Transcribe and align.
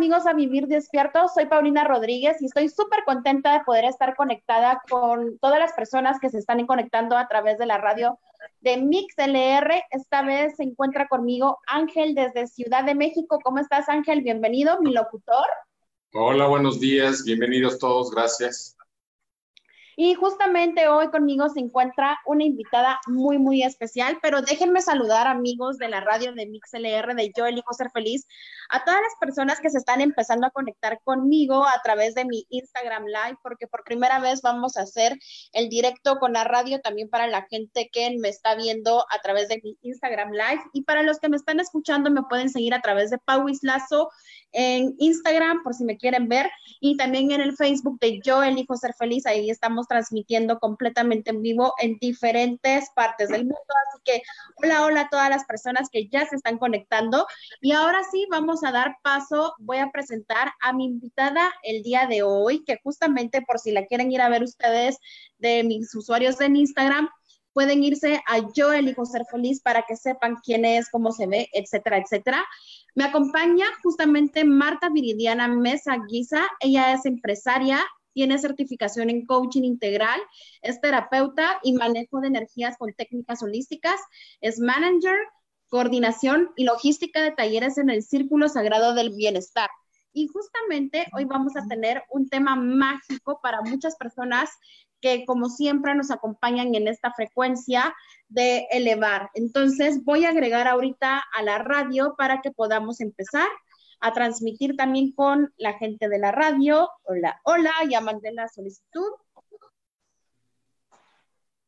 Amigos 0.00 0.26
a 0.26 0.32
Vivir 0.32 0.66
Despiertos. 0.66 1.34
Soy 1.34 1.44
Paulina 1.44 1.84
Rodríguez 1.84 2.40
y 2.40 2.46
estoy 2.46 2.70
súper 2.70 3.04
contenta 3.04 3.52
de 3.52 3.64
poder 3.64 3.84
estar 3.84 4.16
conectada 4.16 4.80
con 4.88 5.38
todas 5.40 5.58
las 5.58 5.74
personas 5.74 6.18
que 6.18 6.30
se 6.30 6.38
están 6.38 6.66
conectando 6.66 7.18
a 7.18 7.28
través 7.28 7.58
de 7.58 7.66
la 7.66 7.76
radio 7.76 8.18
de 8.62 8.78
Mix 8.78 9.12
LR. 9.18 9.82
Esta 9.90 10.22
vez 10.22 10.56
se 10.56 10.62
encuentra 10.62 11.06
conmigo 11.06 11.58
Ángel 11.66 12.14
desde 12.14 12.46
Ciudad 12.46 12.82
de 12.84 12.94
México. 12.94 13.40
¿Cómo 13.44 13.58
estás 13.58 13.90
Ángel? 13.90 14.22
Bienvenido, 14.22 14.80
mi 14.80 14.90
locutor. 14.94 15.44
Hola, 16.14 16.46
buenos 16.46 16.80
días. 16.80 17.22
Bienvenidos 17.22 17.78
todos. 17.78 18.10
Gracias. 18.10 18.78
Y 20.02 20.14
justamente 20.14 20.88
hoy 20.88 21.10
conmigo 21.10 21.50
se 21.50 21.60
encuentra 21.60 22.18
una 22.24 22.42
invitada 22.42 22.98
muy, 23.06 23.36
muy 23.36 23.62
especial, 23.62 24.18
pero 24.22 24.40
déjenme 24.40 24.80
saludar 24.80 25.26
amigos 25.26 25.76
de 25.76 25.90
la 25.90 26.00
radio 26.00 26.32
de 26.32 26.46
MixLR 26.46 27.14
de 27.14 27.30
Yo 27.36 27.44
Elijo 27.44 27.74
Ser 27.74 27.90
Feliz, 27.90 28.26
a 28.70 28.82
todas 28.82 29.02
las 29.02 29.12
personas 29.20 29.60
que 29.60 29.68
se 29.68 29.76
están 29.76 30.00
empezando 30.00 30.46
a 30.46 30.52
conectar 30.52 31.02
conmigo 31.04 31.66
a 31.66 31.82
través 31.84 32.14
de 32.14 32.24
mi 32.24 32.46
Instagram 32.48 33.04
Live, 33.04 33.40
porque 33.42 33.66
por 33.66 33.84
primera 33.84 34.20
vez 34.20 34.40
vamos 34.40 34.78
a 34.78 34.84
hacer 34.84 35.18
el 35.52 35.68
directo 35.68 36.18
con 36.18 36.32
la 36.32 36.44
radio 36.44 36.80
también 36.80 37.10
para 37.10 37.26
la 37.26 37.46
gente 37.50 37.90
que 37.92 38.16
me 38.18 38.30
está 38.30 38.54
viendo 38.54 39.04
a 39.10 39.20
través 39.20 39.48
de 39.48 39.60
mi 39.62 39.76
Instagram 39.82 40.30
Live. 40.30 40.62
Y 40.72 40.84
para 40.84 41.02
los 41.02 41.18
que 41.18 41.28
me 41.28 41.36
están 41.36 41.60
escuchando, 41.60 42.10
me 42.10 42.22
pueden 42.22 42.48
seguir 42.48 42.72
a 42.72 42.80
través 42.80 43.10
de 43.10 43.18
Pauis 43.18 43.58
Lazo 43.62 44.08
en 44.52 44.94
Instagram, 44.98 45.62
por 45.62 45.74
si 45.74 45.84
me 45.84 45.98
quieren 45.98 46.26
ver, 46.26 46.50
y 46.80 46.96
también 46.96 47.30
en 47.32 47.42
el 47.42 47.54
Facebook 47.54 47.98
de 48.00 48.18
Yo 48.24 48.42
Elijo 48.42 48.76
Ser 48.76 48.94
Feliz. 48.94 49.26
Ahí 49.26 49.50
estamos 49.50 49.89
transmitiendo 49.90 50.60
completamente 50.60 51.30
en 51.30 51.42
vivo 51.42 51.74
en 51.80 51.98
diferentes 52.00 52.88
partes 52.94 53.28
del 53.28 53.42
mundo. 53.42 53.74
Así 53.88 54.00
que 54.04 54.22
hola, 54.56 54.84
hola 54.84 55.00
a 55.02 55.08
todas 55.08 55.28
las 55.28 55.44
personas 55.44 55.88
que 55.90 56.06
ya 56.08 56.24
se 56.26 56.36
están 56.36 56.58
conectando. 56.58 57.26
Y 57.60 57.72
ahora 57.72 58.02
sí, 58.10 58.26
vamos 58.30 58.62
a 58.62 58.70
dar 58.70 58.96
paso. 59.02 59.52
Voy 59.58 59.78
a 59.78 59.90
presentar 59.90 60.52
a 60.60 60.72
mi 60.72 60.84
invitada 60.84 61.52
el 61.64 61.82
día 61.82 62.06
de 62.06 62.22
hoy, 62.22 62.62
que 62.64 62.78
justamente 62.84 63.42
por 63.42 63.58
si 63.58 63.72
la 63.72 63.86
quieren 63.86 64.12
ir 64.12 64.22
a 64.22 64.28
ver 64.28 64.44
ustedes 64.44 64.98
de 65.38 65.64
mis 65.64 65.92
usuarios 65.94 66.40
en 66.40 66.54
Instagram, 66.54 67.08
pueden 67.52 67.82
irse 67.82 68.22
a 68.26 68.38
Yo 68.54 68.72
Elijo 68.72 69.04
Ser 69.04 69.24
Feliz 69.30 69.60
para 69.60 69.82
que 69.82 69.96
sepan 69.96 70.36
quién 70.44 70.64
es, 70.64 70.88
cómo 70.88 71.10
se 71.10 71.26
ve, 71.26 71.48
etcétera, 71.52 71.98
etcétera. 71.98 72.44
Me 72.94 73.04
acompaña 73.04 73.66
justamente 73.82 74.44
Marta 74.44 74.88
Viridiana 74.88 75.48
Mesa 75.48 75.96
Guisa. 76.08 76.48
Ella 76.60 76.92
es 76.92 77.06
empresaria, 77.06 77.80
tiene 78.12 78.38
certificación 78.38 79.10
en 79.10 79.26
coaching 79.26 79.62
integral, 79.62 80.20
es 80.62 80.80
terapeuta 80.80 81.60
y 81.62 81.72
manejo 81.74 82.20
de 82.20 82.28
energías 82.28 82.76
con 82.78 82.92
técnicas 82.92 83.42
holísticas, 83.42 84.00
es 84.40 84.58
manager, 84.58 85.16
coordinación 85.68 86.50
y 86.56 86.64
logística 86.64 87.22
de 87.22 87.32
talleres 87.32 87.78
en 87.78 87.90
el 87.90 88.02
Círculo 88.02 88.48
Sagrado 88.48 88.94
del 88.94 89.10
Bienestar. 89.10 89.70
Y 90.12 90.26
justamente 90.26 91.06
hoy 91.16 91.24
vamos 91.24 91.56
a 91.56 91.66
tener 91.68 92.02
un 92.10 92.28
tema 92.28 92.56
mágico 92.56 93.40
para 93.40 93.62
muchas 93.62 93.94
personas 93.96 94.50
que 95.00 95.24
como 95.24 95.48
siempre 95.48 95.94
nos 95.94 96.10
acompañan 96.10 96.74
en 96.74 96.88
esta 96.88 97.12
frecuencia 97.12 97.94
de 98.28 98.66
elevar. 98.70 99.30
Entonces 99.34 100.04
voy 100.04 100.24
a 100.24 100.30
agregar 100.30 100.68
ahorita 100.68 101.22
a 101.32 101.42
la 101.42 101.58
radio 101.58 102.14
para 102.18 102.40
que 102.42 102.50
podamos 102.50 103.00
empezar 103.00 103.48
a 104.00 104.12
transmitir 104.12 104.76
también 104.76 105.12
con 105.12 105.52
la 105.56 105.74
gente 105.74 106.08
de 106.08 106.18
la 106.18 106.32
radio. 106.32 106.88
Hola, 107.04 107.40
hola, 107.44 107.72
ya 107.88 108.00
mandé 108.00 108.32
la 108.32 108.48
solicitud. 108.48 109.12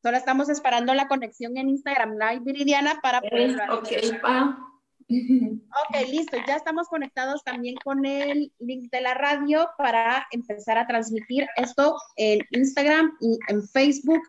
Solo 0.03 0.17
estamos 0.17 0.49
esperando 0.49 0.95
la 0.95 1.07
conexión 1.07 1.57
en 1.57 1.69
Instagram 1.69 2.15
Live, 2.19 2.41
Viridiana, 2.45 2.99
para 3.01 3.21
poder... 3.21 3.57
Ok, 3.71 3.89
pa. 4.21 4.59
Ok, 5.13 6.09
listo. 6.09 6.37
Ya 6.47 6.57
estamos 6.57 6.89
conectados 6.89 7.45
también 7.45 7.75
con 7.85 8.05
el 8.07 8.53
link 8.59 8.91
de 8.91 9.01
la 9.01 9.15
radio 9.15 9.69
para 9.77 10.27
empezar 10.31 10.79
a 10.79 10.87
transmitir 10.87 11.47
esto 11.57 11.97
en 12.17 12.41
Instagram 12.51 13.13
y 13.21 13.39
en 13.49 13.63
Facebook 13.69 14.23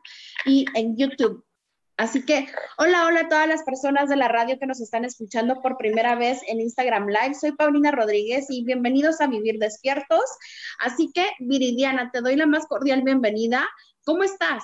y 0.46 0.66
en 0.74 0.98
YouTube. 0.98 1.44
Así 1.96 2.26
que, 2.26 2.48
hola, 2.80 3.06
hola 3.06 3.20
a 3.22 3.30
todas 3.30 3.48
las 3.48 3.62
personas 3.64 4.10
de 4.10 4.16
la 4.16 4.28
radio 4.28 4.58
que 4.58 4.66
nos 4.66 4.82
están 4.82 5.06
escuchando 5.06 5.62
por 5.62 5.78
primera 5.78 6.16
vez 6.16 6.42
en 6.48 6.60
Instagram 6.60 7.08
Live. 7.08 7.36
Soy 7.40 7.52
Paulina 7.52 7.92
Rodríguez 7.92 8.48
y 8.50 8.66
bienvenidos 8.66 9.22
a 9.22 9.28
Vivir 9.28 9.60
Despiertos. 9.60 10.24
Así 10.80 11.12
que, 11.14 11.28
Viridiana, 11.40 12.10
te 12.12 12.22
doy 12.22 12.36
la 12.36 12.48
más 12.48 12.66
cordial 12.66 13.04
bienvenida. 13.04 13.70
¿Cómo 14.06 14.24
estás? 14.24 14.64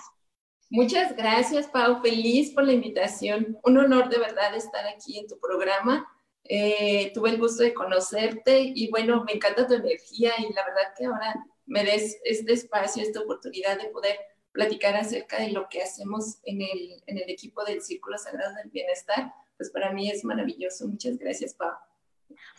Muchas 0.72 1.16
gracias, 1.16 1.68
Pau. 1.68 2.02
Feliz 2.02 2.52
por 2.52 2.64
la 2.64 2.74
invitación. 2.74 3.60
Un 3.64 3.78
honor 3.78 4.10
de 4.10 4.18
verdad 4.18 4.56
estar 4.56 4.88
aquí 4.88 5.20
en 5.20 5.28
tu 5.28 5.40
programa. 5.40 6.08
Eh, 6.46 7.12
tuve 7.14 7.30
el 7.30 7.38
gusto 7.38 7.62
de 7.62 7.76
conocerte 7.76 8.60
y 8.60 8.90
bueno, 8.90 9.24
me 9.24 9.34
encanta 9.34 9.68
tu 9.68 9.76
energía 9.76 10.34
y 10.40 10.52
la 10.52 10.66
verdad 10.66 10.94
que 10.98 11.06
ahora 11.06 11.36
me 11.68 11.84
des 11.84 12.18
este 12.24 12.54
espacio, 12.54 13.04
esta 13.04 13.20
oportunidad 13.20 13.78
de 13.78 13.90
poder 13.90 14.18
platicar 14.52 14.96
acerca 14.96 15.40
de 15.40 15.52
lo 15.52 15.68
que 15.70 15.82
hacemos 15.82 16.40
en 16.44 16.62
el, 16.62 17.30
equipo 17.30 17.64
del 17.64 17.82
Círculo 17.82 18.18
Sagrado 18.18 18.56
del 18.56 18.70
Bienestar. 18.70 19.34
Pues 19.58 19.70
para 19.70 19.92
mí 19.92 20.10
es 20.10 20.24
maravilloso. 20.24 20.88
Muchas 20.88 21.18
gracias, 21.18 21.54
Pau. 21.54 21.72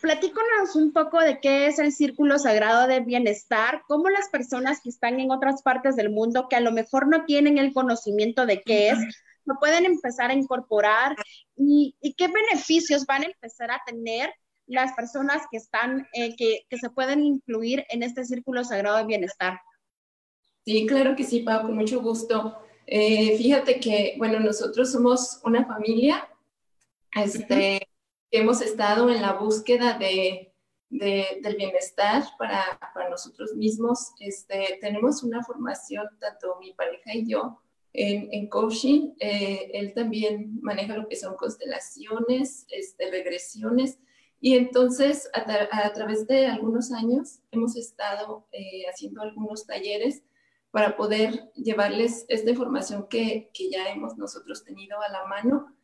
Platícanos 0.00 0.74
un 0.74 0.92
poco 0.92 1.20
de 1.20 1.40
qué 1.40 1.66
es 1.66 1.78
el 1.78 1.92
Círculo 1.92 2.38
Sagrado 2.38 2.86
de 2.86 3.00
Bienestar, 3.00 3.82
cómo 3.86 4.08
las 4.08 4.28
personas 4.28 4.80
que 4.82 4.90
están 4.90 5.20
en 5.20 5.30
otras 5.30 5.62
partes 5.62 5.96
del 5.96 6.10
mundo 6.10 6.48
que 6.48 6.56
a 6.56 6.60
lo 6.60 6.72
mejor 6.72 7.06
no 7.06 7.24
tienen 7.24 7.58
el 7.58 7.72
conocimiento 7.72 8.46
de 8.46 8.62
qué 8.62 8.90
es, 8.90 8.98
lo 9.44 9.54
pueden 9.58 9.84
empezar 9.84 10.30
a 10.30 10.34
incorporar 10.34 11.16
y, 11.56 11.94
qué 12.16 12.28
beneficios 12.28 13.06
van 13.06 13.22
a 13.22 13.26
empezar 13.26 13.70
a 13.70 13.82
tener 13.86 14.32
las 14.66 14.92
personas 14.92 15.42
que 15.50 15.56
están, 15.56 16.06
eh, 16.12 16.36
que, 16.36 16.66
que, 16.68 16.78
se 16.78 16.90
pueden 16.90 17.24
incluir 17.24 17.84
en 17.90 18.02
este 18.02 18.24
Círculo 18.24 18.64
Sagrado 18.64 18.98
de 18.98 19.06
Bienestar. 19.06 19.60
Sí, 20.64 20.86
claro 20.86 21.16
que 21.16 21.24
sí, 21.24 21.40
Pau, 21.40 21.62
con 21.62 21.76
mucho 21.76 22.00
gusto. 22.00 22.58
Eh, 22.86 23.36
fíjate 23.36 23.80
que, 23.80 24.14
bueno, 24.18 24.40
nosotros 24.40 24.92
somos 24.92 25.40
una 25.44 25.64
familia, 25.64 26.28
este, 27.14 27.88
hemos 28.30 28.60
estado 28.60 29.10
en 29.10 29.22
la 29.22 29.34
búsqueda 29.34 29.98
de, 29.98 30.52
del 30.90 31.56
bienestar 31.56 32.24
para, 32.38 32.78
para, 32.94 33.08
nosotros 33.08 33.54
mismos. 33.54 34.12
Este, 34.20 34.78
tenemos 34.80 35.22
una 35.22 35.42
formación, 35.42 36.06
tanto 36.18 36.56
mi 36.60 36.72
pareja 36.74 37.14
y 37.14 37.28
yo, 37.28 37.60
en, 37.92 38.28
en 38.32 38.48
coaching. 38.48 39.12
Eh, 39.20 39.70
él 39.74 39.94
también 39.94 40.58
maneja 40.60 40.96
lo 40.96 41.08
que 41.08 41.16
son 41.16 41.36
constelaciones, 41.36 42.66
este, 42.70 43.10
regresiones. 43.10 43.98
Y 44.40 44.56
entonces, 44.56 45.30
a, 45.34 45.92
través 45.92 46.26
de 46.26 46.46
algunos 46.46 46.92
años, 46.92 47.40
hemos 47.50 47.76
estado 47.76 48.46
eh, 48.52 48.84
haciendo 48.88 49.22
algunos 49.22 49.66
talleres 49.66 50.22
para 50.70 50.96
poder 50.96 51.50
llevarles 51.54 52.24
esta 52.28 52.50
información 52.50 53.06
que, 53.08 53.50
que, 53.52 53.70
ya 53.70 53.88
hemos 53.88 54.16
nosotros 54.16 54.64
tenido 54.64 55.00
a 55.00 55.08
la 55.08 55.24
mano. 55.26 55.76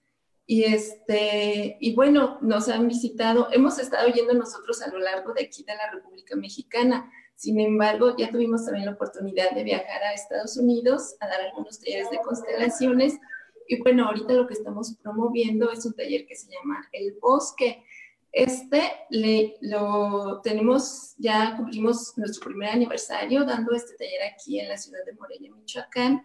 Y, 0.47 0.63
este, 0.63 1.77
y 1.81 1.95
bueno, 1.95 2.39
nos 2.41 2.69
han 2.69 2.87
visitado, 2.87 3.49
hemos 3.53 3.81
estado 3.81 4.09
yendo 4.09 4.33
nosotros 4.35 4.81
a 4.83 4.89
lo 4.89 4.99
largo 4.99 5.33
de 5.33 5.45
aquí 5.45 5.65
de 5.65 5.75
la 5.75 5.91
República 5.91 6.37
Mexicana. 6.37 7.11
Sin 7.35 7.59
embargo, 7.59 8.17
ya 8.17 8.31
tuvimos 8.31 8.65
también 8.65 8.87
la 8.87 8.93
oportunidad 8.93 9.51
de 9.51 9.65
viajar 9.65 10.03
a 10.05 10.13
Estados 10.13 10.57
Unidos 10.57 11.17
a 11.21 11.27
dar 11.27 11.41
algunos 11.41 11.81
talleres 11.81 12.09
de 12.11 12.19
constelaciones. 12.19 13.19
Y 13.67 13.83
bueno, 13.83 14.07
ahorita 14.07 14.35
lo 14.35 14.47
que 14.47 14.55
estamos 14.55 14.95
promoviendo 15.03 15.71
es 15.73 15.85
un 15.85 15.95
taller 15.95 16.27
que 16.27 16.37
se 16.37 16.49
llama 16.51 16.89
El 16.93 17.17
Bosque 17.21 17.85
este 18.33 18.83
le, 19.11 19.57
lo 19.63 20.41
tenemos, 20.43 21.15
ya 21.17 21.57
cumplimos 21.57 22.17
nuestro 22.17 22.45
primer 22.45 22.71
aniversario 22.71 23.45
dando 23.45 23.75
este 23.75 23.95
taller 23.97 24.23
aquí 24.33 24.61
en 24.61 24.69
la 24.69 24.77
ciudad 24.77 25.05
de 25.07 25.15
Morelia, 25.15 25.51
Michoacán. 25.53 26.23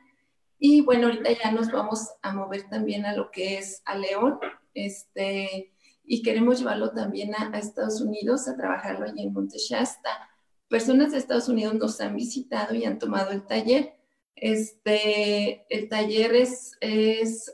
Y 0.60 0.82
bueno, 0.82 1.08
ahorita 1.08 1.32
ya 1.32 1.52
nos 1.52 1.72
vamos 1.72 2.10
a 2.22 2.34
mover 2.34 2.70
también 2.70 3.06
a 3.06 3.16
lo 3.16 3.32
que 3.32 3.58
es 3.58 3.82
a 3.86 3.96
León, 3.96 4.40
este, 4.74 5.74
y 6.04 6.22
queremos 6.22 6.60
llevarlo 6.60 6.92
también 6.92 7.34
a, 7.36 7.58
Estados 7.58 8.02
Unidos 8.02 8.48
a 8.48 8.58
trabajarlo 8.58 9.06
allí 9.06 9.24
en 9.24 9.34
Monte 9.34 9.58
Shasta. 9.58 10.30
Personas 10.68 11.12
de 11.12 11.18
Estados 11.18 11.50
Unidos 11.50 11.74
nos 11.76 12.00
han 12.02 12.16
visitado 12.16 12.76
y 12.76 12.86
han 12.86 13.00
tomado 13.00 13.32
el 13.32 13.46
taller. 13.48 13.94
Este, 14.36 15.66
el 15.70 15.90
taller 15.90 16.36
es, 16.36 16.78
es 16.82 17.52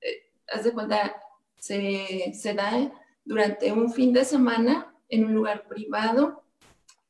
eh, 0.00 0.30
haz 0.52 0.64
de 0.64 0.72
cuenta, 0.72 1.16
se, 1.58 2.32
se 2.34 2.54
da 2.54 2.92
durante 3.26 3.72
un 3.72 3.92
fin 3.92 4.12
de 4.12 4.24
semana 4.24 4.94
en 5.10 5.26
un 5.26 5.34
lugar 5.34 5.68
privado. 5.68 6.42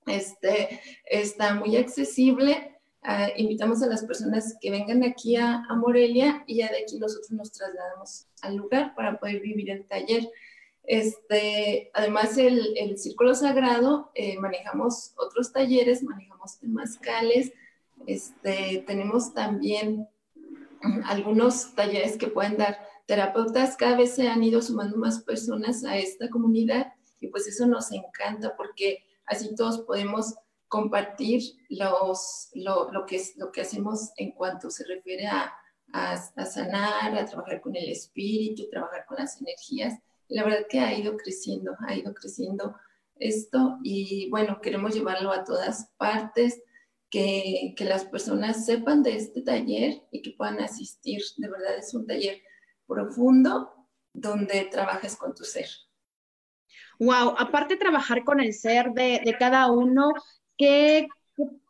Este, 0.06 0.80
está 1.04 1.54
muy 1.54 1.76
accesible. 1.76 2.78
Ah, 3.02 3.28
invitamos 3.36 3.82
a 3.82 3.86
las 3.86 4.04
personas 4.04 4.56
que 4.60 4.70
vengan 4.70 5.04
aquí 5.04 5.36
a, 5.36 5.62
Morelia 5.76 6.42
y 6.46 6.56
ya 6.56 6.68
de 6.70 6.78
aquí 6.78 6.98
nosotros 6.98 7.30
nos 7.30 7.52
trasladamos 7.52 8.26
al 8.42 8.56
lugar 8.56 8.94
para 8.96 9.18
poder 9.20 9.40
vivir 9.40 9.70
el 9.70 9.86
taller. 9.86 10.28
Este, 10.82 11.90
además, 11.94 12.36
el, 12.38 12.76
el 12.76 12.98
Círculo 12.98 13.34
Sagrado, 13.34 14.10
eh, 14.14 14.38
manejamos 14.38 15.12
otros 15.16 15.52
talleres, 15.52 16.02
manejamos 16.02 16.58
temazcales, 16.58 17.52
este, 18.06 18.84
tenemos 18.86 19.34
también 19.34 20.08
algunos 21.04 21.74
talleres 21.74 22.16
que 22.16 22.28
pueden 22.28 22.56
dar 22.56 22.78
terapeutas, 23.06 23.76
cada 23.76 23.96
vez 23.96 24.14
se 24.14 24.28
han 24.28 24.42
ido 24.42 24.60
sumando 24.60 24.96
más 24.96 25.22
personas 25.22 25.84
a 25.84 25.96
esta 25.96 26.28
comunidad 26.28 26.92
y 27.20 27.28
pues 27.28 27.46
eso 27.46 27.66
nos 27.66 27.92
encanta 27.92 28.56
porque 28.56 29.04
así 29.26 29.54
todos 29.54 29.80
podemos 29.80 30.34
compartir 30.68 31.42
los, 31.68 32.50
lo, 32.54 32.90
lo, 32.92 33.06
que, 33.06 33.22
lo 33.36 33.52
que 33.52 33.60
hacemos 33.60 34.10
en 34.16 34.32
cuanto 34.32 34.70
se 34.70 34.84
refiere 34.84 35.26
a, 35.26 35.52
a, 35.92 36.16
sanar, 36.44 37.16
a 37.16 37.24
trabajar 37.24 37.60
con 37.60 37.76
el 37.76 37.88
espíritu, 37.88 38.68
trabajar 38.68 39.06
con 39.06 39.18
las 39.18 39.40
energías. 39.40 39.94
Y 40.28 40.34
la 40.34 40.44
verdad 40.44 40.66
que 40.68 40.80
ha 40.80 40.92
ido 40.92 41.16
creciendo, 41.16 41.76
ha 41.86 41.94
ido 41.94 42.12
creciendo 42.12 42.74
esto 43.18 43.78
y 43.82 44.28
bueno, 44.30 44.60
queremos 44.60 44.94
llevarlo 44.94 45.32
a 45.32 45.44
todas 45.44 45.90
partes, 45.96 46.60
que, 47.08 47.74
que 47.76 47.84
las 47.84 48.04
personas 48.04 48.66
sepan 48.66 49.04
de 49.04 49.16
este 49.16 49.40
taller 49.40 50.02
y 50.10 50.22
que 50.22 50.32
puedan 50.32 50.60
asistir. 50.60 51.22
De 51.36 51.48
verdad 51.48 51.78
es 51.78 51.94
un 51.94 52.04
taller 52.04 52.42
profundo 52.86 53.72
donde 54.12 54.64
trabajes 54.64 55.16
con 55.16 55.34
tu 55.34 55.44
ser. 55.44 55.66
Wow, 56.98 57.34
aparte 57.38 57.74
de 57.74 57.80
trabajar 57.80 58.24
con 58.24 58.40
el 58.40 58.54
ser 58.54 58.92
de, 58.92 59.36
cada 59.38 59.70
uno, 59.70 60.12
¿qué, 60.56 61.08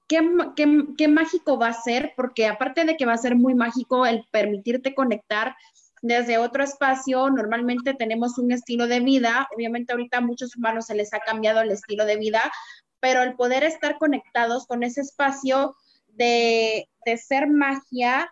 qué, 0.07 1.09
mágico 1.09 1.59
va 1.59 1.69
a 1.69 1.83
ser? 1.83 2.13
Porque 2.17 2.47
aparte 2.47 2.85
de 2.85 2.97
que 2.97 3.07
va 3.07 3.15
a 3.15 3.19
ser 3.19 3.35
muy 3.35 3.55
mágico 3.55 4.07
el 4.07 4.25
permitirte 4.31 4.95
conectar 4.95 5.57
desde 6.03 6.39
otro 6.39 6.63
espacio, 6.63 7.29
normalmente 7.31 7.95
tenemos 7.95 8.39
un 8.39 8.53
estilo 8.53 8.87
de 8.87 9.01
vida, 9.01 9.49
obviamente 9.55 9.93
ahorita 9.93 10.19
a 10.19 10.21
muchos 10.21 10.55
humanos 10.57 10.87
se 10.87 10.95
les 10.95 11.13
ha 11.13 11.19
cambiado 11.19 11.61
el 11.61 11.73
estilo 11.73 12.05
de 12.05 12.17
vida, 12.17 12.53
pero 13.01 13.23
el 13.23 13.35
poder 13.35 13.65
estar 13.65 13.99
conectados 13.99 14.67
con 14.67 14.85
ese 14.85 15.01
espacio 15.01 15.75
de, 16.07 16.89
de 17.05 17.17
ser 17.17 17.49
magia 17.49 18.31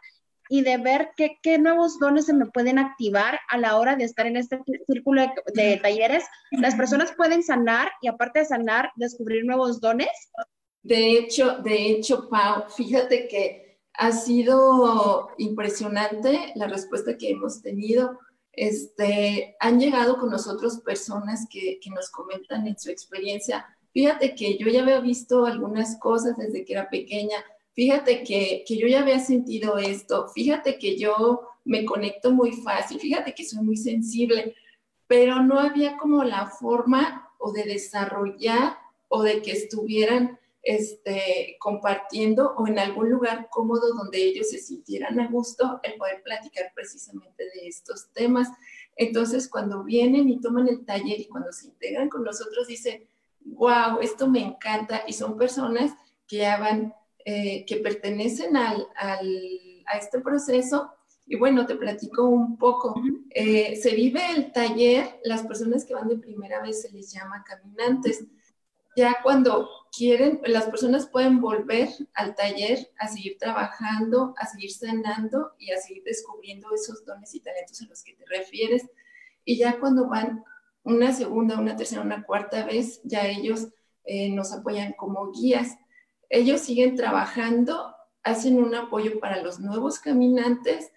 y 0.48 0.62
de 0.62 0.76
ver 0.78 1.10
qué, 1.16 1.38
qué, 1.42 1.58
nuevos 1.58 1.98
dones 1.98 2.26
se 2.26 2.34
me 2.34 2.46
pueden 2.46 2.78
activar 2.78 3.38
a 3.48 3.58
la 3.58 3.76
hora 3.76 3.96
de 3.96 4.04
estar 4.04 4.26
en 4.26 4.36
este 4.36 4.60
círculo 4.86 5.22
de, 5.54 5.78
talleres. 5.78 6.24
Las 6.50 6.74
personas 6.74 7.12
pueden 7.16 7.42
sanar 7.42 7.90
y 8.02 8.08
aparte 8.08 8.40
de 8.40 8.44
sanar, 8.46 8.90
descubrir 8.96 9.44
nuevos 9.44 9.80
dones. 9.80 10.08
De 10.82 11.12
hecho, 11.12 11.58
de 11.58 11.90
hecho, 11.90 12.28
Pau, 12.28 12.64
fíjate 12.68 13.26
que 13.28 13.80
ha 13.94 14.12
sido 14.12 15.30
impresionante 15.38 16.52
la 16.56 16.66
respuesta 16.66 17.16
que 17.16 17.30
hemos 17.30 17.62
tenido. 17.62 18.18
Este, 18.52 19.56
han 19.60 19.80
llegado 19.80 20.18
con 20.18 20.30
nosotros 20.30 20.80
personas 20.80 21.46
que, 21.50 21.78
que 21.80 21.90
nos 21.90 22.10
comentan 22.10 22.66
en 22.66 22.78
su 22.78 22.90
experiencia. 22.90 23.66
Fíjate 23.92 24.34
que 24.34 24.58
yo 24.58 24.68
ya 24.68 24.82
había 24.82 25.00
visto 25.00 25.46
algunas 25.46 25.98
cosas 25.98 26.36
desde 26.36 26.64
que 26.64 26.72
era 26.74 26.90
pequeña, 26.90 27.36
fíjate 27.74 28.22
que, 28.24 28.64
yo 28.68 28.86
ya 28.86 29.00
había 29.00 29.20
sentido 29.20 29.78
esto, 29.78 30.28
fíjate 30.28 30.78
que 30.78 30.96
yo 30.96 31.42
me 31.64 31.84
conecto 31.84 32.32
muy 32.32 32.52
fácil, 32.52 33.00
fíjate 33.00 33.34
que 33.34 33.44
soy 33.44 33.62
muy 33.62 33.76
sensible, 33.76 34.54
pero 35.06 35.42
no 35.42 35.58
había 35.58 35.96
como 35.96 36.24
la 36.24 36.46
forma 36.46 37.30
o 37.38 37.52
de 37.52 37.64
desarrollar 37.64 38.78
o 39.08 39.22
de 39.22 39.42
que 39.42 39.52
estuvieran 39.52 40.38
este, 40.62 41.56
compartiendo 41.60 42.54
o 42.56 42.66
en 42.66 42.78
algún 42.78 43.10
lugar 43.10 43.48
cómodo 43.50 43.94
donde 43.94 44.18
ellos 44.18 44.48
se 44.48 44.58
sintieran 44.58 45.20
a 45.20 45.28
gusto 45.28 45.78
el 45.82 45.94
poder 45.96 46.22
platicar 46.22 46.72
precisamente 46.74 47.44
de 47.44 47.68
estos 47.68 48.08
temas. 48.12 48.48
Entonces, 48.96 49.48
cuando 49.48 49.84
vienen 49.84 50.28
y 50.30 50.40
toman 50.40 50.68
el 50.68 50.86
taller 50.86 51.20
y 51.20 51.26
cuando 51.26 51.52
se 51.52 51.66
integran 51.66 52.08
con 52.08 52.24
nosotros, 52.24 52.66
dicen, 52.66 53.06
wow, 53.44 54.00
esto 54.00 54.26
me 54.28 54.42
encanta 54.42 55.02
y 55.06 55.12
son 55.12 55.36
personas 55.36 55.92
que 56.26 56.38
ya 56.38 56.58
van 56.58 56.94
eh, 57.24 57.64
que 57.66 57.76
pertenecen 57.76 58.56
al, 58.56 58.86
a 58.96 59.98
este 59.98 60.20
proceso. 60.20 60.92
Y 61.26 61.36
bueno, 61.36 61.64
te 61.64 61.74
platico 61.74 62.28
un 62.28 62.58
poco. 62.58 62.94
Eh, 63.30 63.76
se 63.76 63.94
vive 63.94 64.20
el 64.36 64.52
taller, 64.52 65.20
las 65.24 65.42
personas 65.42 65.84
que 65.84 65.94
van 65.94 66.08
de 66.08 66.18
primera 66.18 66.60
vez 66.60 66.82
se 66.82 66.92
les 66.92 67.10
llama 67.12 67.44
caminantes. 67.44 68.24
Ya 68.96 69.16
cuando 69.22 69.68
quieren, 69.96 70.40
las 70.44 70.66
personas 70.66 71.06
pueden 71.06 71.40
volver 71.40 71.88
al 72.14 72.34
taller 72.34 72.90
a 72.98 73.08
seguir 73.08 73.38
trabajando, 73.38 74.34
a 74.38 74.46
seguir 74.46 74.70
sanando 74.70 75.52
y 75.58 75.72
a 75.72 75.78
seguir 75.78 76.02
descubriendo 76.04 76.68
esos 76.74 77.04
dones 77.04 77.34
y 77.34 77.40
talentos 77.40 77.80
a 77.82 77.86
los 77.86 78.04
que 78.04 78.14
te 78.14 78.24
refieres. 78.26 78.86
Y 79.44 79.56
ya 79.56 79.80
cuando 79.80 80.08
van 80.08 80.44
una 80.82 81.12
segunda, 81.12 81.58
una 81.58 81.74
tercera, 81.74 82.02
una 82.02 82.24
cuarta 82.24 82.64
vez, 82.66 83.00
ya 83.02 83.26
ellos 83.26 83.68
eh, 84.04 84.30
nos 84.30 84.52
apoyan 84.52 84.92
como 84.92 85.32
guías 85.32 85.78
ellos 86.34 86.62
siguen 86.62 86.96
trabajando, 86.96 87.94
hacen 88.24 88.58
un 88.58 88.74
apoyo 88.74 89.20
para 89.20 89.40
los 89.40 89.60
nuevos 89.60 90.00
caminantes 90.00 90.90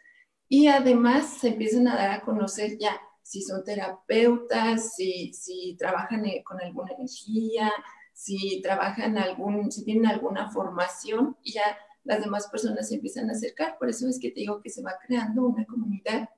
y 0.49 0.67
además 0.67 1.37
se 1.39 1.49
empiezan 1.49 1.87
a 1.87 1.95
dar 1.95 2.11
a 2.11 2.21
conocer 2.21 2.77
ya 2.79 2.99
si 3.21 3.43
son 3.43 3.63
terapeutas, 3.63 4.95
si, 4.95 5.75
trabajan 5.77 6.25
eh, 6.25 6.43
con 6.43 6.59
alguna 6.59 6.93
energía, 6.93 7.71
si 8.13 8.61
trabajan 8.63 9.17
algún, 9.17 9.71
si 9.71 9.83
tienen 9.83 10.07
alguna 10.07 10.49
formación 10.49 11.37
y 11.43 11.53
ya 11.53 11.77
las 12.03 12.23
demás 12.23 12.47
personas 12.47 12.87
se 12.87 12.95
empiezan 12.95 13.29
a 13.29 13.33
acercar. 13.33 13.77
Por 13.77 13.89
eso 13.89 14.07
es 14.07 14.19
que 14.19 14.31
te 14.31 14.39
digo 14.39 14.61
que 14.61 14.69
se 14.69 14.81
va 14.81 14.95
creando 15.05 15.43
una 15.45 15.65
comunidad, 15.65 16.29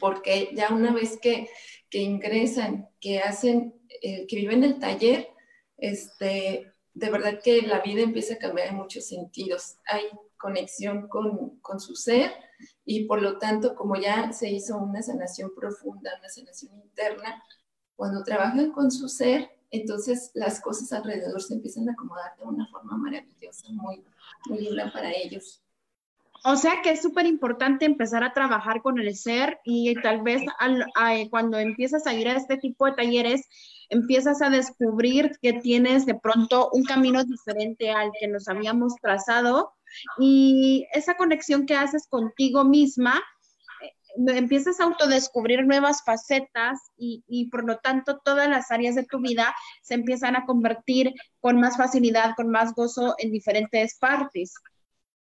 porque 0.00 0.50
ya 0.54 0.70
una 0.72 0.92
vez 0.92 1.18
que, 1.20 1.48
que 1.88 1.98
ingresan, 1.98 2.88
que 3.00 3.20
hacen, 3.20 3.74
eh, 4.02 4.26
que 4.26 4.36
viven 4.36 4.64
el 4.64 4.78
taller, 4.78 5.28
este, 5.76 6.72
de 6.98 7.10
verdad 7.10 7.40
que 7.42 7.62
la 7.62 7.80
vida 7.80 8.02
empieza 8.02 8.34
a 8.34 8.38
cambiar 8.38 8.68
en 8.68 8.76
muchos 8.76 9.06
sentidos. 9.06 9.76
Hay 9.86 10.02
conexión 10.36 11.06
con, 11.08 11.60
con, 11.60 11.78
su 11.78 11.94
ser 11.94 12.32
y 12.84 13.04
por 13.04 13.22
lo 13.22 13.38
tanto, 13.38 13.76
como 13.76 13.94
ya 13.94 14.32
se 14.32 14.50
hizo 14.50 14.76
una 14.78 15.00
sanación 15.00 15.52
profunda, 15.54 16.10
una 16.18 16.28
sanación 16.28 16.74
interna, 16.80 17.42
cuando 17.94 18.24
trabajan 18.24 18.72
con 18.72 18.90
su 18.90 19.08
ser, 19.08 19.48
entonces 19.70 20.32
las 20.34 20.60
cosas 20.60 20.92
alrededor 20.92 21.40
se 21.40 21.54
empiezan 21.54 21.88
a 21.88 21.92
acomodar 21.92 22.36
de 22.36 22.44
una 22.44 22.66
forma 22.66 22.96
maravillosa, 22.96 23.68
muy, 23.70 24.04
muy 24.48 24.60
linda 24.60 24.90
para 24.92 25.12
ellos. 25.12 25.62
O 26.44 26.56
sea 26.56 26.82
que 26.82 26.90
es 26.90 27.02
súper 27.02 27.26
importante 27.26 27.84
empezar 27.84 28.22
a 28.22 28.32
trabajar 28.32 28.80
con 28.80 28.98
el 28.98 29.16
ser 29.16 29.60
y 29.64 29.94
tal 30.02 30.22
vez 30.22 30.42
cuando 31.30 31.58
empiezas 31.58 32.06
a 32.06 32.14
ir 32.14 32.28
a 32.28 32.36
este 32.36 32.56
tipo 32.56 32.86
de 32.86 32.92
talleres, 32.92 33.48
empiezas 33.90 34.40
a 34.42 34.50
descubrir 34.50 35.32
que 35.42 35.54
tienes 35.54 36.06
de 36.06 36.14
pronto 36.14 36.70
un 36.72 36.84
camino 36.84 37.24
diferente 37.24 37.90
al 37.90 38.10
que 38.18 38.28
nos 38.28 38.48
habíamos 38.48 38.94
trazado 39.02 39.72
y 40.18 40.86
esa 40.92 41.16
conexión 41.16 41.66
que 41.66 41.74
haces 41.74 42.06
contigo 42.08 42.64
misma, 42.64 43.20
empiezas 44.16 44.80
a 44.80 44.84
autodescubrir 44.84 45.64
nuevas 45.66 46.02
facetas 46.04 46.78
y, 46.96 47.48
por 47.50 47.64
lo 47.64 47.78
tanto 47.78 48.18
todas 48.24 48.48
las 48.48 48.70
áreas 48.70 48.94
de 48.94 49.04
tu 49.04 49.20
vida 49.20 49.54
se 49.82 49.94
empiezan 49.94 50.36
a 50.36 50.44
convertir 50.44 51.14
con 51.40 51.60
más 51.60 51.76
facilidad, 51.76 52.34
con 52.36 52.50
más 52.50 52.74
gozo 52.74 53.14
en 53.18 53.30
diferentes 53.32 53.96
partes. 53.98 54.54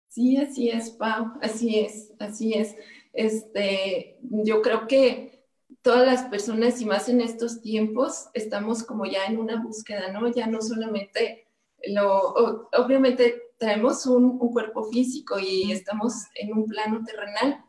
Sí, 0.10 0.38
así 0.38 0.70
es, 0.70 0.90
Pau, 0.90 1.34
así 1.42 1.80
es, 1.80 2.14
así 2.20 2.54
es. 2.56 2.76
Este, 3.14 4.18
yo 4.22 4.62
creo 4.64 4.88
que 4.88 5.46
todas 5.84 6.06
las 6.06 6.24
personas, 6.26 6.82
y 6.82 6.86
más 6.86 7.10
en 7.10 7.22
estos 7.22 7.62
tiempos, 7.62 8.28
estamos 8.34 8.84
como 8.84 9.06
ya 9.06 9.26
en 9.28 9.38
una 9.38 9.62
búsqueda, 9.62 10.12
¿no? 10.12 10.28
Ya 10.28 10.48
no 10.48 10.62
solamente 10.62 11.48
lo, 11.88 12.34
obviamente 12.74 13.54
traemos 13.60 14.06
un, 14.08 14.38
un 14.42 14.52
cuerpo 14.52 14.84
físico 14.86 15.38
y 15.40 15.72
estamos 15.72 16.14
en 16.36 16.54
un 16.54 16.66
plano 16.66 17.04
terrenal, 17.06 17.64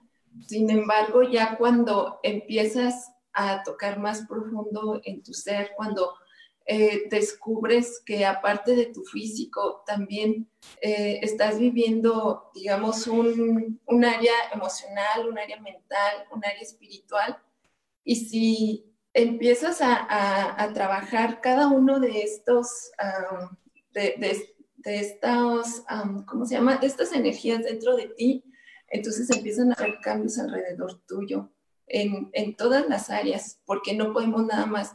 sin 0.46 0.70
embargo, 0.70 1.22
ya 1.22 1.58
cuando 1.58 2.20
empiezas 2.22 3.12
a 3.34 3.62
tocar 3.64 3.98
más 3.98 4.26
profundo 4.26 5.00
en 5.04 5.22
tu 5.22 5.34
ser, 5.34 5.72
cuando 5.76 6.14
eh, 6.72 7.08
descubres 7.10 8.00
que 8.06 8.24
aparte 8.24 8.76
de 8.76 8.86
tu 8.86 9.02
físico, 9.02 9.82
también 9.84 10.48
eh, 10.80 11.18
estás 11.20 11.58
viviendo, 11.58 12.52
digamos, 12.54 13.08
un, 13.08 13.80
un, 13.84 14.04
área 14.04 14.32
emocional, 14.54 15.28
un 15.28 15.36
área 15.36 15.60
mental, 15.60 16.28
un 16.30 16.44
área 16.44 16.60
espiritual. 16.62 17.36
Y 18.04 18.14
si 18.14 18.94
empiezas 19.12 19.80
a, 19.80 20.62
a, 20.62 20.72
trabajar 20.72 21.40
cada 21.40 21.66
uno 21.66 21.98
de 21.98 22.22
estos, 22.22 22.92
de, 23.92 24.14
de, 24.18 24.54
de, 24.76 25.00
estos, 25.00 25.82
¿cómo 26.28 26.46
se 26.46 26.54
llama? 26.54 26.76
De 26.76 26.86
estas 26.86 27.12
energías 27.12 27.64
dentro 27.64 27.96
de 27.96 28.06
ti, 28.10 28.44
entonces 28.86 29.28
empiezan 29.36 29.72
a 29.72 29.74
haber 29.74 29.98
cambios 29.98 30.38
alrededor 30.38 31.00
tuyo 31.08 31.50
en, 31.88 32.30
en 32.32 32.54
todas 32.54 32.88
las 32.88 33.10
áreas, 33.10 33.60
porque 33.66 33.92
no 33.92 34.12
podemos 34.12 34.46
nada 34.46 34.66
más 34.66 34.94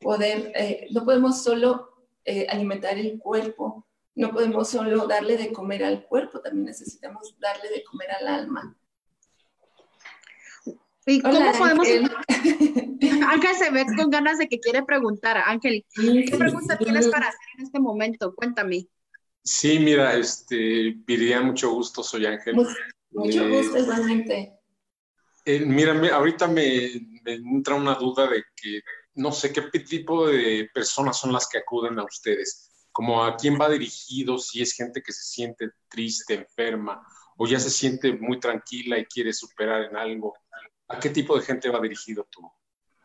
poder, 0.00 0.52
eh, 0.54 0.88
no 0.90 1.04
podemos 1.04 1.42
solo 1.42 2.06
eh, 2.24 2.46
alimentar 2.48 2.98
el 2.98 3.18
cuerpo, 3.18 3.86
no 4.14 4.30
podemos 4.30 4.68
solo 4.68 5.06
darle 5.06 5.36
de 5.36 5.52
comer 5.52 5.84
al 5.84 6.04
cuerpo, 6.04 6.40
también 6.40 6.66
necesitamos 6.66 7.36
darle 7.38 7.68
de 7.70 7.84
comer 7.84 8.10
al 8.12 8.28
alma. 8.28 8.76
¿Y 11.06 11.20
cómo 11.20 11.52
podemos? 11.56 11.86
Ángel. 12.28 13.54
se 13.56 13.70
ve 13.70 13.86
con 13.96 14.10
ganas 14.10 14.38
de 14.38 14.48
que 14.48 14.58
quiere 14.58 14.82
preguntar. 14.82 15.36
Ángel, 15.46 15.84
¿qué 15.94 16.36
pregunta 16.36 16.76
tienes 16.76 17.06
para 17.08 17.28
hacer 17.28 17.40
en 17.58 17.64
este 17.64 17.78
momento? 17.78 18.34
Cuéntame. 18.34 18.88
Sí, 19.44 19.78
mira, 19.78 20.14
este, 20.14 20.96
Piría, 21.06 21.40
mucho 21.40 21.70
gusto, 21.70 22.02
soy 22.02 22.26
Ángel. 22.26 22.56
Mucho 22.56 23.44
eh, 23.44 23.48
gusto, 23.48 23.78
igualmente. 23.78 24.52
mira, 25.46 25.92
ahorita 26.16 26.48
me, 26.48 26.90
me 27.22 27.34
entra 27.34 27.76
una 27.76 27.94
duda 27.94 28.28
de 28.28 28.42
que 28.56 28.80
no 29.16 29.32
sé 29.32 29.52
qué 29.52 29.62
tipo 29.80 30.28
de 30.28 30.70
personas 30.72 31.18
son 31.18 31.32
las 31.32 31.48
que 31.48 31.58
acuden 31.58 31.98
a 31.98 32.04
ustedes, 32.04 32.86
como 32.92 33.24
a 33.24 33.36
quién 33.36 33.58
va 33.60 33.68
dirigido, 33.68 34.38
si 34.38 34.62
es 34.62 34.74
gente 34.74 35.02
que 35.02 35.12
se 35.12 35.22
siente 35.22 35.70
triste, 35.88 36.34
enferma, 36.34 37.02
o 37.36 37.46
ya 37.46 37.58
se 37.58 37.70
siente 37.70 38.12
muy 38.12 38.38
tranquila 38.38 38.98
y 38.98 39.06
quiere 39.06 39.32
superar 39.32 39.84
en 39.84 39.96
algo. 39.96 40.34
¿A 40.88 41.00
qué 41.00 41.10
tipo 41.10 41.36
de 41.36 41.44
gente 41.44 41.68
va 41.70 41.80
dirigido 41.80 42.26
tú? 42.30 42.40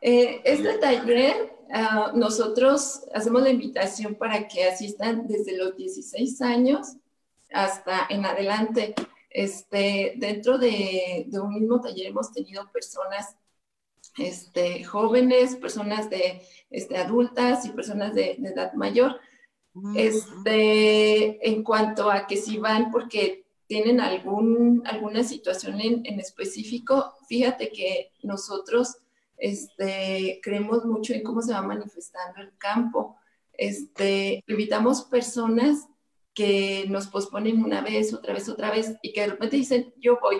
Eh, 0.02 0.42
este 0.44 0.78
taller, 0.80 1.56
uh, 1.70 2.18
nosotros 2.18 3.02
hacemos 3.14 3.42
la 3.42 3.50
invitación 3.50 4.16
para 4.16 4.48
que 4.48 4.66
asistan 4.66 5.28
desde 5.28 5.58
los 5.58 5.76
16 5.78 6.42
años 6.42 6.96
hasta 7.52 8.08
en 8.10 8.26
adelante. 8.26 8.96
Este, 9.30 10.16
dentro 10.18 10.58
de, 10.58 11.26
de 11.28 11.40
un 11.40 11.54
mismo 11.54 11.80
taller 11.80 12.08
hemos 12.08 12.34
tenido 12.34 12.70
personas 12.72 13.38
este, 14.18 14.84
jóvenes, 14.84 15.56
personas 15.56 16.10
de 16.10 16.42
este, 16.70 16.98
adultas 16.98 17.66
y 17.66 17.70
personas 17.70 18.14
de, 18.14 18.32
edad 18.32 18.74
mayor. 18.74 19.20
Este, 19.96 21.50
en 21.50 21.64
cuanto 21.64 22.12
a 22.12 22.28
que 22.28 22.36
si 22.36 22.58
van 22.58 22.92
porque 22.92 23.46
tienen 23.68 24.02
algún, 24.02 24.84
alguna 24.86 25.24
situación 25.24 25.80
en, 25.80 26.06
en 26.06 26.20
específico, 26.20 27.14
fíjate 27.30 27.70
que 27.70 28.12
nosotros 28.22 28.98
este, 29.42 30.40
creemos 30.44 30.86
mucho 30.86 31.14
en 31.14 31.24
cómo 31.24 31.42
se 31.42 31.54
va 31.54 31.62
manifestando 31.62 32.42
el 32.42 32.56
campo. 32.58 33.18
Este, 33.54 34.44
invitamos 34.48 35.04
personas 35.04 35.88
que 36.34 36.86
nos 36.88 37.08
posponen 37.08 37.64
una 37.64 37.82
vez, 37.82 38.14
otra 38.14 38.34
vez, 38.34 38.48
otra 38.48 38.72
vez, 38.72 38.96
y 39.02 39.12
que 39.12 39.22
de 39.22 39.28
repente 39.28 39.58
dicen, 39.58 39.94
yo 39.98 40.20
voy, 40.22 40.38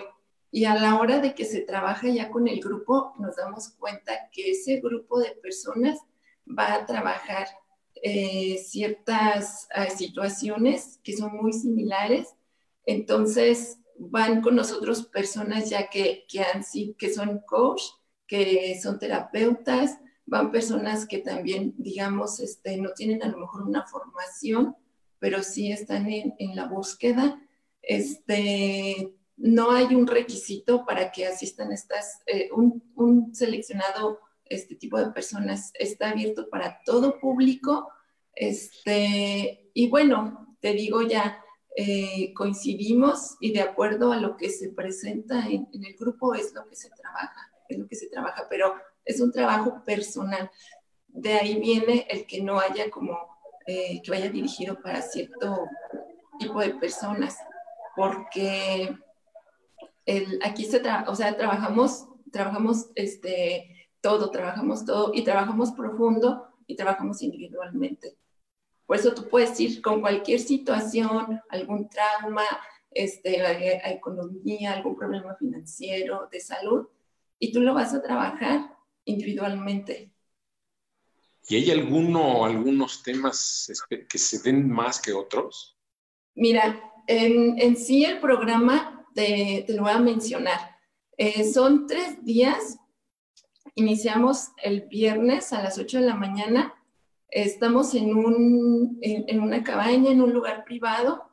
y 0.54 0.66
a 0.66 0.74
la 0.74 1.00
hora 1.00 1.18
de 1.18 1.34
que 1.34 1.46
se 1.46 1.62
trabaja 1.62 2.08
ya 2.08 2.30
con 2.30 2.46
el 2.46 2.60
grupo, 2.60 3.14
nos 3.18 3.36
damos 3.36 3.70
cuenta 3.70 4.28
que 4.30 4.50
ese 4.50 4.80
grupo 4.80 5.18
de 5.18 5.30
personas 5.30 5.98
va 6.46 6.74
a 6.74 6.84
trabajar 6.84 7.48
eh, 8.02 8.58
ciertas 8.58 9.66
eh, 9.74 9.88
situaciones 9.90 11.00
que 11.02 11.16
son 11.16 11.38
muy 11.38 11.54
similares. 11.54 12.34
Entonces, 12.84 13.78
van 13.96 14.42
con 14.42 14.54
nosotros 14.54 15.06
personas 15.06 15.70
ya 15.70 15.88
que, 15.88 16.26
que, 16.28 16.40
han, 16.40 16.62
que 16.98 17.14
son 17.14 17.40
coach, 17.46 17.82
que 18.26 18.78
son 18.78 18.98
terapeutas, 18.98 19.98
van 20.26 20.52
personas 20.52 21.06
que 21.06 21.18
también, 21.18 21.74
digamos, 21.78 22.40
este, 22.40 22.76
no 22.76 22.92
tienen 22.92 23.22
a 23.22 23.28
lo 23.28 23.38
mejor 23.38 23.62
una 23.62 23.86
formación, 23.86 24.76
pero 25.18 25.42
sí 25.42 25.72
están 25.72 26.10
en, 26.10 26.34
en 26.38 26.54
la 26.54 26.66
búsqueda. 26.66 27.40
Este, 27.80 29.14
no 29.42 29.72
hay 29.72 29.92
un 29.96 30.06
requisito 30.06 30.86
para 30.86 31.10
que 31.10 31.26
asistan 31.26 31.72
estas, 31.72 32.22
eh, 32.26 32.48
un, 32.54 33.34
seleccionado 33.34 34.20
este 34.44 34.76
tipo 34.76 34.98
de 34.98 35.10
personas. 35.10 35.72
Está 35.74 36.10
abierto 36.10 36.48
para 36.48 36.80
todo 36.84 37.18
público. 37.18 37.88
Este, 38.36 39.68
y 39.74 39.90
bueno, 39.90 40.56
te 40.60 40.74
digo 40.74 41.02
ya, 41.02 41.44
eh, 41.74 42.32
coincidimos 42.34 43.36
y 43.40 43.52
de 43.52 43.62
acuerdo 43.62 44.12
a 44.12 44.18
lo 44.18 44.36
que 44.36 44.48
se 44.48 44.68
presenta 44.68 45.44
en, 45.48 45.66
el 45.72 45.96
grupo 45.98 46.34
es 46.34 46.54
lo 46.54 46.64
que 46.68 46.76
se 46.76 46.90
trabaja, 46.90 47.52
es 47.68 47.78
lo 47.78 47.88
que 47.88 47.96
se 47.96 48.06
trabaja, 48.06 48.46
pero 48.48 48.76
es 49.04 49.20
un 49.20 49.32
trabajo 49.32 49.82
personal. 49.84 50.52
De 51.08 51.32
ahí 51.32 51.58
viene 51.58 52.06
el 52.08 52.26
que 52.26 52.40
no 52.40 52.60
haya 52.60 52.90
como, 52.90 53.18
eh, 53.66 54.00
que 54.02 54.10
vaya 54.12 54.30
dirigido 54.30 54.80
para 54.80 55.02
cierto 55.02 55.66
tipo 56.38 56.60
de 56.60 56.74
personas, 56.74 57.36
porque 57.96 58.96
aquí 60.42 60.64
se 60.64 60.82
o 61.06 61.14
sea, 61.14 61.36
trabajamos, 61.36 62.08
trabajamos 62.30 62.90
este, 62.94 63.88
todo, 64.00 64.30
trabajamos 64.30 64.84
todo 64.84 65.12
y 65.14 65.22
trabajamos 65.22 65.72
profundo 65.72 66.48
y 66.66 66.76
trabajamos 66.76 67.22
individualmente. 67.22 68.16
Por 68.86 68.96
eso 68.96 69.14
tú 69.14 69.28
puedes 69.28 69.58
ir 69.60 69.80
con 69.80 70.00
cualquier 70.00 70.40
situación, 70.40 71.40
algún 71.48 71.88
trauma, 71.88 72.44
este, 72.90 73.40
a, 73.40 73.90
economía, 73.90 74.72
algún 74.72 74.96
problema 74.96 75.34
financiero, 75.36 76.28
de 76.30 76.40
salud, 76.40 76.88
y 77.38 77.52
tú 77.52 77.60
lo 77.60 77.74
vas 77.74 77.94
a 77.94 78.02
trabajar 78.02 78.76
individualmente. 79.04 80.12
¿Y 81.48 81.56
hay 81.56 81.70
alguno, 81.70 82.44
algunos 82.44 83.02
temas 83.02 83.72
que 84.08 84.18
se 84.18 84.42
den 84.42 84.70
más 84.70 85.00
que 85.00 85.12
otros? 85.12 85.76
Mira, 86.34 86.80
en, 87.06 87.60
en 87.60 87.76
sí 87.76 88.04
el 88.04 88.20
programa 88.20 89.01
te, 89.14 89.64
lo 89.68 89.82
voy 89.82 89.92
a 89.92 89.98
mencionar. 89.98 90.76
Eh, 91.16 91.50
son 91.50 91.86
tres 91.86 92.24
días. 92.24 92.78
Iniciamos 93.74 94.48
el 94.62 94.82
viernes 94.82 95.52
a 95.52 95.62
las 95.62 95.78
8 95.78 96.00
de 96.00 96.06
la 96.06 96.14
mañana. 96.14 96.74
Estamos 97.28 97.94
en, 97.94 98.14
un, 98.14 98.98
en, 99.00 99.40
una 99.40 99.62
cabaña, 99.62 100.10
en 100.10 100.20
un 100.20 100.32
lugar 100.32 100.64
privado. 100.64 101.30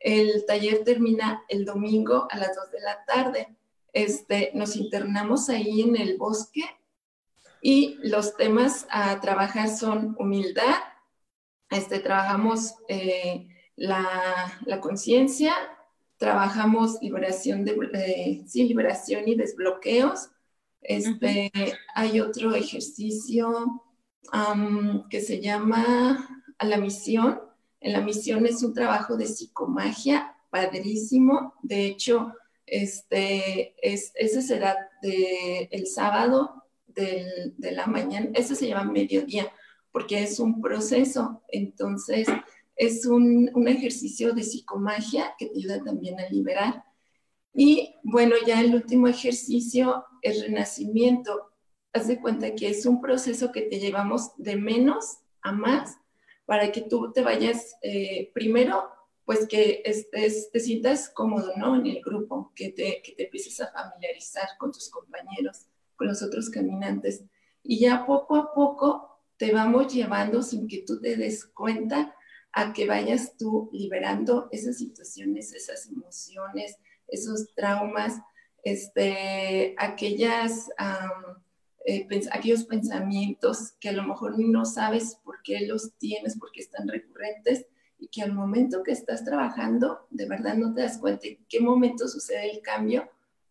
El 0.00 0.46
taller 0.46 0.84
termina 0.84 1.44
el 1.48 1.64
domingo 1.64 2.26
a 2.30 2.38
las 2.38 2.54
2 2.56 2.70
de 2.72 2.80
la 2.80 3.04
tarde. 3.04 3.56
Este, 3.92 4.50
nos 4.54 4.76
internamos 4.76 5.48
ahí 5.50 5.82
en 5.82 5.96
el 5.96 6.16
bosque 6.16 6.62
y 7.62 7.98
los 8.02 8.36
temas 8.36 8.86
a 8.90 9.20
trabajar 9.20 9.68
son 9.68 10.16
humildad, 10.18 10.74
este, 11.70 12.00
trabajamos 12.00 12.74
eh, 12.88 13.48
la, 13.76 14.60
la 14.66 14.80
conciencia, 14.80 15.54
trabajamos 16.22 17.02
liberación, 17.02 17.64
de, 17.64 17.76
eh, 17.94 18.44
sí, 18.46 18.62
liberación 18.62 19.26
y 19.26 19.34
desbloqueos. 19.34 20.30
Este, 20.80 21.50
Hay 21.96 22.20
otro 22.20 22.54
ejercicio 22.54 23.82
que 25.10 25.20
se 25.20 25.40
llama 25.40 26.44
a 26.58 26.64
la 26.64 26.76
misión. 26.76 27.40
En 27.80 27.92
la 27.92 28.02
misión 28.02 28.46
es 28.46 28.62
un 28.62 28.72
trabajo 28.72 29.16
de 29.16 29.26
psicomagia 29.26 30.36
padrísimo. 30.48 31.54
De 31.60 31.86
hecho, 31.86 32.32
este, 32.66 33.74
es, 33.82 34.12
ese 34.14 34.42
será 34.42 34.76
de, 35.02 35.68
el 35.72 35.88
sábado 35.88 36.62
del, 36.86 37.52
de 37.58 37.72
la 37.72 37.88
mañana. 37.88 38.30
Ese 38.34 38.54
se 38.54 38.68
llama 38.68 38.92
mediodía 38.92 39.50
porque 39.90 40.22
es 40.22 40.38
un 40.38 40.60
proceso. 40.60 41.42
Entonces, 41.48 42.28
es 42.82 43.06
un, 43.06 43.48
ejercicio 43.68 44.32
de 44.32 44.42
psicomagia 44.42 45.34
que 45.38 45.46
te 45.46 45.58
ayuda 45.58 45.84
también 45.84 46.18
a 46.18 46.28
liberar. 46.28 46.84
Y 47.54 47.94
bueno, 48.02 48.34
ya 48.44 48.60
el 48.60 48.74
último 48.74 49.06
ejercicio 49.06 50.04
es 50.20 50.42
renacimiento. 50.42 51.52
Haz 51.92 52.08
de 52.08 52.20
cuenta 52.20 52.56
que 52.56 52.68
es 52.68 52.84
un 52.84 53.00
proceso 53.00 53.52
que 53.52 53.62
te 53.62 53.78
llevamos 53.78 54.32
de 54.36 54.56
menos 54.56 55.18
a 55.42 55.52
más 55.52 55.96
para 56.44 56.72
que 56.72 56.80
tú 56.80 57.12
te 57.12 57.22
vayas 57.22 57.76
eh, 57.82 58.32
primero, 58.34 58.88
pues 59.24 59.46
que 59.46 59.82
estés, 59.84 60.50
te 60.50 60.58
sientas 60.58 61.08
cómodo, 61.08 61.52
¿no? 61.56 61.76
En 61.76 61.86
el 61.86 62.02
grupo, 62.02 62.52
que 62.56 62.70
te, 62.70 63.00
que 63.04 63.12
te 63.12 63.24
empieces 63.26 63.60
a 63.60 63.70
familiarizar 63.70 64.48
con 64.58 64.72
tus 64.72 64.90
compañeros, 64.90 65.66
con 65.94 66.08
los 66.08 66.20
otros 66.20 66.50
caminantes. 66.50 67.22
Y 67.62 67.78
ya 67.78 68.04
poco 68.06 68.34
a 68.34 68.52
poco 68.52 69.20
te 69.36 69.52
vamos 69.52 69.94
llevando 69.94 70.42
sin 70.42 70.66
que 70.66 70.82
tú 70.84 71.00
te 71.00 71.16
des 71.16 71.44
cuenta 71.44 72.16
a 72.52 72.72
que 72.72 72.86
vayas 72.86 73.36
tú 73.36 73.70
liberando 73.72 74.48
esas 74.50 74.78
situaciones, 74.78 75.52
esas 75.52 75.88
emociones, 75.88 76.76
esos 77.08 77.54
traumas, 77.54 78.20
este, 78.62 79.74
aquellas, 79.78 80.68
eh, 81.86 82.06
aquellos 82.30 82.64
pensamientos 82.64 83.72
que 83.80 83.88
a 83.88 83.92
lo 83.92 84.04
mejor 84.04 84.38
no 84.38 84.64
sabes 84.64 85.16
por 85.24 85.42
qué 85.42 85.66
los 85.66 85.94
tienes, 85.98 86.38
porque 86.38 86.60
están 86.60 86.88
recurrentes 86.88 87.66
y 87.98 88.08
que 88.08 88.22
al 88.22 88.32
momento 88.32 88.82
que 88.82 88.92
estás 88.92 89.24
trabajando, 89.24 90.06
de 90.10 90.26
verdad 90.26 90.54
no 90.54 90.74
te 90.74 90.82
das 90.82 90.98
cuenta 90.98 91.26
en 91.26 91.44
qué 91.48 91.60
momento 91.60 92.08
sucede 92.08 92.50
el 92.50 92.60
cambio, 92.60 93.08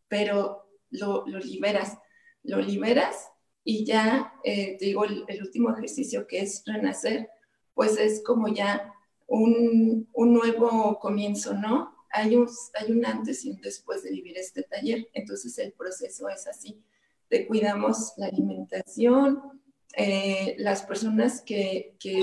pero 0.08 0.68
lo, 0.90 1.26
lo 1.26 1.40
liberas, 1.40 1.98
lo 2.44 2.60
liberas 2.60 3.32
y 3.64 3.86
ya, 3.86 4.34
eh, 4.44 4.76
te 4.78 4.86
digo, 4.86 5.06
el, 5.06 5.42
último 5.42 5.72
ejercicio 5.72 6.26
que 6.28 6.40
es 6.40 6.64
renacer, 6.66 7.30
pues 7.82 7.98
es 7.98 8.22
como 8.24 8.48
ya 8.48 8.94
un, 9.26 10.08
un 10.14 10.34
nuevo 10.34 11.00
comienzo, 11.00 11.56
¿no? 11.56 11.96
Hay 12.12 12.36
un, 12.36 12.48
hay 12.76 12.92
un 12.92 13.04
antes 13.08 13.44
y 13.44 13.50
un 13.50 13.60
después 13.60 14.04
de 14.04 14.12
vivir 14.12 14.38
este 14.38 14.62
taller, 14.62 15.08
entonces 15.14 15.58
el 15.58 15.72
proceso 15.74 16.30
es 16.30 16.46
así. 16.46 16.80
Te 17.28 17.48
cuidamos 17.48 18.14
la 18.18 18.28
alimentación, 18.28 19.64
eh, 19.98 20.54
las 20.60 20.84
personas 20.84 21.42
que, 21.42 21.96
que 22.00 22.22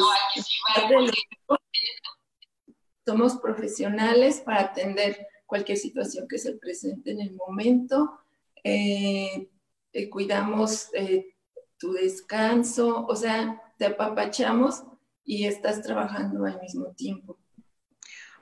somos 3.04 3.38
profesionales 3.38 4.40
para 4.42 4.60
atender 4.60 5.26
cualquier 5.44 5.78
situación 5.78 6.28
que 6.28 6.38
se 6.38 6.52
presente 6.52 7.10
en 7.10 7.20
el 7.20 7.32
momento. 7.32 8.20
Eh, 8.62 9.48
eh, 9.92 10.08
cuidamos 10.08 10.88
eh, 10.94 11.34
tu 11.80 11.94
descanso, 11.94 13.04
o 13.06 13.16
sea, 13.16 13.60
te 13.76 13.86
apapachamos 13.86 14.84
y 15.28 15.44
estás 15.44 15.82
trabajando 15.82 16.46
al 16.46 16.58
mismo 16.58 16.86
tiempo. 16.96 17.36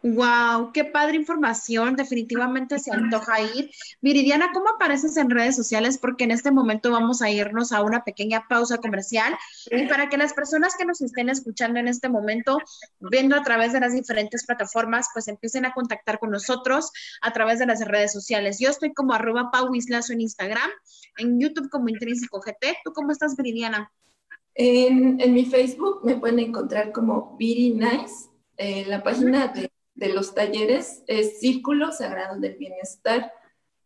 Wow, 0.05 0.71
qué 0.73 0.85
padre 0.85 1.17
información. 1.17 1.97
Definitivamente 1.97 2.79
se 2.79 2.93
antoja 2.93 3.41
ir. 3.41 3.73
Viridiana, 4.01 4.51
¿cómo 4.55 4.69
apareces 4.69 5.17
en 5.17 5.29
redes 5.29 5.57
sociales? 5.57 5.99
Porque 5.99 6.23
en 6.23 6.31
este 6.31 6.53
momento 6.53 6.93
vamos 6.93 7.23
a 7.23 7.31
irnos 7.31 7.73
a 7.73 7.83
una 7.83 8.05
pequeña 8.05 8.47
pausa 8.49 8.79
comercial 8.79 9.37
y 9.69 9.87
para 9.89 10.09
que 10.09 10.17
las 10.17 10.33
personas 10.33 10.77
que 10.77 10.85
nos 10.85 11.01
estén 11.01 11.29
escuchando 11.29 11.81
en 11.81 11.89
este 11.89 12.09
momento, 12.09 12.59
viendo 13.01 13.35
a 13.35 13.43
través 13.43 13.73
de 13.73 13.81
las 13.81 13.93
diferentes 13.93 14.47
plataformas, 14.47 15.09
pues 15.13 15.27
empiecen 15.27 15.67
a 15.67 15.73
contactar 15.73 16.21
con 16.21 16.31
nosotros 16.31 16.93
a 17.21 17.33
través 17.33 17.59
de 17.59 17.67
las 17.67 17.85
redes 17.85 18.13
sociales. 18.13 18.59
Yo 18.61 18.71
estoy 18.71 18.95
como 18.95 19.13
arroba 19.13 19.51
pauislazo 19.51 20.13
en 20.13 20.21
Instagram, 20.21 20.71
en 21.17 21.41
YouTube 21.41 21.69
como 21.69 21.89
Intrínseco 21.89 22.39
GT. 22.39 22.77
¿Tú 22.85 22.93
cómo 22.93 23.11
estás, 23.11 23.35
Viridiana? 23.35 23.91
En, 24.57 25.17
mi 25.33 25.45
Facebook 25.45 26.01
me 26.05 26.17
pueden 26.17 26.39
encontrar 26.39 26.93
como 26.93 27.37
Viri 27.39 27.75
Nice. 27.75 28.31
Eh, 28.57 28.85
la 28.87 29.03
página 29.03 29.49
de 29.49 29.71
de 29.97 30.11
los 30.11 30.33
talleres 30.35 31.03
es 31.07 31.41
Círculo 31.41 31.91
Sagrado 31.91 32.39
del 32.39 32.57
Bienestar. 32.57 33.33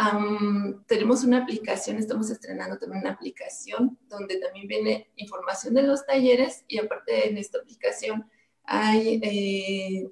tenemos 0.87 1.25
una 1.25 1.43
aplicación, 1.43 1.97
estamos 1.99 2.31
estrenando 2.31 2.79
también 2.79 3.03
una 3.03 3.13
aplicación 3.13 3.99
donde 4.09 4.39
también 4.39 4.67
viene 4.67 5.11
información 5.17 5.75
de 5.75 5.83
los 5.83 6.07
talleres 6.07 6.65
y 6.69 6.79
aparte 6.79 7.29
en 7.29 7.37
esta 7.37 7.59
aplicación 7.59 8.25
hay 8.65 9.21
eh, 9.23 10.11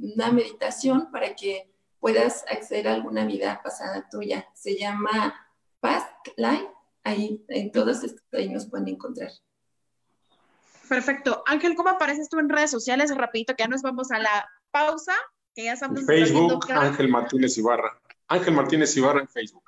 una 0.00 0.32
meditación 0.32 1.10
para 1.10 1.34
que 1.34 1.70
puedas 2.00 2.44
acceder 2.50 2.88
a 2.88 2.94
alguna 2.94 3.24
vida 3.24 3.60
pasada 3.62 4.08
tuya. 4.10 4.48
Se 4.54 4.76
llama 4.76 5.34
Past 5.80 6.08
Life, 6.36 6.68
ahí 7.04 7.44
en 7.48 7.70
todos 7.72 8.02
estos, 8.02 8.22
ahí 8.32 8.48
nos 8.48 8.66
pueden 8.66 8.88
encontrar. 8.88 9.30
Perfecto. 10.88 11.44
Ángel, 11.46 11.76
¿cómo 11.76 11.90
apareces 11.90 12.28
tú 12.28 12.38
en 12.38 12.48
redes 12.48 12.70
sociales? 12.70 13.14
Rapidito, 13.14 13.54
que 13.54 13.62
ya 13.62 13.68
nos 13.68 13.82
vamos 13.82 14.10
a 14.10 14.18
la 14.18 14.48
pausa, 14.72 15.14
que 15.54 15.64
ya 15.64 15.74
estamos... 15.74 16.04
Facebook, 16.04 16.66
Ángel 16.70 17.08
Martínez 17.08 17.56
Ibarra. 17.58 18.00
Ángel 18.26 18.54
Martínez 18.54 18.96
Ibarra 18.96 19.20
en 19.20 19.28
Facebook. 19.28 19.62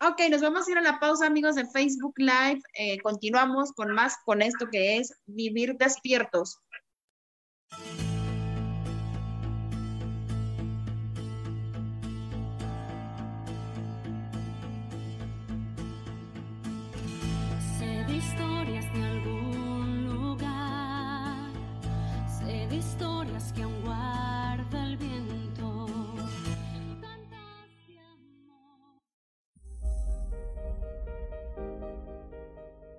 Ok, 0.00 0.20
nos 0.30 0.42
vamos 0.42 0.66
a 0.66 0.70
ir 0.70 0.78
a 0.78 0.82
la 0.82 0.98
pausa, 0.98 1.26
amigos 1.26 1.54
de 1.54 1.66
Facebook 1.66 2.14
Live. 2.16 2.60
Eh, 2.74 2.98
continuamos 3.00 3.72
con 3.72 3.92
más 3.92 4.16
con 4.24 4.42
esto 4.42 4.68
que 4.70 4.98
es 4.98 5.14
vivir 5.26 5.76
despiertos. 5.78 6.58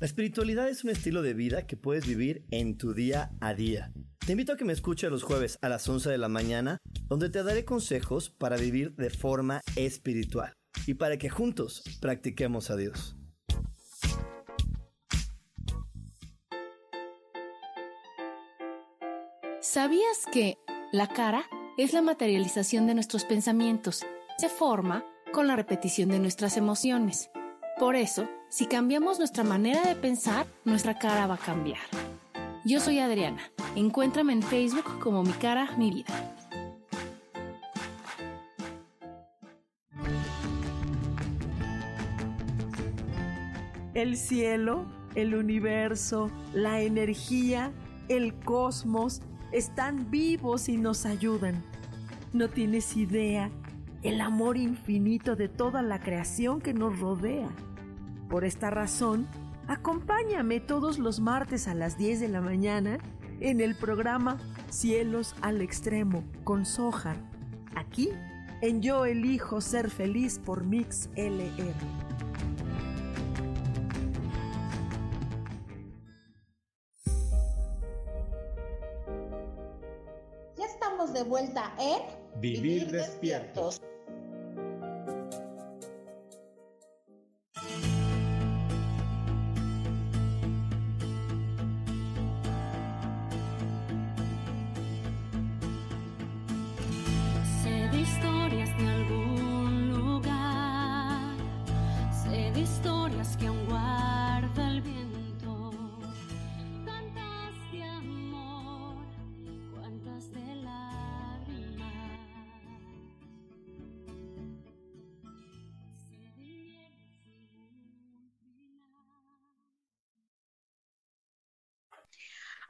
La 0.00 0.06
espiritualidad 0.06 0.66
es 0.70 0.82
un 0.82 0.88
estilo 0.88 1.20
de 1.20 1.34
vida 1.34 1.66
que 1.66 1.76
puedes 1.76 2.06
vivir 2.06 2.46
en 2.50 2.78
tu 2.78 2.94
día 2.94 3.32
a 3.38 3.52
día. 3.52 3.92
Te 4.24 4.32
invito 4.32 4.54
a 4.54 4.56
que 4.56 4.64
me 4.64 4.72
escuches 4.72 5.10
los 5.10 5.22
jueves 5.22 5.58
a 5.60 5.68
las 5.68 5.86
11 5.86 6.08
de 6.08 6.16
la 6.16 6.30
mañana, 6.30 6.78
donde 7.06 7.28
te 7.28 7.42
daré 7.42 7.66
consejos 7.66 8.30
para 8.30 8.56
vivir 8.56 8.94
de 8.94 9.10
forma 9.10 9.60
espiritual 9.76 10.54
y 10.86 10.94
para 10.94 11.18
que 11.18 11.28
juntos 11.28 11.82
practiquemos 12.00 12.70
a 12.70 12.76
Dios. 12.76 13.14
¿Sabías 19.60 20.24
que 20.32 20.56
la 20.92 21.08
cara 21.08 21.44
es 21.76 21.92
la 21.92 22.00
materialización 22.00 22.86
de 22.86 22.94
nuestros 22.94 23.26
pensamientos? 23.26 24.06
Se 24.38 24.48
forma 24.48 25.04
con 25.30 25.46
la 25.46 25.56
repetición 25.56 26.08
de 26.08 26.20
nuestras 26.20 26.56
emociones. 26.56 27.28
Por 27.78 27.96
eso, 27.96 28.26
si 28.50 28.66
cambiamos 28.66 29.18
nuestra 29.18 29.44
manera 29.44 29.82
de 29.82 29.94
pensar, 29.94 30.44
nuestra 30.64 30.98
cara 30.98 31.28
va 31.28 31.34
a 31.34 31.38
cambiar. 31.38 31.78
Yo 32.64 32.80
soy 32.80 32.98
Adriana. 32.98 33.40
Encuéntrame 33.76 34.32
en 34.32 34.42
Facebook 34.42 34.98
como 34.98 35.22
Mi 35.22 35.32
cara, 35.32 35.70
mi 35.78 35.90
vida. 35.90 36.36
El 43.94 44.16
cielo, 44.16 44.84
el 45.14 45.36
universo, 45.36 46.30
la 46.52 46.80
energía, 46.80 47.70
el 48.08 48.34
cosmos 48.34 49.22
están 49.52 50.10
vivos 50.10 50.68
y 50.68 50.76
nos 50.76 51.06
ayudan. 51.06 51.62
No 52.32 52.48
tienes 52.48 52.96
idea 52.96 53.50
el 54.02 54.20
amor 54.20 54.56
infinito 54.56 55.36
de 55.36 55.48
toda 55.48 55.82
la 55.82 56.00
creación 56.00 56.60
que 56.60 56.74
nos 56.74 56.98
rodea. 56.98 57.48
Por 58.30 58.44
esta 58.44 58.70
razón, 58.70 59.26
acompáñame 59.66 60.60
todos 60.60 61.00
los 61.00 61.18
martes 61.18 61.66
a 61.66 61.74
las 61.74 61.98
10 61.98 62.20
de 62.20 62.28
la 62.28 62.40
mañana 62.40 62.98
en 63.40 63.60
el 63.60 63.74
programa 63.74 64.38
Cielos 64.70 65.34
al 65.42 65.60
Extremo 65.60 66.22
con 66.44 66.64
Soja, 66.64 67.16
aquí 67.74 68.10
en 68.62 68.82
Yo 68.82 69.04
elijo 69.04 69.60
ser 69.60 69.90
feliz 69.90 70.38
por 70.38 70.64
Mix 70.64 71.10
LR. 71.16 71.74
Ya 80.56 80.66
estamos 80.66 81.12
de 81.12 81.24
vuelta 81.24 81.74
en 81.80 82.40
Vivir, 82.40 82.92
despiertos. 82.92 83.80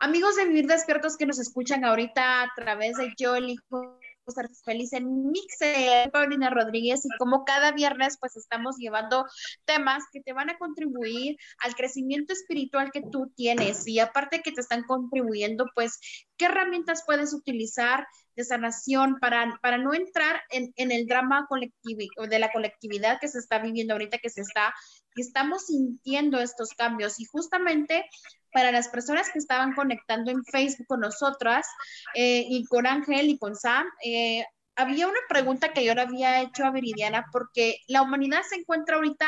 Amigos 0.03 0.37
de 0.37 0.47
Vivir 0.47 0.67
Despiertos 0.67 1.19
que 1.19 1.27
nos 1.27 1.39
escuchan 1.39 1.85
ahorita 1.85 2.43
a 2.43 2.53
través 2.57 2.97
de 2.97 3.13
Yo 3.19 3.37
elijo 3.37 4.01
ser 4.31 4.49
feliz 4.65 4.95
en 4.95 5.31
Mixe, 5.31 6.09
Paulina 6.11 6.49
Rodríguez, 6.49 7.05
y 7.05 7.09
como 7.19 7.45
cada 7.45 7.73
viernes, 7.73 8.17
pues 8.19 8.35
estamos 8.37 8.77
llevando 8.79 9.27
temas 9.67 10.05
que 10.11 10.23
te 10.23 10.33
van 10.33 10.49
a 10.49 10.57
contribuir 10.57 11.37
al 11.59 11.75
crecimiento 11.75 12.33
espiritual 12.33 12.93
que 12.93 13.03
tú 13.03 13.31
tienes 13.37 13.87
y 13.87 13.99
aparte 13.99 14.41
que 14.41 14.53
te 14.53 14.63
están 14.63 14.85
contribuyendo, 14.85 15.67
pues, 15.75 15.99
¿qué 16.39 16.47
herramientas 16.47 17.03
puedes 17.05 17.35
utilizar 17.35 18.07
de 18.37 18.45
sanación 18.45 19.19
para, 19.21 19.59
para 19.61 19.77
no 19.77 19.93
entrar 19.93 20.41
en, 20.49 20.73
en 20.77 20.93
el 20.93 21.07
drama 21.07 21.47
colectivo, 21.47 22.27
de 22.27 22.39
la 22.39 22.51
colectividad 22.53 23.21
que 23.21 23.29
se 23.29 23.39
está 23.39 23.59
viviendo 23.59 23.93
ahorita, 23.93 24.17
que 24.19 24.31
se 24.31 24.41
está, 24.41 24.73
que 25.15 25.23
estamos 25.23 25.67
sintiendo 25.67 26.39
estos 26.39 26.71
cambios? 26.71 27.21
Y 27.21 27.25
justamente 27.25 28.07
para 28.53 28.73
las 28.73 28.89
personas 28.89 29.31
que 29.31 29.39
estaban 29.39 29.75
conectando 29.75 30.31
en 30.31 30.45
Facebook 30.45 30.87
con 30.87 31.01
nosotras 31.01 31.67
eh, 32.15 32.45
y 32.49 32.65
con 32.67 32.87
Ángel 32.87 33.29
y 33.29 33.39
con 33.39 33.57
Sam, 33.57 33.87
eh, 34.05 34.45
había 34.77 35.07
una 35.07 35.21
pregunta 35.29 35.73
que 35.73 35.85
yo 35.85 35.95
le 35.95 36.03
había 36.03 36.41
hecho 36.43 36.65
a 36.65 36.71
Viridiana 36.71 37.27
porque 37.33 37.79
la 37.87 38.03
humanidad 38.03 38.43
se 38.49 38.57
encuentra 38.57 38.97
ahorita 38.97 39.27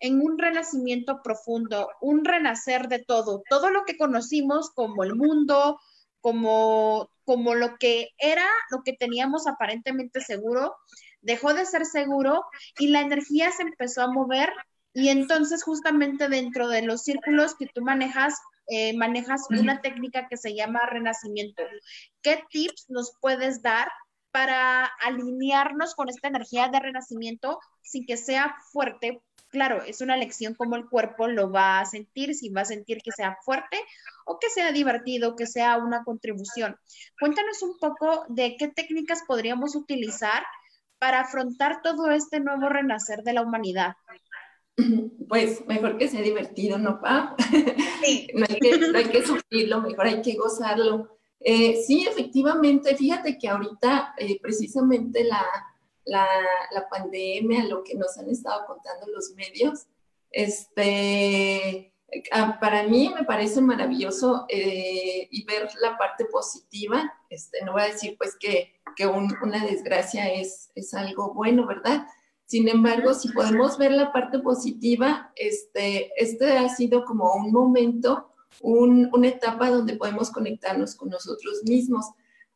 en 0.00 0.20
un 0.20 0.38
renacimiento 0.38 1.22
profundo, 1.22 1.88
un 2.00 2.24
renacer 2.24 2.88
de 2.88 2.98
todo, 2.98 3.42
todo 3.48 3.70
lo 3.70 3.84
que 3.84 3.96
conocimos 3.96 4.70
como 4.70 5.02
el 5.02 5.14
mundo, 5.14 5.80
como, 6.20 7.10
como 7.24 7.54
lo 7.54 7.76
que 7.78 8.10
era, 8.18 8.46
lo 8.70 8.82
que 8.82 8.92
teníamos 8.92 9.46
aparentemente 9.46 10.20
seguro, 10.20 10.74
dejó 11.22 11.54
de 11.54 11.66
ser 11.66 11.86
seguro 11.86 12.44
y 12.78 12.88
la 12.88 13.00
energía 13.00 13.50
se 13.50 13.62
empezó 13.62 14.02
a 14.02 14.12
mover. 14.12 14.52
Y 14.92 15.08
entonces 15.08 15.64
justamente 15.64 16.28
dentro 16.28 16.68
de 16.68 16.82
los 16.82 17.02
círculos 17.02 17.56
que 17.56 17.66
tú 17.66 17.82
manejas, 17.82 18.34
eh, 18.66 18.96
manejas 18.96 19.46
una 19.50 19.80
técnica 19.80 20.28
que 20.28 20.36
se 20.36 20.54
llama 20.54 20.86
renacimiento. 20.86 21.62
¿Qué 22.22 22.42
tips 22.50 22.86
nos 22.88 23.12
puedes 23.20 23.62
dar 23.62 23.88
para 24.30 24.84
alinearnos 24.84 25.94
con 25.94 26.08
esta 26.08 26.28
energía 26.28 26.68
de 26.68 26.80
renacimiento 26.80 27.60
sin 27.82 28.06
que 28.06 28.16
sea 28.16 28.56
fuerte? 28.72 29.20
Claro, 29.50 29.82
es 29.84 30.00
una 30.00 30.16
lección 30.16 30.54
como 30.54 30.74
el 30.74 30.88
cuerpo 30.88 31.28
lo 31.28 31.52
va 31.52 31.78
a 31.78 31.86
sentir, 31.86 32.34
si 32.34 32.48
va 32.48 32.62
a 32.62 32.64
sentir 32.64 32.98
que 33.04 33.12
sea 33.12 33.38
fuerte 33.44 33.78
o 34.24 34.38
que 34.40 34.50
sea 34.50 34.72
divertido, 34.72 35.36
que 35.36 35.46
sea 35.46 35.76
una 35.76 36.02
contribución. 36.02 36.76
Cuéntanos 37.20 37.62
un 37.62 37.78
poco 37.78 38.24
de 38.28 38.56
qué 38.58 38.68
técnicas 38.68 39.22
podríamos 39.28 39.76
utilizar 39.76 40.42
para 40.98 41.20
afrontar 41.20 41.82
todo 41.82 42.10
este 42.10 42.40
nuevo 42.40 42.68
renacer 42.68 43.22
de 43.22 43.34
la 43.34 43.42
humanidad. 43.42 43.94
Pues 45.28 45.66
mejor 45.66 45.96
que 45.96 46.08
sea 46.08 46.20
divertido, 46.20 46.78
¿no, 46.78 47.00
Pa? 47.00 47.34
no, 48.34 48.46
hay 48.46 49.04
que, 49.06 49.24
sufrirlo, 49.24 49.80
mejor 49.80 50.06
hay 50.06 50.22
que 50.22 50.34
gozarlo. 50.34 51.16
Eh, 51.40 51.82
sí, 51.86 52.06
efectivamente, 52.06 52.94
fíjate 52.94 53.38
que 53.38 53.48
ahorita 53.48 54.14
eh, 54.18 54.38
precisamente 54.40 55.24
la, 55.24 55.44
la, 56.04 56.26
la, 56.72 56.88
pandemia, 56.88 57.64
lo 57.64 57.82
que 57.82 57.94
nos 57.94 58.16
han 58.18 58.28
estado 58.28 58.66
contando 58.66 59.06
los 59.08 59.32
medios, 59.32 59.86
este, 60.30 61.92
para 62.60 62.84
mí 62.84 63.12
me 63.14 63.24
parece 63.24 63.60
maravilloso 63.60 64.46
eh, 64.48 65.28
y 65.30 65.44
ver 65.44 65.68
la 65.80 65.96
parte 65.98 66.26
positiva. 66.26 67.12
Este, 67.28 67.64
no 67.64 67.72
voy 67.72 67.82
a 67.82 67.86
decir 67.86 68.16
pues 68.18 68.36
que, 68.36 68.80
que 68.96 69.06
una 69.06 69.64
desgracia 69.64 70.32
es, 70.32 70.70
es 70.74 70.94
algo 70.94 71.32
bueno, 71.34 71.66
¿verdad? 71.66 72.06
Sin 72.46 72.68
embargo, 72.68 73.14
si 73.14 73.30
podemos 73.30 73.78
ver 73.78 73.92
la 73.92 74.12
parte 74.12 74.38
positiva, 74.38 75.32
este, 75.34 76.12
este 76.16 76.58
ha 76.58 76.68
sido 76.68 77.04
como 77.04 77.32
un 77.34 77.50
momento, 77.50 78.30
una 78.60 79.28
etapa 79.28 79.70
donde 79.70 79.96
podemos 79.96 80.30
conectarnos 80.30 80.94
con 80.94 81.08
nosotros 81.08 81.62
mismos. 81.64 82.06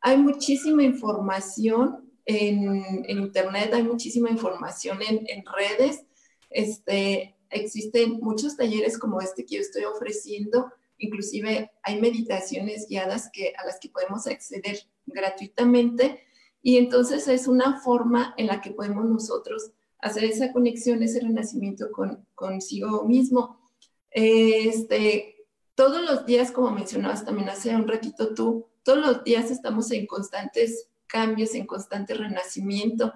Hay 0.01 0.17
muchísima 0.17 0.83
información 0.83 2.09
en, 2.25 3.05
Internet, 3.09 3.73
hay 3.73 3.83
muchísima 3.83 4.29
información 4.29 4.99
en, 5.01 5.43
redes. 5.45 6.05
Este, 6.51 7.35
existen 7.49 8.19
muchos 8.21 8.55
talleres 8.55 8.97
como 8.97 9.19
este 9.19 9.45
que 9.45 9.55
yo 9.55 9.61
estoy 9.61 9.83
ofreciendo. 9.85 10.71
Inclusive 10.99 11.71
hay 11.81 11.99
meditaciones 11.99 12.87
guiadas 12.87 13.29
que, 13.33 13.53
a 13.57 13.65
las 13.65 13.79
que 13.79 13.89
podemos 13.89 14.27
acceder 14.27 14.79
gratuitamente. 15.07 16.21
Y 16.61 16.77
entonces 16.77 17.27
es 17.27 17.47
una 17.47 17.81
forma 17.81 18.35
en 18.37 18.47
la 18.47 18.61
que 18.61 18.71
podemos 18.71 19.05
nosotros 19.05 19.71
hacer 19.99 20.23
esa 20.23 20.51
conexión, 20.51 21.03
ese 21.03 21.19
renacimiento 21.19 21.91
con 21.91 22.25
consigo 22.35 23.05
mismo. 23.05 23.59
Este, 24.11 25.45
todos 25.75 26.03
los 26.03 26.25
días, 26.25 26.51
como 26.51 26.71
mencionabas 26.71 27.25
también 27.25 27.49
hace 27.49 27.75
un 27.75 27.87
ratito 27.87 28.33
tú, 28.33 28.67
todos 28.83 28.99
los 28.99 29.23
días 29.23 29.51
estamos 29.51 29.91
en 29.91 30.07
constantes 30.07 30.89
cambios, 31.07 31.53
en 31.55 31.65
constante 31.65 32.13
renacimiento. 32.13 33.13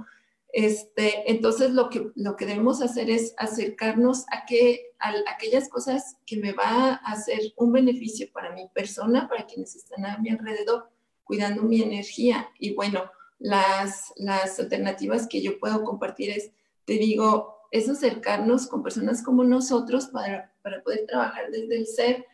Este, 0.52 1.32
entonces, 1.32 1.72
lo 1.72 1.90
que, 1.90 2.12
lo 2.16 2.36
que 2.36 2.46
debemos 2.46 2.82
hacer 2.82 3.10
es 3.10 3.34
acercarnos 3.38 4.26
a, 4.32 4.46
que, 4.46 4.94
a, 5.00 5.14
aquellas 5.34 5.68
cosas 5.68 6.18
que 6.28 6.38
me 6.38 6.54
va 6.54 6.90
a 6.90 6.96
hacer 7.12 7.40
un 7.56 7.72
beneficio 7.72 8.28
para 8.32 8.54
mi 8.54 8.68
persona, 8.68 9.28
para 9.28 9.46
quienes 9.48 9.76
están 9.76 10.06
a 10.06 10.20
mi 10.20 10.30
alrededor, 10.30 10.90
cuidando 11.24 11.64
mi 11.64 11.82
energía. 11.82 12.50
Y 12.60 12.76
bueno, 12.76 13.10
las, 13.40 14.14
las 14.16 14.60
alternativas 14.60 15.28
que 15.28 15.42
yo 15.42 15.58
puedo 15.58 15.84
compartir 15.84 16.30
es 16.30 16.52
te 16.86 16.94
digo, 16.94 17.68
es 17.72 17.90
acercarnos 17.90 18.68
con 18.68 18.84
personas 18.84 19.24
como 19.24 19.44
nosotros 19.44 20.08
para, 20.08 20.54
para 20.62 20.84
poder 20.84 21.06
trabajar 21.08 21.50
desde 21.52 21.78
el 21.78 21.88
ser 21.88 22.26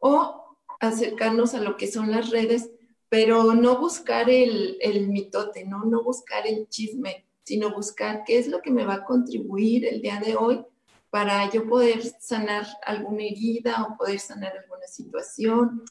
o 0.00 0.56
acercarnos 0.80 1.54
a 1.54 1.60
lo 1.60 1.76
que 1.76 1.86
son 1.86 2.10
las 2.10 2.30
redes, 2.30 2.70
pero 3.08 3.54
no 3.54 3.78
buscar 3.78 4.28
el, 4.28 4.78
el 4.80 5.08
mitote, 5.08 5.64
¿no? 5.64 5.84
no 5.84 6.02
buscar 6.02 6.46
el 6.46 6.68
chisme, 6.68 7.26
sino 7.44 7.74
buscar 7.74 8.24
qué 8.24 8.38
es 8.38 8.48
lo 8.48 8.60
que 8.62 8.70
me 8.70 8.84
va 8.84 8.94
a 8.94 9.04
contribuir 9.04 9.86
el 9.86 10.02
día 10.02 10.20
de 10.20 10.34
hoy 10.34 10.64
para 11.10 11.50
yo 11.50 11.68
poder 11.68 12.02
sanar 12.20 12.66
alguna 12.84 13.24
herida 13.24 13.84
o 13.84 13.96
poder 13.98 14.18
sanar 14.18 14.56
alguna 14.56 14.86
situación. 14.86 15.82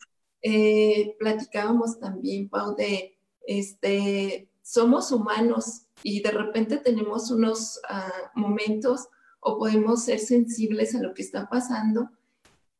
Eh, 0.42 1.16
platicábamos 1.20 2.00
también, 2.00 2.50
Pau, 2.50 2.76
de 2.76 3.18
este, 3.46 4.50
somos 4.64 5.12
humanos 5.12 5.84
y 6.04 6.22
de 6.22 6.32
repente 6.32 6.78
tenemos 6.78 7.32
unos 7.32 7.80
ah, 7.90 8.32
momentos 8.36 9.08
o 9.40 9.58
podemos 9.58 10.04
ser 10.04 10.20
sensibles 10.20 10.96
a 10.96 11.02
lo 11.02 11.14
que 11.14 11.22
está 11.22 11.50
pasando 11.50 12.10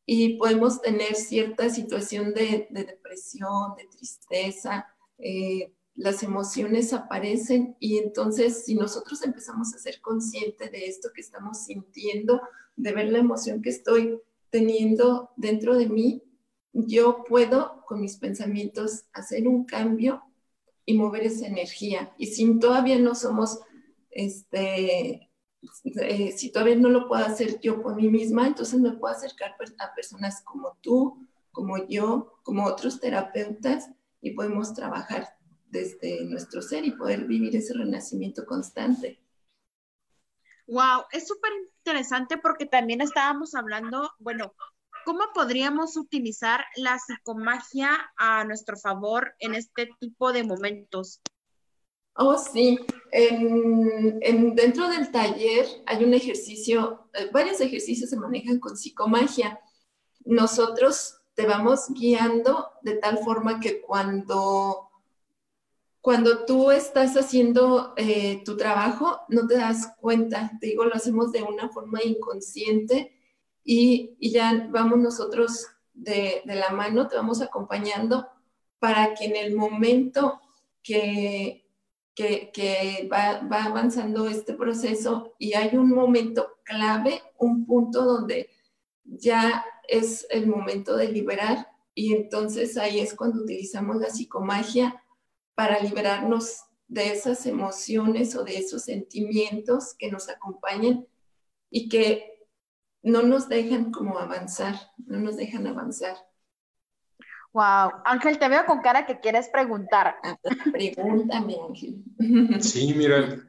y 0.06 0.36
podemos 0.36 0.80
tener 0.80 1.14
cierta 1.14 1.70
situación 1.70 2.34
de, 2.34 2.68
depresión, 2.70 3.74
de 3.76 3.86
tristeza, 3.86 4.86
eh, 5.18 5.72
las 5.94 6.22
emociones 6.22 6.92
aparecen 6.92 7.76
y 7.78 7.98
entonces 7.98 8.64
si 8.64 8.74
nosotros 8.74 9.22
empezamos 9.22 9.74
a 9.74 9.78
ser 9.78 10.00
conscientes 10.00 10.72
de 10.72 10.86
esto 10.86 11.10
que 11.14 11.20
estamos 11.20 11.64
sintiendo, 11.64 12.40
de 12.76 12.92
ver 12.92 13.12
la 13.12 13.18
emoción 13.18 13.60
que 13.60 13.70
estoy 13.70 14.18
teniendo 14.50 15.30
dentro 15.36 15.76
de 15.76 15.88
mí, 15.88 16.22
yo 16.72 17.24
puedo 17.24 17.84
con 17.86 18.00
mis 18.00 18.16
pensamientos 18.16 19.04
hacer 19.12 19.46
un 19.46 19.64
cambio 19.64 20.22
y 20.84 20.94
mover 20.94 21.24
esa 21.24 21.46
energía. 21.46 22.12
Y 22.18 22.26
si 22.26 22.58
todavía 22.58 22.98
no 22.98 23.14
somos, 23.14 23.60
este, 24.10 25.30
eh, 26.00 26.32
si 26.36 26.50
todavía 26.50 26.76
no 26.76 26.88
lo 26.88 27.08
puedo 27.08 27.24
hacer 27.24 27.60
yo 27.60 27.82
por 27.82 27.94
mí 27.94 28.08
misma, 28.08 28.46
entonces 28.46 28.80
me 28.80 28.92
puedo 28.92 29.14
acercar 29.14 29.54
a 29.78 29.94
personas 29.94 30.42
como 30.42 30.76
tú, 30.80 31.26
como 31.52 31.86
yo, 31.86 32.38
como 32.42 32.66
otros 32.66 33.00
terapeutas 33.00 33.90
y 34.20 34.32
podemos 34.32 34.74
trabajar 34.74 35.36
desde 35.70 36.24
nuestro 36.24 36.62
ser 36.62 36.84
y 36.84 36.92
poder 36.92 37.24
vivir 37.26 37.56
ese 37.56 37.74
renacimiento 37.74 38.44
constante. 38.44 39.20
Wow, 40.66 41.04
es 41.10 41.26
súper 41.26 41.50
interesante 41.78 42.38
porque 42.38 42.66
también 42.66 43.00
estábamos 43.00 43.54
hablando, 43.54 44.10
bueno, 44.18 44.54
¿cómo 45.04 45.24
podríamos 45.34 45.96
utilizar 45.96 46.64
la 46.76 46.98
psicomagia 46.98 47.90
a 48.16 48.44
nuestro 48.44 48.76
favor 48.76 49.34
en 49.38 49.54
este 49.54 49.90
tipo 50.00 50.32
de 50.32 50.44
momentos? 50.44 51.20
Oh, 52.14 52.36
sí. 52.36 52.78
En, 53.10 54.54
dentro 54.54 54.88
del 54.88 55.10
taller 55.10 55.66
hay 55.86 56.04
un 56.04 56.12
ejercicio, 56.14 57.08
eh, 57.14 57.30
varios 57.32 57.60
ejercicios 57.60 58.10
se 58.10 58.16
manejan 58.16 58.58
con 58.60 58.76
psicomagia. 58.76 59.60
Nosotros 60.24 61.18
te 61.34 61.46
vamos 61.46 61.86
guiando 61.88 62.68
de 62.82 62.96
tal 62.96 63.18
forma 63.18 63.60
que 63.60 63.80
cuando, 63.80 64.90
cuando 66.00 66.44
tú 66.44 66.70
estás 66.70 67.16
haciendo 67.16 67.94
eh, 67.96 68.42
tu 68.44 68.56
trabajo, 68.56 69.20
no 69.28 69.46
te 69.46 69.56
das 69.56 69.94
cuenta. 69.98 70.52
Te 70.60 70.66
digo, 70.66 70.84
lo 70.84 70.94
hacemos 70.94 71.32
de 71.32 71.42
una 71.42 71.70
forma 71.70 72.02
inconsciente 72.02 73.21
y, 73.64 74.16
ya 74.20 74.68
vamos 74.70 74.98
nosotros 74.98 75.66
de, 75.94 76.42
de 76.44 76.54
la 76.54 76.70
mano, 76.70 77.08
te 77.08 77.16
vamos 77.16 77.40
acompañando 77.40 78.28
para 78.78 79.14
que 79.14 79.26
en 79.26 79.36
el 79.36 79.54
momento 79.54 80.40
que 80.82 81.62
que, 82.14 83.08
va, 83.10 83.40
avanzando 83.64 84.28
este 84.28 84.54
proceso 84.54 85.34
y 85.38 85.54
hay 85.54 85.76
un 85.76 85.90
momento 85.90 86.58
clave, 86.64 87.22
un 87.38 87.66
punto 87.66 88.04
donde 88.04 88.50
ya 89.04 89.64
es 89.88 90.26
el 90.30 90.46
momento 90.46 90.96
de 90.96 91.08
liberar 91.08 91.68
y 91.94 92.14
entonces 92.14 92.76
ahí 92.76 93.00
es 93.00 93.14
cuando 93.14 93.42
utilizamos 93.42 93.96
la 93.96 94.10
psicomagia 94.10 95.02
para 95.54 95.80
liberarnos 95.80 96.64
de 96.88 97.12
esas 97.12 97.46
emociones 97.46 98.36
o 98.36 98.44
de 98.44 98.58
esos 98.58 98.84
sentimientos 98.84 99.94
que 99.98 100.10
nos 100.10 100.28
acompañan 100.28 101.06
y 101.70 101.88
que 101.88 102.31
no 103.02 103.22
nos 103.22 103.48
dejan 103.48 103.90
como 103.90 104.18
avanzar, 104.18 104.74
no 105.06 105.18
nos 105.18 105.36
dejan 105.36 105.66
avanzar. 105.66 106.16
Wow, 107.52 107.90
Ángel, 108.06 108.38
te 108.38 108.48
veo 108.48 108.64
con 108.64 108.80
cara 108.80 109.04
que 109.04 109.20
quieres 109.20 109.50
preguntar. 109.50 110.16
Pregúntame, 110.72 111.56
Ángel. 111.68 112.02
Sí, 112.60 112.94
mira, 112.96 113.42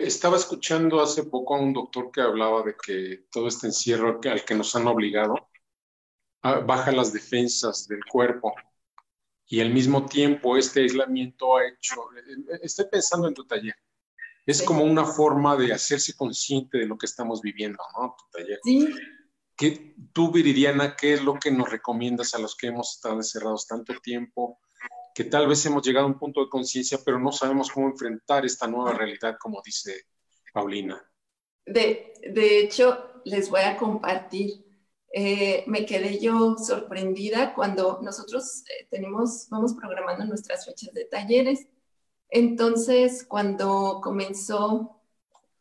estaba 0.00 0.36
escuchando 0.36 1.02
hace 1.02 1.24
poco 1.24 1.54
a 1.54 1.60
un 1.60 1.74
doctor 1.74 2.10
que 2.10 2.22
hablaba 2.22 2.62
de 2.62 2.74
que 2.74 3.26
todo 3.30 3.48
este 3.48 3.66
encierro 3.66 4.20
al 4.24 4.44
que 4.44 4.54
nos 4.54 4.74
han 4.74 4.86
obligado 4.86 5.50
baja 6.42 6.92
las 6.92 7.12
defensas 7.12 7.86
del 7.86 8.04
cuerpo 8.04 8.54
y 9.46 9.60
al 9.60 9.70
mismo 9.70 10.06
tiempo 10.06 10.56
este 10.56 10.80
aislamiento 10.80 11.56
ha 11.56 11.66
hecho, 11.66 11.96
estoy 12.62 12.86
pensando 12.90 13.28
en 13.28 13.34
tu 13.34 13.44
taller, 13.44 13.76
es 14.46 14.62
como 14.62 14.84
una 14.84 15.04
forma 15.04 15.56
de 15.56 15.72
hacerse 15.72 16.14
consciente 16.14 16.78
de 16.78 16.86
lo 16.86 16.98
que 16.98 17.06
estamos 17.06 17.40
viviendo, 17.40 17.82
¿no? 17.96 18.16
Tu 18.18 18.38
taller. 18.38 18.58
Sí 18.64 18.88
¿Qué, 19.56 19.94
tú, 20.12 20.32
Viridiana, 20.32 20.96
qué 20.96 21.14
es 21.14 21.22
lo 21.22 21.38
que 21.38 21.50
nos 21.50 21.70
recomiendas 21.70 22.34
a 22.34 22.38
los 22.38 22.56
que 22.56 22.68
hemos 22.68 22.96
estado 22.96 23.16
encerrados 23.16 23.66
tanto 23.66 23.94
tiempo, 24.00 24.58
que 25.14 25.24
tal 25.24 25.46
vez 25.46 25.64
hemos 25.66 25.86
llegado 25.86 26.06
a 26.06 26.08
un 26.08 26.18
punto 26.18 26.42
de 26.42 26.48
conciencia, 26.48 26.98
pero 27.04 27.18
no 27.18 27.32
sabemos 27.32 27.70
cómo 27.70 27.88
enfrentar 27.88 28.44
esta 28.46 28.66
nueva 28.66 28.92
realidad, 28.92 29.36
como 29.38 29.60
dice 29.64 30.06
Paulina? 30.52 31.00
De, 31.66 32.14
de 32.22 32.60
hecho, 32.60 33.20
les 33.24 33.50
voy 33.50 33.60
a 33.60 33.76
compartir. 33.76 34.64
Eh, 35.14 35.64
me 35.66 35.84
quedé 35.84 36.18
yo 36.18 36.56
sorprendida 36.56 37.54
cuando 37.54 38.00
nosotros 38.02 38.62
eh, 38.62 38.86
tenemos, 38.90 39.46
vamos 39.50 39.74
programando 39.74 40.24
nuestras 40.24 40.64
fechas 40.64 40.94
de 40.94 41.04
talleres. 41.04 41.66
Entonces, 42.34 43.26
cuando 43.28 44.00
comenzó 44.02 45.02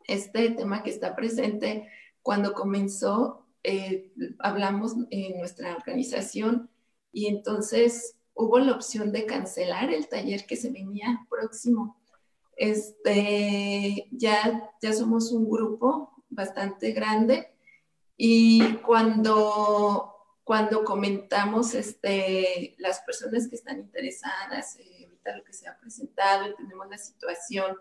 este 0.06 0.52
tema 0.52 0.84
que 0.84 0.90
está 0.90 1.18
presente, 1.18 1.90
cuando 2.22 2.54
comenzó, 2.54 3.46
eh, 3.62 4.14
hablamos 4.40 4.96
en 5.10 5.38
nuestra 5.38 5.76
organización 5.76 6.70
y 7.12 7.28
entonces 7.28 8.16
hubo 8.34 8.58
la 8.60 8.72
opción 8.72 9.12
de 9.12 9.26
cancelar 9.26 9.94
el 9.94 10.08
taller 10.08 10.46
que 10.46 10.56
se 10.56 10.72
venía 10.72 11.28
próximo. 11.30 12.02
Este, 12.56 14.08
ya, 14.12 14.72
ya 14.82 14.94
somos 14.94 15.34
un 15.34 15.50
grupo 15.50 16.24
bastante 16.30 16.94
grande 16.94 17.52
y 18.16 18.76
cuando, 18.78 20.16
cuando 20.46 20.86
comentamos 20.86 21.76
este, 21.76 22.76
las 22.78 23.02
personas 23.02 23.50
que 23.50 23.58
están 23.58 23.80
interesadas, 23.80 24.78
eh, 24.78 25.01
ahorita 25.22 25.38
lo 25.38 25.44
que 25.44 25.54
se 25.54 25.68
ha 25.68 25.78
presentado 25.78 26.50
y 26.50 26.56
tenemos 26.56 26.90
la 26.90 26.98
situación, 26.98 27.78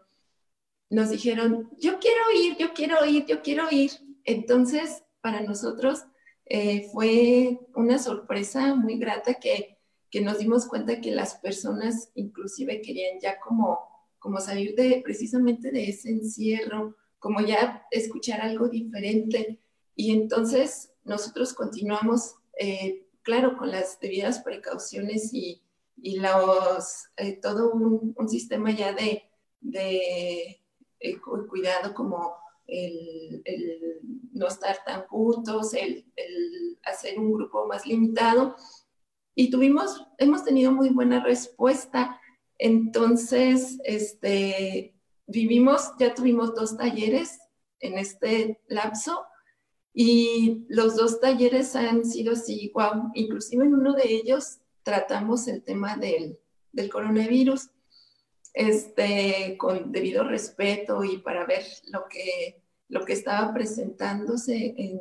nos 0.89 1.11
dijeron, 1.11 1.71
yo 1.79 1.99
quiero 1.99 2.23
ir, 2.37 2.57
yo 2.57 2.73
quiero 2.75 3.05
ir, 3.05 3.25
yo 3.27 3.43
quiero 3.43 3.69
ir. 3.71 3.93
Entonces, 4.25 5.05
para 5.21 5.41
nosotros 5.41 6.05
eh, 6.47 6.89
fue 6.93 7.61
una 7.75 7.99
sorpresa 7.99 8.75
muy 8.75 8.99
grata 8.99 9.35
que, 9.35 9.79
que, 10.11 10.21
nos 10.21 10.39
dimos 10.39 10.67
cuenta 10.67 11.01
que 11.01 11.13
las 11.13 11.37
personas 11.37 12.11
inclusive 12.15 12.83
querían 12.83 13.21
ya 13.21 13.39
como, 13.39 13.79
como 14.19 14.41
salir 14.41 14.75
de 14.75 15.01
precisamente 15.05 15.71
de 15.71 15.89
ese 15.89 16.11
encierro, 16.11 16.97
como 17.19 17.41
ya 17.41 17.87
escuchar 17.93 18.41
algo 18.41 18.69
diferente. 18.69 19.61
Y 19.95 20.13
entonces 20.13 20.93
nosotros 21.05 21.55
continuamos, 21.55 22.35
eh, 22.59 23.07
claro, 23.23 23.57
con 23.57 23.71
las 23.71 24.01
debidas 24.01 24.41
precauciones 24.41 25.33
y, 25.33 25.63
y 26.03 26.19
los, 26.19 27.09
eh, 27.17 27.39
todo 27.41 27.73
un, 27.73 28.15
un, 28.17 28.29
sistema 28.29 28.71
ya 28.71 28.93
de, 28.93 29.25
de 29.61 30.61
cuidado 31.49 31.95
como 31.95 32.35
el, 32.67 33.43
no 34.33 34.47
estar 34.47 34.79
tan 34.85 35.07
juntos, 35.07 35.75
el, 35.75 36.07
hacer 36.85 37.19
un 37.19 37.33
grupo 37.33 37.67
más 37.67 37.87
limitado. 37.87 38.57
Y 39.35 39.51
tuvimos, 39.51 40.07
hemos 40.19 40.45
tenido 40.45 40.73
muy 40.73 40.91
buena 40.91 41.23
respuesta. 41.23 42.21
Entonces, 42.59 43.79
este, 43.85 44.95
vivimos, 45.27 45.93
ya 45.99 46.15
tuvimos 46.15 46.55
dos 46.55 46.77
talleres 46.77 47.39
en 47.81 47.99
este 47.99 48.61
lapso 48.69 49.25
y 49.93 50.65
los 50.69 50.97
dos 50.97 51.21
talleres 51.21 51.75
han 51.75 52.05
sido 52.05 52.33
así, 52.33 52.71
wow, 52.75 53.11
inclusive 53.15 53.65
en 53.65 53.75
uno 53.75 53.95
de 53.95 54.13
ellos 54.13 54.59
tratamos 54.91 55.47
el 55.47 55.63
tema 55.63 55.97
del, 55.97 56.37
del 56.73 56.91
coronavirus 56.91 57.71
este, 58.53 59.57
con 59.57 59.93
debido 59.93 60.25
respeto 60.25 61.05
y 61.05 61.19
para 61.19 61.47
ver 61.47 61.63
lo 61.93 62.07
que, 62.09 62.61
lo 62.89 63.05
que 63.05 63.13
estaba 63.13 63.55
presentándose 63.55 64.75
en, 64.77 65.01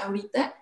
ahorita. 0.00 0.54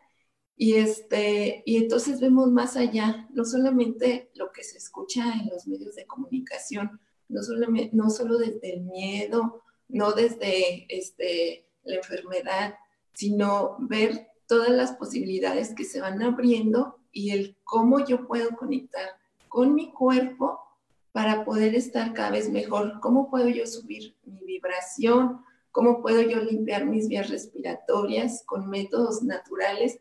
Y, 0.56 0.74
este, 0.74 1.62
y 1.64 1.76
entonces 1.76 2.20
vemos 2.20 2.50
más 2.50 2.76
allá, 2.76 3.28
no 3.30 3.44
solamente 3.44 4.32
lo 4.34 4.50
que 4.50 4.64
se 4.64 4.78
escucha 4.78 5.32
en 5.34 5.48
los 5.48 5.68
medios 5.68 5.94
de 5.94 6.06
comunicación, 6.06 7.00
no, 7.28 7.44
solamente, 7.44 7.94
no 7.94 8.10
solo 8.10 8.36
desde 8.36 8.74
el 8.74 8.80
miedo, 8.80 9.62
no 9.86 10.10
desde 10.10 10.86
este, 10.88 11.68
la 11.84 11.98
enfermedad, 11.98 12.74
sino 13.12 13.76
ver 13.78 14.26
todas 14.48 14.70
las 14.70 14.92
posibilidades 14.94 15.72
que 15.72 15.84
se 15.84 16.00
van 16.00 16.20
abriendo 16.20 16.98
y 17.16 17.30
el 17.30 17.56
cómo 17.64 18.04
yo 18.04 18.26
puedo 18.26 18.50
conectar 18.56 19.08
con 19.48 19.74
mi 19.74 19.90
cuerpo 19.90 20.60
para 21.12 21.46
poder 21.46 21.74
estar 21.74 22.12
cada 22.12 22.30
vez 22.30 22.50
mejor. 22.50 23.00
¿Cómo 23.00 23.30
puedo 23.30 23.48
yo 23.48 23.66
subir 23.66 24.14
mi 24.26 24.44
vibración? 24.44 25.40
¿Cómo 25.72 26.02
puedo 26.02 26.20
yo 26.20 26.42
limpiar 26.42 26.84
mis 26.84 27.08
vías 27.08 27.30
respiratorias 27.30 28.42
con 28.44 28.68
métodos 28.68 29.22
naturales? 29.22 29.98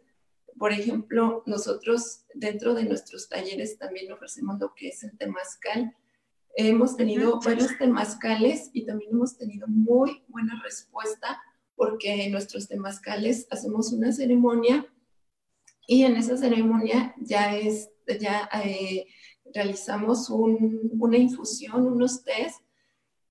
Por 0.60 0.73
ejemplo, 0.73 1.41
nosotros 1.45 2.25
dentro 2.34 2.73
de 2.73 2.84
nuestros 2.84 3.30
talleres 3.30 3.78
también 3.78 4.12
ofrecemos 4.12 4.60
lo 4.60 4.73
que 4.75 4.89
es 4.89 5.01
el 5.06 5.17
temazcal. 5.17 5.95
Hemos 6.58 6.97
tenido 6.97 7.39
varios 7.39 7.78
temazcales 7.78 8.71
y 8.73 8.86
también 8.86 9.12
hemos 9.12 9.38
tenido 9.38 9.69
muy 9.69 10.25
buena 10.28 10.62
respuesta 10.62 11.41
porque 11.78 12.25
en 12.25 12.34
nuestros 12.34 12.67
temazcales 12.67 13.47
hacemos 13.51 13.93
una 13.93 14.12
ceremonia 14.12 14.86
y 15.87 16.03
en 16.03 16.15
esa 16.15 16.37
ceremonia 16.37 17.13
ya 17.19 17.55
es, 17.55 17.89
ya 18.19 18.49
eh, 18.63 19.05
realizamos 19.53 20.29
una 20.29 21.17
infusión, 21.17 21.85
unos 21.85 22.23
test, 22.23 22.61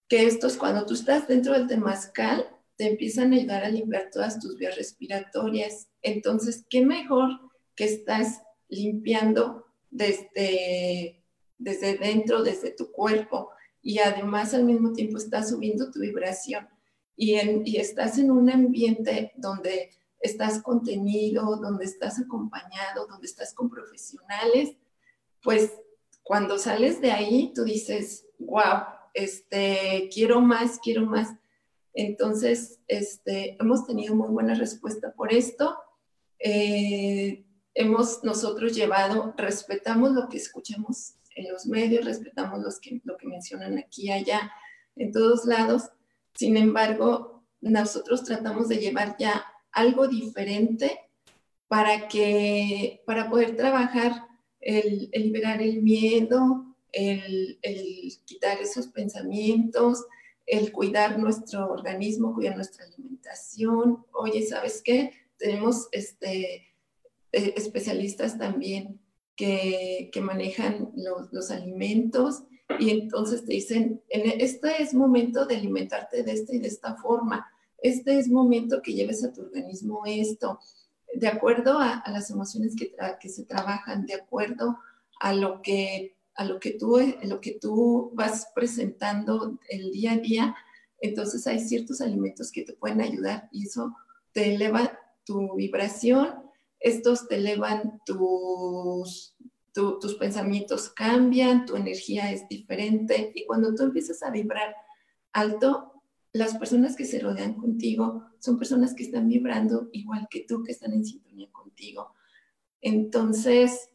que 0.08 0.26
estos 0.26 0.56
cuando 0.56 0.86
tú 0.86 0.94
estás 0.94 1.26
dentro 1.26 1.54
del 1.54 1.66
temazcal 1.66 2.48
te 2.76 2.88
empiezan 2.88 3.32
a 3.32 3.36
ayudar 3.36 3.64
a 3.64 3.68
limpiar 3.68 4.10
todas 4.12 4.38
tus 4.40 4.56
vías 4.56 4.76
respiratorias. 4.76 5.88
Entonces, 6.02 6.64
¿qué 6.68 6.84
mejor 6.84 7.30
que 7.74 7.84
estás 7.84 8.42
limpiando 8.68 9.66
desde, 9.90 11.22
desde 11.58 11.96
dentro, 11.98 12.42
desde 12.42 12.70
tu 12.70 12.90
cuerpo? 12.90 13.50
Y 13.80 13.98
además 13.98 14.54
al 14.54 14.64
mismo 14.64 14.92
tiempo 14.92 15.18
estás 15.18 15.50
subiendo 15.50 15.90
tu 15.90 16.00
vibración 16.00 16.68
y, 17.16 17.36
y 17.64 17.76
estás 17.76 18.18
en 18.18 18.30
un 18.30 18.50
ambiente 18.50 19.32
donde 19.36 19.90
estás 20.20 20.62
contenido, 20.62 21.57
donde 21.57 21.85
estás 21.85 22.18
acompañado, 22.18 23.07
donde 23.07 23.27
estás 23.27 23.55
con 23.55 23.68
profesionales, 23.68 24.77
pues 25.42 25.72
cuando 26.22 26.59
sales 26.59 27.00
de 27.00 27.12
ahí, 27.12 27.53
tú 27.55 27.64
dices, 27.64 28.27
wow, 28.38 28.85
este, 29.12 30.09
quiero 30.12 30.40
más, 30.40 30.81
quiero 30.83 31.07
más. 31.07 31.29
Entonces, 31.92 32.81
este, 32.88 33.57
hemos 33.61 33.87
tenido 33.87 34.16
muy 34.16 34.29
buena 34.29 34.55
respuesta 34.55 35.12
por 35.12 35.33
esto. 35.33 35.77
Eh, 36.38 37.44
hemos 37.74 38.24
nosotros 38.24 38.74
llevado, 38.74 39.35
respetamos 39.37 40.12
lo 40.12 40.29
que 40.29 40.38
escuchamos 40.38 41.14
en 41.37 41.53
los 41.53 41.66
medios, 41.66 42.05
respetamos 42.05 42.61
los 42.61 42.81
que, 42.81 43.00
lo 43.05 43.16
que 43.16 43.27
mencionan 43.27 43.79
aquí, 43.79 44.11
allá, 44.11 44.50
en 44.96 45.12
todos 45.12 45.44
lados. 45.44 45.90
Sin 46.35 46.57
embargo, 46.57 47.44
nosotros 47.61 48.24
tratamos 48.24 48.68
de 48.68 48.79
llevar 48.79 49.16
ya 49.18 49.44
algo 49.74 50.08
diferente 50.08 51.00
para 51.68 52.08
que, 52.08 53.02
para 53.06 53.28
poder 53.28 53.56
trabajar 53.56 54.26
el, 54.60 55.10
liberar 55.12 55.60
el 55.60 55.82
miedo, 55.82 56.76
el, 56.92 57.58
quitar 58.24 58.60
esos 58.60 58.88
pensamientos, 58.88 60.04
el 60.46 60.72
cuidar 60.72 61.18
nuestro 61.18 61.70
organismo, 61.72 62.34
cuidar 62.34 62.56
nuestra 62.56 62.84
alimentación. 62.84 64.04
Oye, 64.12 64.46
¿sabes 64.46 64.82
qué? 64.82 65.12
Tenemos 65.37 65.88
este, 65.92 66.68
eh, 67.32 67.54
especialistas 67.56 68.38
también 68.38 69.00
que, 69.37 70.10
manejan 70.22 70.92
los, 70.94 71.32
los, 71.32 71.50
alimentos 71.50 72.44
y 72.78 72.90
entonces 72.90 73.44
te 73.44 73.54
dicen, 73.54 74.00
en 74.08 74.40
este 74.40 74.80
es 74.80 74.94
momento 74.94 75.44
de 75.44 75.56
alimentarte 75.56 76.22
de 76.22 76.32
esta 76.32 76.54
y 76.54 76.58
de 76.60 76.68
esta 76.68 76.94
forma, 76.96 77.50
este 77.78 78.18
es 78.18 78.28
momento 78.28 78.82
que 78.82 78.94
lleves 78.94 79.24
a 79.24 79.32
tu 79.32 79.42
organismo 79.42 80.02
esto, 80.06 80.58
de 81.14 81.28
acuerdo 81.28 81.78
a, 81.78 82.02
las 82.08 82.30
emociones 82.30 82.74
que, 82.76 83.28
se 83.28 83.44
trabajan, 83.44 84.06
de 84.06 84.14
acuerdo 84.14 84.78
a 85.20 85.32
lo 85.32 85.62
que, 85.62 86.16
a 86.34 86.44
lo 86.44 86.58
que, 86.58 86.72
tú, 86.72 86.98
lo 87.22 87.40
que 87.40 87.52
tú 87.52 88.10
vas 88.14 88.48
presentando 88.54 89.58
el 89.68 89.92
día 89.92 90.12
a 90.12 90.18
día, 90.18 90.56
entonces 91.00 91.46
hay 91.46 91.60
ciertos 91.60 92.00
alimentos 92.00 92.50
que 92.50 92.62
te 92.62 92.72
pueden 92.72 93.00
ayudar 93.00 93.48
y 93.52 93.66
eso 93.66 93.94
te 94.32 94.54
eleva 94.54 94.98
tu 95.24 95.54
vibración, 95.54 96.34
estos 96.80 97.28
te 97.28 97.37
elevan 97.37 98.00
tus, 98.04 99.37
tus 99.72 100.14
pensamientos 100.16 100.88
cambian, 100.90 101.66
tu 101.66 101.76
energía 101.76 102.30
es 102.30 102.48
diferente 102.48 103.32
y 103.34 103.46
cuando 103.46 103.74
tú 103.74 103.84
empiezas 103.84 104.22
a 104.22 104.30
vibrar 104.30 104.74
alto, 105.32 105.93
las 106.35 106.57
personas 106.57 106.97
que 106.97 107.05
se 107.05 107.20
rodean 107.20 107.55
contigo 107.55 108.25
son 108.40 108.59
personas 108.59 108.92
que 108.92 109.05
están 109.05 109.29
vibrando 109.29 109.88
igual 109.92 110.27
que 110.29 110.44
tú, 110.47 110.64
que 110.64 110.73
están 110.73 110.92
en 110.92 111.05
sintonía 111.05 111.49
contigo. 111.53 112.12
Entonces, 112.81 113.88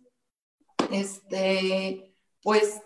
este, 0.90 2.16
pues 2.42 2.80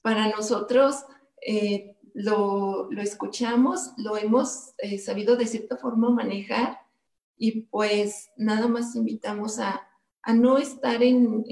para 0.00 0.30
nosotros 0.30 1.04
eh, 1.46 1.98
lo, 2.14 2.90
escuchamos, 2.92 3.92
lo 3.98 4.16
hemos 4.16 4.72
eh, 4.78 4.98
sabido 4.98 5.36
de 5.36 5.46
cierta 5.46 5.76
forma 5.76 6.08
manejar 6.08 6.78
y 7.36 7.62
pues 7.64 8.30
nada 8.38 8.66
más 8.66 8.96
invitamos 8.96 9.58
a, 9.58 9.86
no 10.34 10.58
estar 10.58 11.04
en, 11.04 11.44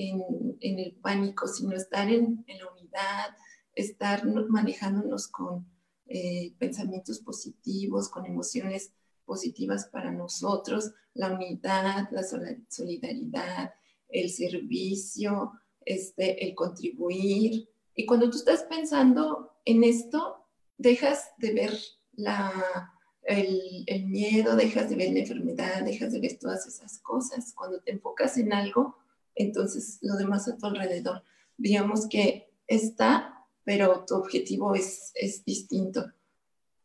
el 0.60 0.96
pánico, 1.00 1.46
sino 1.46 1.76
estar 1.76 2.08
en, 2.08 2.42
en 2.48 2.58
la 2.58 2.72
unidad, 2.72 3.36
estar 3.76 4.26
manejándonos 4.48 5.28
con 5.28 5.73
eh, 6.06 6.54
pensamientos 6.58 7.20
positivos, 7.20 8.08
con 8.08 8.26
emociones 8.26 8.92
positivas 9.24 9.86
para 9.86 10.10
nosotros, 10.10 10.92
la 11.14 11.32
unidad, 11.32 12.08
la 12.10 12.22
solidaridad, 12.68 13.72
el 14.08 14.30
servicio, 14.30 15.52
este, 15.84 16.44
el 16.44 16.54
contribuir. 16.54 17.68
Y 17.94 18.06
cuando 18.06 18.30
tú 18.30 18.36
estás 18.36 18.64
pensando 18.64 19.52
en 19.64 19.84
esto, 19.84 20.46
dejas 20.76 21.30
de 21.38 21.54
ver 21.54 21.78
la, 22.12 22.92
el, 23.22 23.84
el, 23.86 24.06
miedo, 24.06 24.56
dejas 24.56 24.90
de 24.90 24.96
ver 24.96 25.12
la 25.12 25.20
enfermedad, 25.20 25.84
dejas 25.84 26.12
de 26.12 26.20
ver 26.20 26.38
todas 26.38 26.66
esas 26.66 26.98
cosas. 26.98 27.54
Cuando 27.54 27.80
te 27.80 27.92
enfocas 27.92 28.36
en 28.36 28.52
algo, 28.52 28.96
entonces 29.34 29.98
lo 30.02 30.16
demás 30.16 30.48
a 30.48 30.56
tu 30.56 30.66
alrededor, 30.66 31.22
digamos 31.56 32.08
que 32.08 32.52
está 32.66 33.43
pero 33.64 34.04
tu 34.06 34.14
objetivo 34.14 34.74
es, 34.74 35.12
es 35.14 35.44
distinto. 35.44 36.04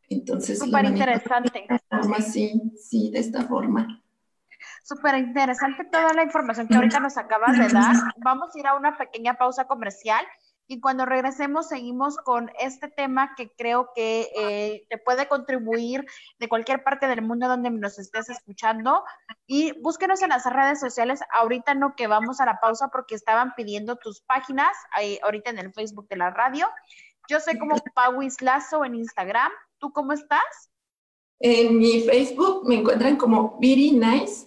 Entonces, 0.08 0.58
súper 0.58 0.86
interesante. 0.86 1.66
sí, 2.22 2.60
sí, 2.76 3.10
de 3.12 3.20
esta 3.20 3.44
forma. 3.44 4.02
Súper 4.82 5.16
interesante 5.18 5.84
toda 5.84 6.12
la 6.14 6.24
información 6.24 6.66
que 6.66 6.74
ahorita 6.74 6.98
nos 7.00 7.16
acabas 7.16 7.56
de 7.56 7.68
dar. 7.68 7.94
Vamos 8.16 8.54
a 8.54 8.58
ir 8.58 8.66
a 8.66 8.74
una 8.74 8.96
pequeña 8.96 9.34
pausa 9.34 9.66
comercial 9.66 10.24
y 10.70 10.78
cuando 10.78 11.04
regresemos 11.04 11.66
seguimos 11.66 12.16
con 12.18 12.48
este 12.60 12.86
tema 12.86 13.34
que 13.36 13.50
creo 13.50 13.90
que 13.92 14.30
eh, 14.36 14.86
te 14.88 14.98
puede 14.98 15.26
contribuir 15.26 16.06
de 16.38 16.48
cualquier 16.48 16.84
parte 16.84 17.08
del 17.08 17.22
mundo 17.22 17.48
donde 17.48 17.70
nos 17.70 17.98
estés 17.98 18.30
escuchando. 18.30 19.02
Y 19.48 19.72
búsquenos 19.80 20.22
en 20.22 20.28
las 20.28 20.44
redes 20.44 20.78
sociales. 20.78 21.22
Ahorita 21.34 21.74
no 21.74 21.96
que 21.96 22.06
vamos 22.06 22.40
a 22.40 22.46
la 22.46 22.60
pausa 22.60 22.86
porque 22.86 23.16
estaban 23.16 23.52
pidiendo 23.56 23.96
tus 23.96 24.20
páginas 24.20 24.70
ahí, 24.92 25.18
ahorita 25.24 25.50
en 25.50 25.58
el 25.58 25.72
Facebook 25.72 26.06
de 26.06 26.18
la 26.18 26.30
radio. 26.30 26.68
Yo 27.28 27.40
soy 27.40 27.58
como 27.58 27.74
Pauis 27.96 28.40
Lazo 28.40 28.84
en 28.84 28.94
Instagram. 28.94 29.50
¿Tú 29.78 29.92
cómo 29.92 30.12
estás? 30.12 30.70
En 31.40 31.78
mi 31.78 32.02
Facebook 32.02 32.62
me 32.68 32.76
encuentran 32.76 33.16
como 33.16 33.58
Viri 33.58 33.90
Nice 33.90 34.46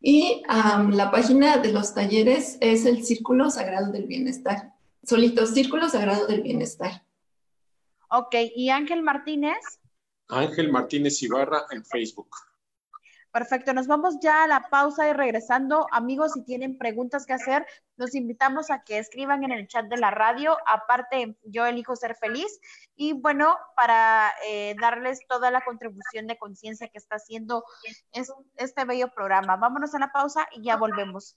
y 0.00 0.40
la 0.46 1.10
página 1.10 1.56
de 1.56 1.72
los 1.72 1.94
talleres 1.94 2.58
es 2.60 2.86
el 2.86 3.04
Círculo 3.04 3.50
Sagrado 3.50 3.90
del 3.90 4.06
Bienestar 4.06 4.77
solito, 5.02 5.46
Círculo 5.46 5.88
Sagrado 5.88 6.26
del 6.26 6.42
Bienestar. 6.42 7.04
Ok, 8.10 8.34
¿y 8.54 8.70
Ángel 8.70 9.02
Martínez? 9.02 9.58
Ángel 10.28 10.70
Martínez 10.70 11.22
Ibarra 11.22 11.66
en 11.70 11.84
Facebook. 11.84 12.30
Perfecto, 13.30 13.74
nos 13.74 13.86
vamos 13.86 14.18
ya 14.20 14.44
a 14.44 14.46
la 14.46 14.70
pausa 14.70 15.08
y 15.08 15.12
regresando. 15.12 15.86
Amigos, 15.92 16.32
si 16.32 16.44
tienen 16.44 16.78
preguntas 16.78 17.26
que 17.26 17.34
hacer, 17.34 17.66
los 17.96 18.14
invitamos 18.14 18.70
a 18.70 18.82
que 18.82 18.98
escriban 18.98 19.44
en 19.44 19.52
el 19.52 19.68
chat 19.68 19.86
de 19.86 19.98
la 19.98 20.10
radio. 20.10 20.56
Aparte, 20.66 21.36
yo 21.44 21.66
elijo 21.66 21.94
ser 21.94 22.16
feliz. 22.16 22.58
Y 22.96 23.12
bueno, 23.12 23.56
para 23.76 24.32
eh, 24.46 24.74
darles 24.80 25.20
toda 25.28 25.50
la 25.50 25.60
contribución 25.60 26.26
de 26.26 26.38
conciencia 26.38 26.88
que 26.88 26.98
está 26.98 27.16
haciendo 27.16 27.64
este 28.56 28.84
bello 28.86 29.10
programa. 29.14 29.56
Vámonos 29.56 29.94
a 29.94 29.98
la 29.98 30.10
pausa 30.10 30.48
y 30.52 30.62
ya 30.62 30.76
volvemos. 30.76 31.36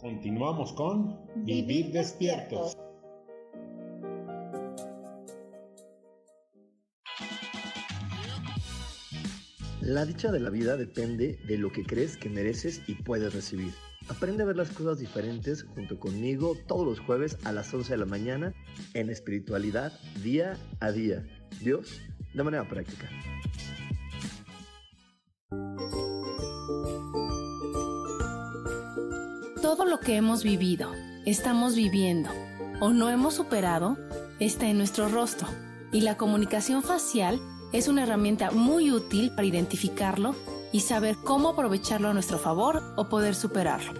Continuamos 0.00 0.72
con 0.72 1.18
Vivir 1.44 1.92
despiertos. 1.92 2.74
La 9.82 10.06
dicha 10.06 10.32
de 10.32 10.40
la 10.40 10.48
vida 10.48 10.78
depende 10.78 11.38
de 11.46 11.58
lo 11.58 11.70
que 11.70 11.84
crees 11.84 12.16
que 12.16 12.30
mereces 12.30 12.80
y 12.86 12.94
puedes 12.94 13.34
recibir. 13.34 13.74
Aprende 14.10 14.42
a 14.42 14.46
ver 14.46 14.56
las 14.56 14.70
cosas 14.70 14.98
diferentes 14.98 15.62
junto 15.62 16.00
conmigo 16.00 16.56
todos 16.66 16.84
los 16.84 16.98
jueves 16.98 17.38
a 17.44 17.52
las 17.52 17.72
11 17.72 17.92
de 17.92 17.96
la 17.96 18.06
mañana 18.06 18.52
en 18.92 19.08
espiritualidad 19.08 19.92
día 20.20 20.58
a 20.80 20.90
día. 20.90 21.24
Dios, 21.60 22.00
de 22.34 22.42
manera 22.42 22.68
práctica. 22.68 23.08
Todo 29.62 29.84
lo 29.84 30.00
que 30.00 30.16
hemos 30.16 30.42
vivido, 30.42 30.92
estamos 31.24 31.76
viviendo 31.76 32.30
o 32.80 32.90
no 32.90 33.10
hemos 33.10 33.34
superado 33.34 33.96
está 34.40 34.68
en 34.68 34.78
nuestro 34.78 35.08
rostro 35.08 35.46
y 35.92 36.00
la 36.00 36.16
comunicación 36.16 36.82
facial 36.82 37.40
es 37.72 37.86
una 37.86 38.02
herramienta 38.02 38.50
muy 38.50 38.90
útil 38.90 39.30
para 39.30 39.46
identificarlo 39.46 40.34
y 40.72 40.80
saber 40.80 41.16
cómo 41.24 41.50
aprovecharlo 41.50 42.08
a 42.08 42.12
nuestro 42.12 42.38
favor 42.38 42.82
o 42.96 43.08
poder 43.08 43.34
superarlo. 43.34 43.94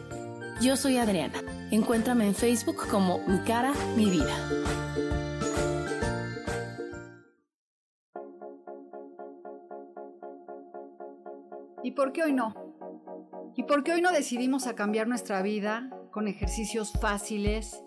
Yo 0.60 0.76
soy 0.76 0.98
Adriana. 0.98 1.42
Encuéntrame 1.70 2.26
en 2.26 2.34
Facebook 2.34 2.86
como 2.90 3.18
Mi 3.26 3.38
cara, 3.40 3.72
mi 3.96 4.10
vida. 4.10 4.34
¿Y 11.82 11.92
por 11.92 12.12
qué 12.12 12.24
hoy 12.24 12.32
no? 12.32 12.54
¿Y 13.56 13.62
por 13.64 13.82
qué 13.82 13.92
hoy 13.92 14.02
no 14.02 14.12
decidimos 14.12 14.66
a 14.66 14.74
cambiar 14.74 15.08
nuestra 15.08 15.42
vida 15.42 15.90
con 16.10 16.28
ejercicios 16.28 16.92
fáciles, 17.00 17.82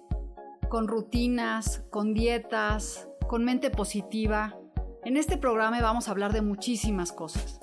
con 0.70 0.88
rutinas, 0.88 1.84
con 1.92 2.14
dietas, 2.14 3.08
con 3.28 3.44
mente 3.44 3.70
positiva. 3.70 4.58
En 5.04 5.18
este 5.18 5.38
programa 5.38 5.82
vamos 5.82 6.08
a 6.08 6.12
hablar 6.12 6.34
de 6.34 6.42
muchísimas 6.42 7.12
cosas. 7.12 7.63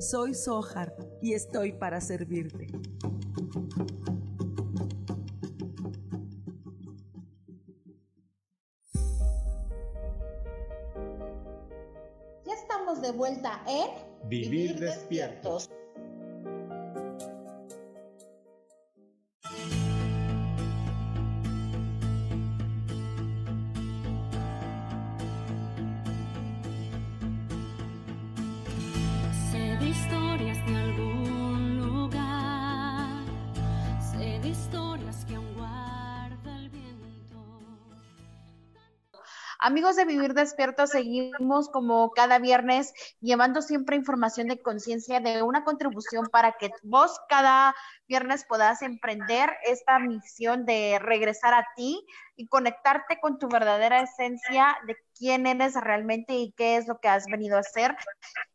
Soy 0.00 0.32
Sohar 0.32 0.94
y 1.20 1.34
estoy 1.34 1.72
para 1.72 2.00
servirte. 2.00 2.68
Ya 12.46 12.54
estamos 12.54 13.02
de 13.02 13.10
vuelta 13.10 13.60
en 13.66 14.28
Vivir, 14.28 14.78
despiertos. 14.78 15.68
Amigos 39.68 39.96
de 39.96 40.06
Vivir 40.06 40.32
Despiertos, 40.32 40.88
seguimos 40.88 41.68
como 41.68 42.10
cada 42.12 42.38
viernes 42.38 42.94
llevando 43.20 43.60
siempre 43.60 43.96
información 43.96 44.48
de 44.48 44.62
conciencia 44.62 45.20
de 45.20 45.42
una 45.42 45.62
contribución 45.62 46.26
para 46.32 46.52
que 46.52 46.70
vos 46.82 47.20
cada 47.28 47.74
viernes 48.08 48.46
puedas 48.48 48.80
emprender 48.80 49.50
esta 49.64 49.98
misión 49.98 50.64
de 50.64 50.98
regresar 50.98 51.52
a 51.52 51.66
ti 51.76 52.02
y 52.34 52.46
conectarte 52.46 53.20
con 53.20 53.38
tu 53.38 53.46
verdadera 53.48 54.00
esencia 54.00 54.74
de 54.86 54.96
quién 55.18 55.46
eres 55.46 55.74
realmente 55.74 56.34
y 56.34 56.52
qué 56.52 56.76
es 56.76 56.86
lo 56.86 56.98
que 57.00 57.08
has 57.08 57.26
venido 57.26 57.56
a 57.56 57.60
hacer. 57.60 57.96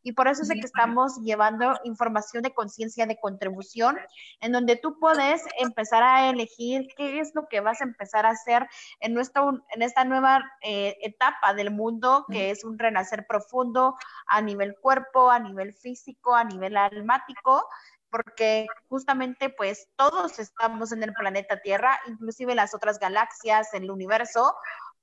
Y 0.02 0.14
por 0.14 0.28
eso 0.28 0.42
es 0.42 0.48
de 0.48 0.56
que 0.56 0.66
estamos 0.66 1.20
llevando 1.22 1.78
información 1.84 2.44
de 2.44 2.54
conciencia 2.54 3.06
de 3.06 3.20
contribución, 3.20 3.98
en 4.40 4.52
donde 4.52 4.76
tú 4.76 4.98
puedes 5.00 5.44
empezar 5.60 6.04
a 6.04 6.30
elegir 6.30 6.88
qué 6.96 7.20
es 7.20 7.34
lo 7.36 7.48
que 7.48 7.60
vas 7.60 7.82
a 7.82 7.86
empezar 7.86 8.26
a 8.26 8.32
hacer 8.32 8.68
en, 9.00 9.14
nuestro, 9.14 9.64
en 9.70 9.82
esta 9.82 10.06
nueva 10.06 10.44
eh, 10.62 10.96
etapa 11.02 11.54
del 11.54 11.72
mundo, 11.72 12.26
que 12.32 12.50
es 12.50 12.64
un 12.64 12.80
renacer 12.80 13.26
profundo 13.28 13.96
a 14.28 14.42
nivel 14.42 14.76
cuerpo, 14.82 15.30
a 15.30 15.40
nivel 15.40 15.74
físico, 15.74 16.36
a 16.36 16.44
nivel 16.44 16.78
almático 16.78 17.68
porque 18.14 18.68
justamente 18.90 19.50
pues 19.50 19.90
todos 19.96 20.38
estamos 20.38 20.92
en 20.92 21.02
el 21.02 21.14
planeta 21.14 21.62
Tierra, 21.62 22.00
inclusive 22.08 22.54
las 22.54 22.76
otras 22.76 23.00
galaxias, 23.00 23.74
el 23.74 23.90
universo, 23.90 24.56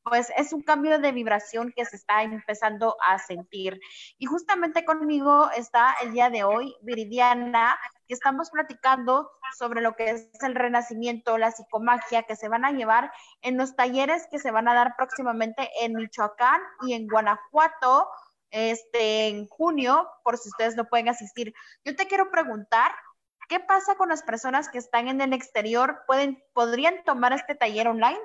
pues 0.02 0.32
es 0.36 0.52
un 0.52 0.62
cambio 0.62 0.98
de 0.98 1.12
vibración 1.12 1.72
que 1.74 1.84
se 1.84 1.96
está 1.96 2.22
empezando 2.22 2.96
a 3.06 3.18
sentir. 3.18 3.80
Y 4.18 4.26
justamente 4.26 4.84
conmigo 4.84 5.50
está 5.56 5.94
el 6.02 6.12
día 6.12 6.30
de 6.30 6.44
hoy 6.44 6.74
Viridiana, 6.82 7.78
que 8.08 8.14
estamos 8.14 8.50
platicando 8.50 9.30
sobre 9.56 9.80
lo 9.80 9.94
que 9.94 10.10
es 10.10 10.28
el 10.42 10.54
renacimiento, 10.54 11.38
la 11.38 11.52
psicomagia 11.52 12.22
que 12.22 12.36
se 12.36 12.48
van 12.48 12.64
a 12.64 12.72
llevar 12.72 13.12
en 13.42 13.56
los 13.56 13.76
talleres 13.76 14.26
que 14.30 14.38
se 14.38 14.50
van 14.50 14.68
a 14.68 14.74
dar 14.74 14.94
próximamente 14.96 15.70
en 15.80 15.94
Michoacán 15.94 16.60
y 16.82 16.94
en 16.94 17.06
Guanajuato 17.06 18.08
este, 18.50 19.28
en 19.28 19.46
junio, 19.46 20.08
por 20.24 20.36
si 20.38 20.48
ustedes 20.48 20.76
no 20.76 20.88
pueden 20.88 21.08
asistir. 21.08 21.54
Yo 21.84 21.94
te 21.94 22.06
quiero 22.06 22.30
preguntar, 22.30 22.92
¿qué 23.48 23.60
pasa 23.60 23.94
con 23.94 24.08
las 24.08 24.22
personas 24.22 24.68
que 24.68 24.78
están 24.78 25.08
en 25.08 25.20
el 25.20 25.32
exterior? 25.32 26.02
¿Pueden, 26.06 26.42
¿Podrían 26.52 27.04
tomar 27.04 27.32
este 27.32 27.54
taller 27.54 27.88
online? 27.88 28.18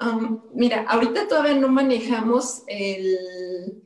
Um, 0.00 0.42
mira, 0.54 0.84
ahorita 0.88 1.28
todavía 1.28 1.54
no 1.54 1.68
manejamos 1.68 2.62
el, 2.66 3.82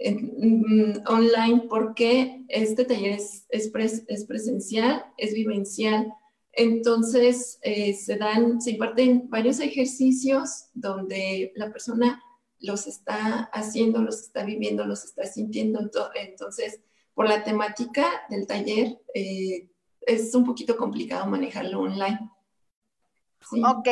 mm, 0.00 1.06
online 1.06 1.62
porque 1.68 2.44
este 2.48 2.84
taller 2.84 3.18
es 3.48 4.24
presencial, 4.26 5.06
es 5.16 5.32
vivencial. 5.32 6.12
Entonces, 6.52 7.58
eh, 7.62 7.94
se 7.94 8.16
dan, 8.16 8.60
se 8.60 8.72
imparten 8.72 9.30
varios 9.30 9.60
ejercicios 9.60 10.66
donde 10.74 11.52
la 11.54 11.70
persona 11.70 12.20
los 12.58 12.88
está 12.88 13.44
haciendo, 13.52 14.02
los 14.02 14.20
está 14.20 14.44
viviendo, 14.44 14.84
los 14.84 15.04
está 15.04 15.24
sintiendo. 15.24 15.88
Entonces, 16.14 16.80
por 17.14 17.28
la 17.28 17.44
temática 17.44 18.06
del 18.28 18.46
taller, 18.46 18.98
eh, 19.14 19.68
es 20.00 20.34
un 20.34 20.44
poquito 20.44 20.76
complicado 20.76 21.26
manejarlo 21.26 21.80
online. 21.80 22.30
Sí. 23.48 23.62
Ok. 23.64 23.88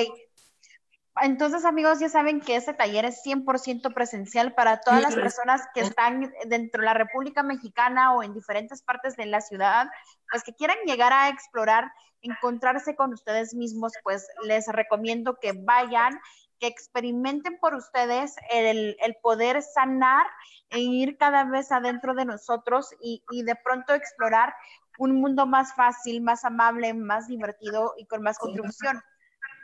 Entonces, 1.22 1.64
amigos, 1.64 1.98
ya 1.98 2.08
saben 2.08 2.40
que 2.40 2.56
este 2.56 2.74
taller 2.74 3.06
es 3.06 3.22
100% 3.24 3.94
presencial 3.94 4.54
para 4.54 4.80
todas 4.80 5.00
las 5.00 5.14
personas 5.14 5.62
que 5.74 5.80
están 5.80 6.32
dentro 6.46 6.82
de 6.82 6.86
la 6.86 6.94
República 6.94 7.42
Mexicana 7.42 8.14
o 8.14 8.22
en 8.22 8.34
diferentes 8.34 8.82
partes 8.82 9.16
de 9.16 9.24
la 9.26 9.40
ciudad, 9.40 9.88
pues 10.30 10.42
que 10.42 10.54
quieran 10.54 10.76
llegar 10.84 11.14
a 11.14 11.30
explorar, 11.30 11.90
encontrarse 12.20 12.96
con 12.96 13.14
ustedes 13.14 13.54
mismos, 13.54 13.92
pues 14.02 14.26
les 14.44 14.66
recomiendo 14.68 15.38
que 15.40 15.52
vayan 15.52 16.20
que 16.58 16.66
experimenten 16.66 17.58
por 17.58 17.74
ustedes 17.74 18.34
el, 18.50 18.96
el, 19.00 19.16
poder 19.22 19.60
sanar 19.62 20.26
e 20.70 20.80
ir 20.80 21.18
cada 21.18 21.44
vez 21.44 21.70
adentro 21.70 22.14
de 22.14 22.24
nosotros 22.24 22.94
y, 23.00 23.22
y, 23.30 23.42
de 23.42 23.56
pronto 23.56 23.94
explorar 23.94 24.54
un 24.98 25.20
mundo 25.20 25.46
más 25.46 25.74
fácil, 25.74 26.22
más 26.22 26.46
amable, 26.46 26.94
más 26.94 27.28
divertido 27.28 27.92
y 27.98 28.06
con 28.06 28.22
más 28.22 28.38
contribución. 28.38 29.02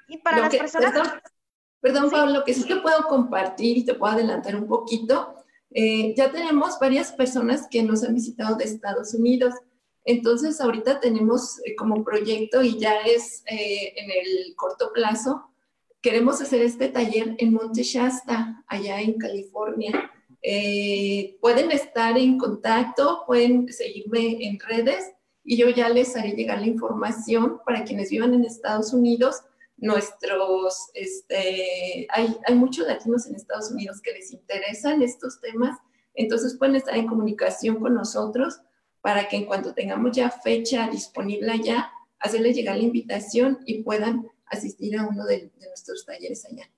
Y 0.09 0.19
para 0.19 0.37
lo 0.37 0.43
las 0.45 0.53
que, 0.53 0.59
personas... 0.59 0.93
Perdón, 0.93 1.23
perdón 1.83 2.05
¿Sí? 2.05 2.11
Pablo, 2.13 2.45
que 2.45 2.55
sí 2.55 2.65
te 2.65 2.77
puedo 2.77 3.07
compartir 3.09 3.77
y 3.77 3.85
te 3.85 3.95
puedo 3.95 4.15
adelantar 4.15 4.57
un 4.57 4.67
poquito. 4.67 5.35
Eh, 5.71 6.15
ya 6.17 6.33
tenemos 6.33 6.79
varias 6.81 7.13
personas 7.13 7.69
que 7.71 7.83
nos 7.83 8.03
han 8.03 8.15
visitado 8.15 8.57
de 8.57 8.65
Estados 8.65 9.13
Unidos. 9.13 9.55
Entonces, 10.07 10.63
ahorita 10.63 11.01
tenemos 11.01 11.61
eh, 11.67 11.77
como 11.77 12.03
proyecto 12.03 12.63
y 12.63 12.79
ya 12.79 13.01
es 13.03 13.45
eh, 13.51 13.93
en 13.97 14.11
el 14.11 14.57
corto 14.57 14.91
plazo 14.95 15.53
queremos 16.03 16.43
hacer 16.43 16.61
este 16.63 16.89
taller 16.89 17.37
en 17.39 17.55
Monte 17.55 17.85
Shasta, 17.85 18.65
allá 18.67 19.01
en 19.01 19.15
California. 19.15 20.11
Eh, 20.43 21.39
pueden 21.41 21.71
estar 21.71 22.19
en 22.19 22.37
contacto, 22.37 23.23
pueden 23.25 23.73
seguirme 23.73 24.45
en 24.45 24.59
redes 24.59 25.13
y 25.45 25.57
yo 25.57 25.71
ya 25.71 25.89
les 25.89 26.17
haré 26.17 26.33
llegar 26.33 26.61
la 26.61 26.67
información 26.67 27.61
para 27.65 27.85
quienes 27.85 28.11
vivan 28.11 28.35
en 28.35 28.45
Estados 28.45 28.93
Unidos. 28.93 29.43
Nuestros, 29.77 30.91
este, 30.95 32.07
hay, 32.11 32.37
hay 32.47 32.55
muchos 32.55 32.87
latinos 32.87 33.27
en 33.27 33.35
Estados 33.35 33.71
Unidos 33.71 34.01
que 34.01 34.13
les 34.13 34.33
interesan 34.33 35.03
estos 35.03 35.41
temas, 35.41 35.79
entonces 36.15 36.57
pueden 36.59 36.77
estar 36.77 36.97
en 36.97 37.07
comunicación 37.07 37.81
con 37.81 37.95
nosotros 37.95 38.61
para 39.01 39.29
que 39.29 39.37
en 39.37 39.47
cuanto 39.47 39.75
tengamos 39.75 40.15
ya 40.17 40.31
fecha 40.31 40.89
disponible 40.89 41.51
allá, 41.51 41.91
hacerles 42.21 42.55
llegar 42.55 42.77
la 42.77 42.85
invitación 42.85 43.59
y 43.67 43.83
puedan 43.83 44.29
asistir 44.47 44.97
a 44.97 45.07
uno 45.09 45.25
de, 45.25 45.51
de 45.57 45.67
nuestros 45.67 46.07
talleres 46.07 46.45
allá. 46.45 46.71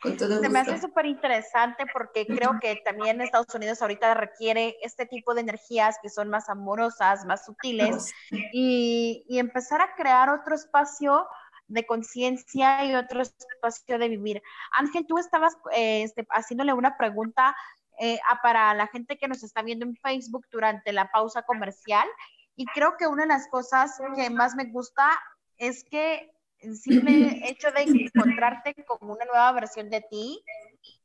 Con 0.00 0.18
todo 0.18 0.38
Se 0.38 0.50
me 0.50 0.58
hace 0.58 0.72
gusto. 0.72 0.88
súper 0.88 1.06
interesante 1.06 1.86
porque 1.90 2.26
creo 2.26 2.58
que 2.60 2.76
también 2.84 3.22
Estados 3.22 3.52
Unidos 3.54 3.80
ahorita 3.80 4.12
requiere 4.12 4.76
este 4.82 5.06
tipo 5.06 5.34
de 5.34 5.40
energías 5.40 5.96
que 6.02 6.10
son 6.10 6.28
más 6.28 6.50
amorosas, 6.50 7.24
más 7.24 7.46
sutiles 7.46 8.12
y, 8.52 9.24
y 9.26 9.38
empezar 9.38 9.80
a 9.80 9.94
crear 9.96 10.28
otro 10.28 10.54
espacio 10.54 11.26
de 11.74 11.86
conciencia 11.86 12.84
y 12.84 12.94
otro 12.94 13.20
espacio 13.22 13.98
de 13.98 14.08
vivir. 14.08 14.42
Ángel, 14.72 15.06
tú 15.06 15.18
estabas 15.18 15.56
eh, 15.74 16.02
este, 16.04 16.26
haciéndole 16.30 16.72
una 16.72 16.96
pregunta 16.96 17.54
eh, 18.00 18.18
a- 18.28 18.40
para 18.40 18.72
la 18.74 18.86
gente 18.86 19.18
que 19.18 19.28
nos 19.28 19.42
está 19.42 19.62
viendo 19.62 19.84
en 19.84 19.96
Facebook 19.96 20.46
durante 20.50 20.92
la 20.92 21.10
pausa 21.10 21.42
comercial 21.42 22.08
y 22.56 22.64
creo 22.66 22.96
que 22.96 23.06
una 23.06 23.22
de 23.22 23.28
las 23.28 23.48
cosas 23.48 24.00
que 24.16 24.30
más 24.30 24.54
me 24.54 24.64
gusta 24.64 25.10
es 25.58 25.84
que 25.84 26.32
el 26.60 26.76
simple 26.76 27.12
hecho 27.48 27.70
de 27.72 27.82
encontrarte 27.82 28.74
como 28.86 29.12
una 29.12 29.24
nueva 29.26 29.52
versión 29.52 29.90
de 29.90 30.00
ti 30.00 30.42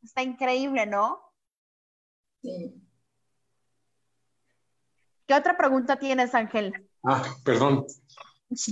está 0.03 0.21
increíble, 0.21 0.85
¿no? 0.85 1.19
Sí. 2.41 2.73
¿Qué 5.27 5.35
otra 5.35 5.57
pregunta 5.57 5.97
tienes, 5.97 6.33
Ángel? 6.33 6.73
Ah, 7.03 7.23
perdón. 7.45 7.85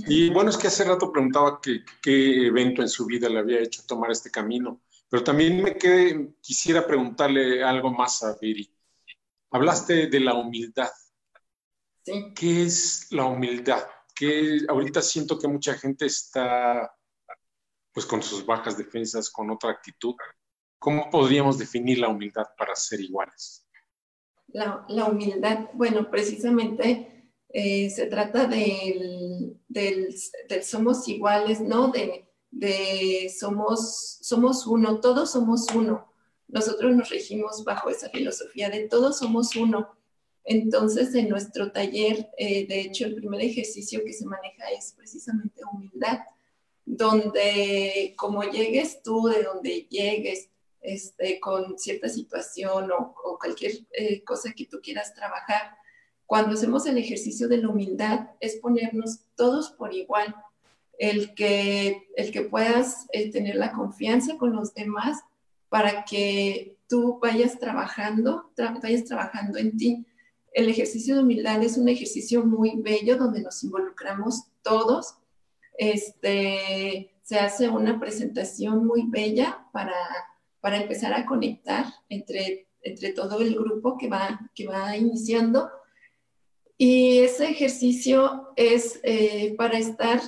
Y 0.08 0.30
bueno, 0.30 0.50
es 0.50 0.56
que 0.56 0.66
hace 0.66 0.84
rato 0.84 1.12
preguntaba 1.12 1.60
que- 1.60 1.84
qué 2.02 2.46
evento 2.48 2.82
en 2.82 2.88
su 2.88 3.06
vida 3.06 3.28
le 3.28 3.38
había 3.38 3.60
hecho 3.60 3.82
tomar 3.86 4.10
este 4.10 4.30
camino, 4.30 4.80
pero 5.08 5.22
también 5.22 5.62
me 5.62 5.76
quedé, 5.76 6.34
quisiera 6.40 6.86
preguntarle 6.86 7.62
algo 7.62 7.90
más 7.90 8.22
a 8.24 8.36
Viri. 8.40 8.68
Hablaste 9.50 10.08
de 10.08 10.20
la 10.20 10.34
humildad. 10.34 10.90
Sí. 12.02 12.32
¿Qué 12.34 12.64
es 12.64 13.06
la 13.10 13.24
humildad? 13.24 13.84
Que 14.14 14.60
ahorita 14.68 15.00
siento 15.00 15.38
que 15.38 15.46
mucha 15.48 15.74
gente 15.74 16.06
está 16.06 16.92
pues 17.92 18.04
con 18.06 18.22
sus 18.22 18.44
bajas 18.44 18.76
defensas, 18.76 19.30
con 19.30 19.50
otra 19.50 19.70
actitud. 19.70 20.14
¿Cómo 20.78 21.10
podríamos 21.10 21.58
definir 21.58 21.98
la 21.98 22.08
humildad 22.08 22.46
para 22.56 22.74
ser 22.76 23.00
iguales? 23.00 23.66
La, 24.48 24.84
la 24.88 25.06
humildad, 25.06 25.68
bueno, 25.74 26.10
precisamente 26.10 27.32
eh, 27.48 27.90
se 27.90 28.06
trata 28.06 28.46
del, 28.46 29.57
del, 29.68 30.14
del 30.48 30.62
somos 30.64 31.06
iguales, 31.08 31.60
¿no? 31.60 31.88
De, 31.88 32.28
de 32.50 33.32
somos, 33.38 34.18
somos 34.22 34.66
uno, 34.66 35.00
todos 35.00 35.32
somos 35.32 35.66
uno. 35.74 36.12
Nosotros 36.48 36.96
nos 36.96 37.10
regimos 37.10 37.62
bajo 37.64 37.90
esa 37.90 38.08
filosofía 38.08 38.70
de 38.70 38.88
todos 38.88 39.18
somos 39.18 39.54
uno. 39.54 39.94
Entonces, 40.44 41.14
en 41.14 41.28
nuestro 41.28 41.72
taller, 41.72 42.30
eh, 42.38 42.66
de 42.66 42.80
hecho, 42.80 43.04
el 43.04 43.14
primer 43.14 43.42
ejercicio 43.42 44.02
que 44.02 44.14
se 44.14 44.24
maneja 44.24 44.64
es 44.70 44.94
precisamente 44.96 45.60
humildad, 45.70 46.20
donde 46.86 48.14
como 48.16 48.42
llegues 48.44 49.02
tú, 49.02 49.28
de 49.28 49.42
donde 49.42 49.86
llegues, 49.90 50.48
este, 50.80 51.38
con 51.38 51.78
cierta 51.78 52.08
situación 52.08 52.90
o, 52.92 53.14
o 53.24 53.38
cualquier 53.38 53.72
eh, 53.92 54.24
cosa 54.24 54.52
que 54.56 54.64
tú 54.64 54.80
quieras 54.82 55.12
trabajar, 55.12 55.76
cuando 56.28 56.52
hacemos 56.52 56.84
el 56.84 56.98
ejercicio 56.98 57.48
de 57.48 57.56
la 57.56 57.70
humildad 57.70 58.28
es 58.38 58.56
ponernos 58.56 59.20
todos 59.34 59.70
por 59.70 59.94
igual, 59.94 60.36
el 60.98 61.34
que, 61.34 62.06
el 62.16 62.30
que 62.30 62.42
puedas 62.42 63.06
eh, 63.12 63.30
tener 63.30 63.54
la 63.54 63.72
confianza 63.72 64.36
con 64.36 64.54
los 64.54 64.74
demás 64.74 65.22
para 65.70 66.04
que 66.04 66.76
tú 66.86 67.18
vayas 67.18 67.58
trabajando, 67.58 68.50
tra 68.54 68.78
vayas 68.82 69.04
trabajando 69.04 69.56
en 69.56 69.78
ti. 69.78 70.04
El 70.52 70.68
ejercicio 70.68 71.14
de 71.14 71.22
humildad 71.22 71.62
es 71.62 71.78
un 71.78 71.88
ejercicio 71.88 72.44
muy 72.44 72.74
bello 72.76 73.16
donde 73.16 73.40
nos 73.40 73.64
involucramos 73.64 74.48
todos. 74.60 75.14
Este, 75.78 77.10
se 77.22 77.38
hace 77.38 77.70
una 77.70 77.98
presentación 77.98 78.86
muy 78.86 79.04
bella 79.06 79.66
para, 79.72 79.96
para 80.60 80.76
empezar 80.76 81.14
a 81.14 81.24
conectar 81.24 81.86
entre, 82.10 82.68
entre 82.82 83.14
todo 83.14 83.40
el 83.40 83.54
grupo 83.54 83.96
que 83.96 84.10
va, 84.10 84.38
que 84.54 84.66
va 84.66 84.94
iniciando. 84.94 85.70
Y 86.78 87.18
ese 87.18 87.50
ejercicio 87.50 88.50
es 88.54 89.00
eh, 89.02 89.54
para 89.58 89.78
estar 89.78 90.20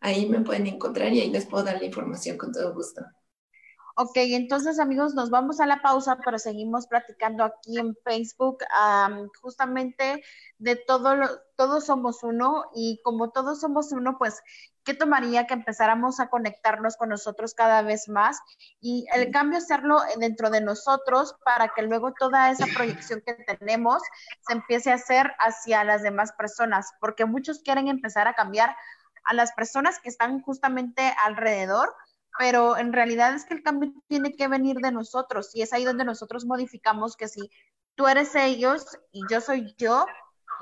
Ahí 0.00 0.28
me 0.28 0.40
pueden 0.40 0.66
encontrar 0.66 1.12
y 1.12 1.20
ahí 1.20 1.30
les 1.30 1.46
puedo 1.46 1.62
dar 1.62 1.78
la 1.78 1.84
información 1.84 2.36
con 2.36 2.50
todo 2.50 2.74
gusto. 2.74 3.02
Ok, 3.94 4.16
entonces 4.16 4.80
amigos, 4.80 5.14
nos 5.14 5.28
vamos 5.28 5.60
a 5.60 5.66
la 5.66 5.82
pausa, 5.82 6.18
pero 6.24 6.38
seguimos 6.38 6.86
platicando 6.86 7.44
aquí 7.44 7.78
en 7.78 7.94
Facebook 8.02 8.58
justamente 9.42 10.22
de 10.58 10.76
todo 10.76 11.14
lo, 11.14 11.28
todos 11.56 11.84
somos 11.84 12.22
uno 12.22 12.64
y 12.74 13.00
como 13.04 13.30
todos 13.30 13.60
somos 13.60 13.92
uno, 13.92 14.16
pues, 14.18 14.40
¿qué 14.84 14.94
tomaría 14.94 15.46
que 15.46 15.54
empezáramos 15.54 16.20
a 16.20 16.28
conectarnos 16.28 16.96
con 16.96 17.08
nosotros 17.08 17.54
cada 17.54 17.82
vez 17.82 18.08
más? 18.08 18.40
Y 18.80 19.06
el 19.14 19.30
cambio 19.30 19.58
hacerlo 19.58 20.00
dentro 20.18 20.50
de 20.50 20.60
nosotros 20.60 21.34
para 21.44 21.68
que 21.68 21.82
luego 21.82 22.12
toda 22.12 22.50
esa 22.50 22.66
proyección 22.76 23.22
que 23.24 23.34
tenemos 23.34 24.02
se 24.46 24.54
empiece 24.54 24.90
a 24.90 24.96
hacer 24.96 25.32
hacia 25.38 25.84
las 25.84 26.02
demás 26.02 26.32
personas, 26.32 26.92
porque 27.00 27.24
muchos 27.24 27.60
quieren 27.60 27.88
empezar 27.88 28.26
a 28.28 28.34
cambiar 28.34 28.74
a 29.24 29.34
las 29.34 29.52
personas 29.52 30.00
que 30.00 30.08
están 30.08 30.40
justamente 30.42 31.14
alrededor, 31.24 31.94
pero 32.38 32.76
en 32.76 32.92
realidad 32.92 33.34
es 33.34 33.44
que 33.44 33.54
el 33.54 33.62
cambio 33.62 33.92
tiene 34.08 34.32
que 34.34 34.48
venir 34.48 34.78
de 34.78 34.90
nosotros 34.90 35.54
y 35.54 35.62
es 35.62 35.72
ahí 35.72 35.84
donde 35.84 36.04
nosotros 36.04 36.44
modificamos 36.44 37.16
que 37.16 37.28
si 37.28 37.50
tú 37.94 38.08
eres 38.08 38.34
ellos 38.34 38.98
y 39.12 39.20
yo 39.30 39.40
soy 39.40 39.74
yo, 39.76 40.06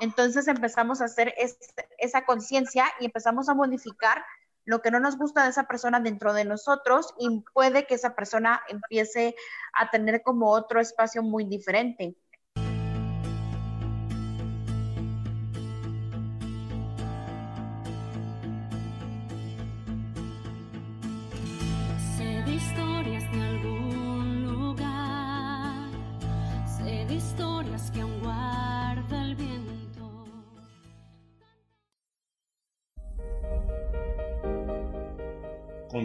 entonces 0.01 0.47
empezamos 0.47 0.99
a 0.99 1.05
hacer 1.05 1.33
es, 1.37 1.57
esa 1.99 2.25
conciencia 2.25 2.85
y 2.99 3.05
empezamos 3.05 3.47
a 3.47 3.53
modificar 3.53 4.25
lo 4.65 4.81
que 4.81 4.91
no 4.91 4.99
nos 4.99 5.17
gusta 5.17 5.43
de 5.43 5.51
esa 5.51 5.67
persona 5.67 5.99
dentro 5.99 6.33
de 6.33 6.43
nosotros 6.43 7.13
y 7.19 7.43
puede 7.53 7.85
que 7.85 7.95
esa 7.95 8.15
persona 8.15 8.61
empiece 8.67 9.35
a 9.73 9.89
tener 9.91 10.23
como 10.23 10.51
otro 10.51 10.81
espacio 10.81 11.23
muy 11.23 11.45
diferente. 11.45 12.15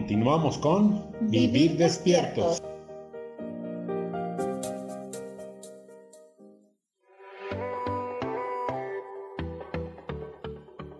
Continuamos 0.06 0.56
con 0.58 1.04
Vivir 1.22 1.76
despiertos. 1.78 2.62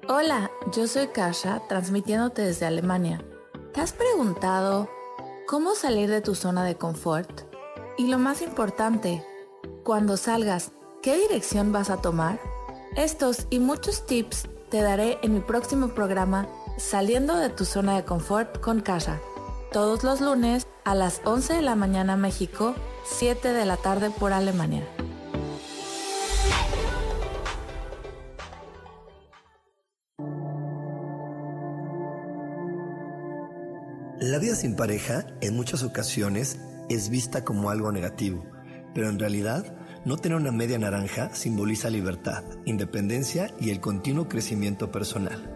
Hola, 0.09 0.51
yo 0.73 0.89
soy 0.89 1.07
Kasha, 1.07 1.63
transmitiéndote 1.69 2.43
desde 2.43 2.67
Alemania. 2.67 3.25
¿Te 3.73 3.81
has 3.81 3.93
preguntado 3.93 4.89
cómo 5.47 5.77
salir 5.77 6.11
de 6.11 6.21
tu 6.21 6.35
zona 6.35 6.65
de 6.65 6.75
confort? 6.75 7.43
Y 7.97 8.09
lo 8.09 8.19
más 8.19 8.43
importante, 8.43 9.25
cuando 9.85 10.17
salgas, 10.17 10.73
¿qué 11.01 11.17
dirección 11.17 11.71
vas 11.71 11.91
a 11.91 11.99
tomar? 11.99 12.41
Estos 12.97 13.47
y 13.51 13.61
muchos 13.61 14.05
tips 14.05 14.49
te 14.69 14.83
daré 14.83 15.21
en 15.23 15.33
mi 15.33 15.41
próximo 15.41 15.91
programa 15.91 16.49
Saliendo 16.79 17.39
de 17.39 17.49
tu 17.49 17.65
zona 17.65 17.97
de 17.97 18.05
confort 18.05 18.61
con 18.61 18.81
Kasha, 18.81 19.19
todos 19.73 20.05
los 20.05 20.21
lunes 20.21 20.67
a 20.85 20.95
las 20.95 21.23
11 21.25 21.55
de 21.55 21.63
la 21.63 21.75
mañana 21.75 22.19
México, 22.19 22.75
7 23.07 23.55
de 23.55 23.65
la 23.65 23.79
tarde 23.79 24.11
por 24.11 24.35
Alemania. 24.35 24.87
La 34.21 34.39
vida 34.39 34.55
sin 34.55 34.77
pareja 34.77 35.27
en 35.41 35.57
muchas 35.57 35.83
ocasiones 35.83 36.59
es 36.91 37.09
vista 37.09 37.43
como 37.43 37.71
algo 37.71 37.91
negativo, 37.91 38.45
pero 38.95 39.09
en 39.09 39.19
realidad 39.19 39.75
no 40.05 40.19
tener 40.19 40.37
una 40.37 40.53
media 40.53 40.79
naranja 40.79 41.35
simboliza 41.35 41.89
libertad, 41.89 42.45
independencia 42.67 43.51
y 43.59 43.71
el 43.71 43.81
continuo 43.81 44.29
crecimiento 44.29 44.93
personal. 44.93 45.56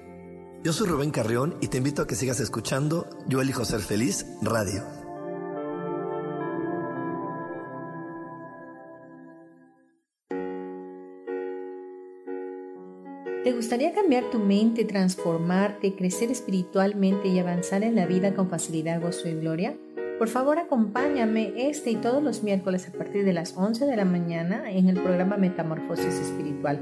Yo 0.63 0.73
soy 0.73 0.87
Rubén 0.87 1.09
Carrión 1.09 1.55
y 1.59 1.69
te 1.69 1.79
invito 1.79 2.03
a 2.03 2.07
que 2.07 2.13
sigas 2.13 2.39
escuchando 2.39 3.09
Yo 3.27 3.41
elijo 3.41 3.65
ser 3.65 3.79
feliz 3.79 4.27
radio. 4.43 4.83
¿Te 13.43 13.53
gustaría 13.53 13.91
cambiar 13.95 14.29
tu 14.29 14.37
mente, 14.37 14.85
transformarte, 14.85 15.95
crecer 15.95 16.29
espiritualmente 16.29 17.29
y 17.29 17.39
avanzar 17.39 17.81
en 17.81 17.95
la 17.95 18.05
vida 18.05 18.35
con 18.35 18.47
facilidad, 18.47 19.01
gozo 19.01 19.29
y 19.29 19.33
gloria? 19.33 19.75
Por 20.19 20.27
favor, 20.27 20.59
acompáñame 20.59 21.53
este 21.71 21.89
y 21.89 21.95
todos 21.95 22.21
los 22.21 22.43
miércoles 22.43 22.87
a 22.87 22.95
partir 22.95 23.25
de 23.25 23.33
las 23.33 23.57
11 23.57 23.87
de 23.87 23.95
la 23.95 24.05
mañana 24.05 24.71
en 24.71 24.89
el 24.89 25.01
programa 25.01 25.37
Metamorfosis 25.37 26.13
Espiritual 26.13 26.79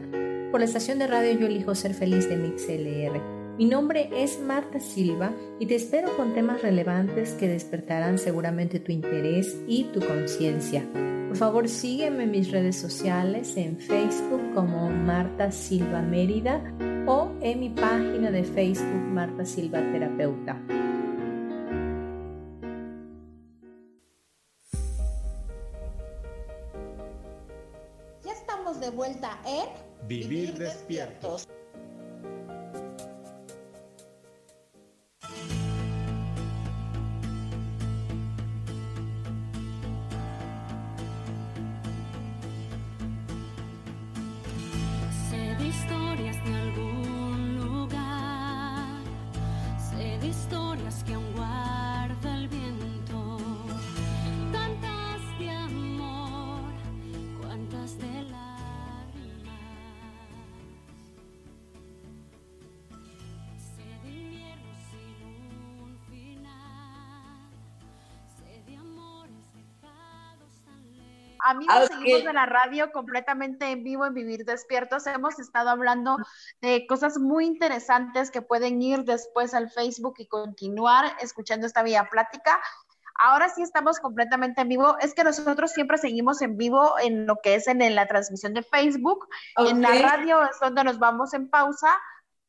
por 0.51 0.59
la 0.59 0.65
estación 0.65 0.99
de 0.99 1.07
radio 1.07 1.39
Yo 1.39 1.47
elijo 1.47 1.73
ser 1.75 1.93
feliz 1.93 2.27
de 2.27 2.35
MixLR. 2.35 3.38
Mi 3.59 3.65
nombre 3.65 4.09
es 4.13 4.39
Marta 4.39 4.79
Silva 4.79 5.33
y 5.59 5.65
te 5.65 5.75
espero 5.75 6.15
con 6.15 6.33
temas 6.33 6.61
relevantes 6.61 7.33
que 7.33 7.49
despertarán 7.49 8.17
seguramente 8.17 8.79
tu 8.79 8.93
interés 8.93 9.53
y 9.67 9.83
tu 9.91 9.99
conciencia. 9.99 10.89
Por 11.27 11.35
favor, 11.35 11.67
sígueme 11.67 12.23
en 12.23 12.31
mis 12.31 12.51
redes 12.51 12.77
sociales 12.77 13.57
en 13.57 13.77
Facebook 13.77 14.53
como 14.55 14.89
Marta 14.89 15.51
Silva 15.51 16.01
Mérida 16.01 16.63
o 17.05 17.33
en 17.41 17.59
mi 17.59 17.69
página 17.69 18.31
de 18.31 18.45
Facebook 18.45 19.03
Marta 19.11 19.43
Silva 19.43 19.79
Terapeuta. 19.91 20.57
Ya 28.23 28.31
estamos 28.31 28.79
de 28.79 28.89
vuelta 28.89 29.37
en 29.45 30.07
Vivir, 30.07 30.53
despiertos. 30.53 31.45
Amigos, 71.99 72.23
de 72.23 72.33
la 72.33 72.45
radio 72.45 72.91
completamente 72.91 73.71
en 73.71 73.83
vivo 73.83 74.05
en 74.05 74.13
Vivir 74.13 74.45
Despiertos. 74.45 75.05
Hemos 75.05 75.37
estado 75.37 75.69
hablando 75.69 76.17
de 76.61 76.87
cosas 76.87 77.17
muy 77.17 77.45
interesantes 77.45 78.31
que 78.31 78.41
pueden 78.41 78.81
ir 78.81 79.03
después 79.03 79.53
al 79.53 79.69
Facebook 79.69 80.15
y 80.17 80.27
continuar 80.27 81.11
escuchando 81.19 81.67
esta 81.67 81.83
vía 81.83 82.07
plática. 82.09 82.59
Ahora 83.15 83.49
sí 83.49 83.61
estamos 83.61 83.99
completamente 83.99 84.61
en 84.61 84.69
vivo. 84.69 84.97
Es 84.99 85.13
que 85.13 85.25
nosotros 85.25 85.71
siempre 85.71 85.97
seguimos 85.97 86.41
en 86.41 86.55
vivo 86.55 86.95
en 86.99 87.25
lo 87.25 87.35
que 87.43 87.55
es 87.55 87.67
en, 87.67 87.93
la 87.93 88.07
transmisión 88.07 88.53
de 88.53 88.63
Facebook. 88.63 89.27
En 89.57 89.81
la 89.81 89.93
radio 90.01 90.41
es 90.43 90.57
donde 90.61 90.85
nos 90.85 90.99
vamos 90.99 91.33
en 91.33 91.49
pausa, 91.49 91.93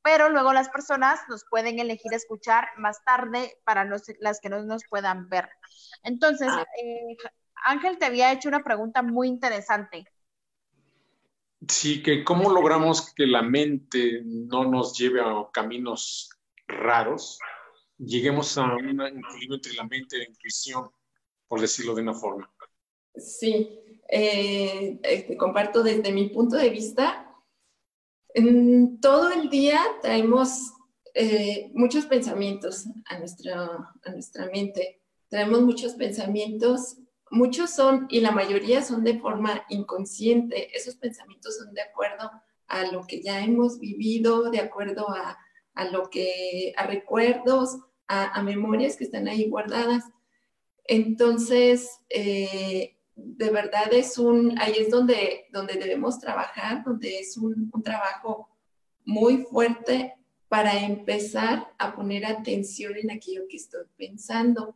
pero 0.03 0.29
luego 0.29 0.53
las 0.53 0.69
personas 0.69 1.19
nos 1.29 1.45
pueden 1.51 1.81
elegir 1.81 2.15
escuchar 2.15 2.69
más 2.77 3.03
tarde 3.05 3.59
para 3.65 3.85
las 3.85 4.41
que 4.41 4.49
no 4.49 4.63
nos 4.63 4.85
puedan 4.89 5.29
ver. 5.29 5.51
Entonces, 6.05 6.49
ah. 6.49 6.65
eh, 6.81 7.17
Ángel 7.65 7.99
te 7.99 8.07
había 8.07 8.33
hecho 8.33 8.49
una 8.49 8.63
pregunta 8.63 9.03
muy 9.03 9.29
interesante. 9.29 10.05
Sí, 11.69 12.03
que 12.03 12.25
cómo 12.25 12.51
logramos 12.51 13.13
que 13.13 13.27
la 13.27 13.43
mente 13.43 14.23
no 14.25 14.65
nos 14.65 14.97
lleve 14.97 15.21
a 15.21 15.47
caminos 15.53 16.31
raros, 16.67 17.39
lleguemos 17.99 18.57
a 18.57 18.75
un 18.75 19.01
equilibrio 19.01 19.57
entre 19.57 19.75
la 19.75 19.85
mente 19.85 20.17
y 20.17 20.21
la 20.21 20.29
intuición, 20.29 20.91
por 21.47 21.61
decirlo 21.61 21.95
de 21.95 22.03
una 22.03 22.15
forma. 22.15 22.51
Sí, 23.15 23.79
eh, 24.09 24.99
este, 25.03 25.37
comparto 25.37 25.83
desde 25.83 26.13
mi 26.13 26.31
punto 26.31 26.57
de 26.57 26.71
vista. 26.71 27.27
En 28.33 29.01
todo 29.01 29.31
el 29.31 29.51
día 29.51 29.81
traemos 30.01 30.73
eh, 31.15 31.71
muchos 31.75 32.07
pensamientos 32.07 32.87
a 33.07 33.19
nuestra, 33.19 33.95
a 34.03 34.11
nuestra 34.11 34.47
mente. 34.47 35.03
Traemos 35.29 35.61
muchos 35.63 35.95
pensamientos 35.95 36.97
muchos 37.31 37.71
son, 37.71 38.07
y 38.11 38.21
la 38.21 38.33
mayoría 38.33 38.83
son 38.83 39.05
de 39.05 39.19
forma 39.19 39.65
inconsciente, 39.69 40.77
esos 40.77 40.97
pensamientos 40.97 41.57
son 41.59 41.73
de 41.73 41.83
acuerdo 41.83 42.31
a 42.67 42.87
lo 42.87 43.07
que 43.07 43.23
ya 43.23 43.43
hemos 43.43 43.79
vivido, 43.79 44.51
de 44.51 44.61
acuerdo 44.61 45.09
a, 45.09 45.39
lo 45.91 46.11
que, 46.11 46.73
a 46.77 46.87
recuerdos, 46.87 47.79
a, 48.09 48.43
memorias 48.43 48.97
que 48.97 49.05
están 49.05 49.29
ahí 49.29 49.49
guardadas. 49.49 50.05
Entonces, 50.85 51.89
eh, 52.09 52.97
de 53.15 53.51
verdad 53.51 53.93
es 53.93 54.19
un, 54.19 54.59
ahí 54.59 54.75
es 54.79 54.91
donde, 54.91 55.47
donde 55.53 55.75
debemos 55.75 56.19
trabajar, 56.19 56.85
donde 56.85 57.21
es 57.21 57.37
un 57.37 57.71
trabajo 57.83 58.49
muy 59.05 59.45
fuerte 59.45 60.15
para 60.49 60.85
empezar 60.85 61.73
a 61.79 61.95
poner 61.95 62.27
atención 62.27 62.97
en 62.97 63.13
aquello 63.13 63.43
que 63.49 63.57
estoy 63.57 63.85
pensando 63.97 64.75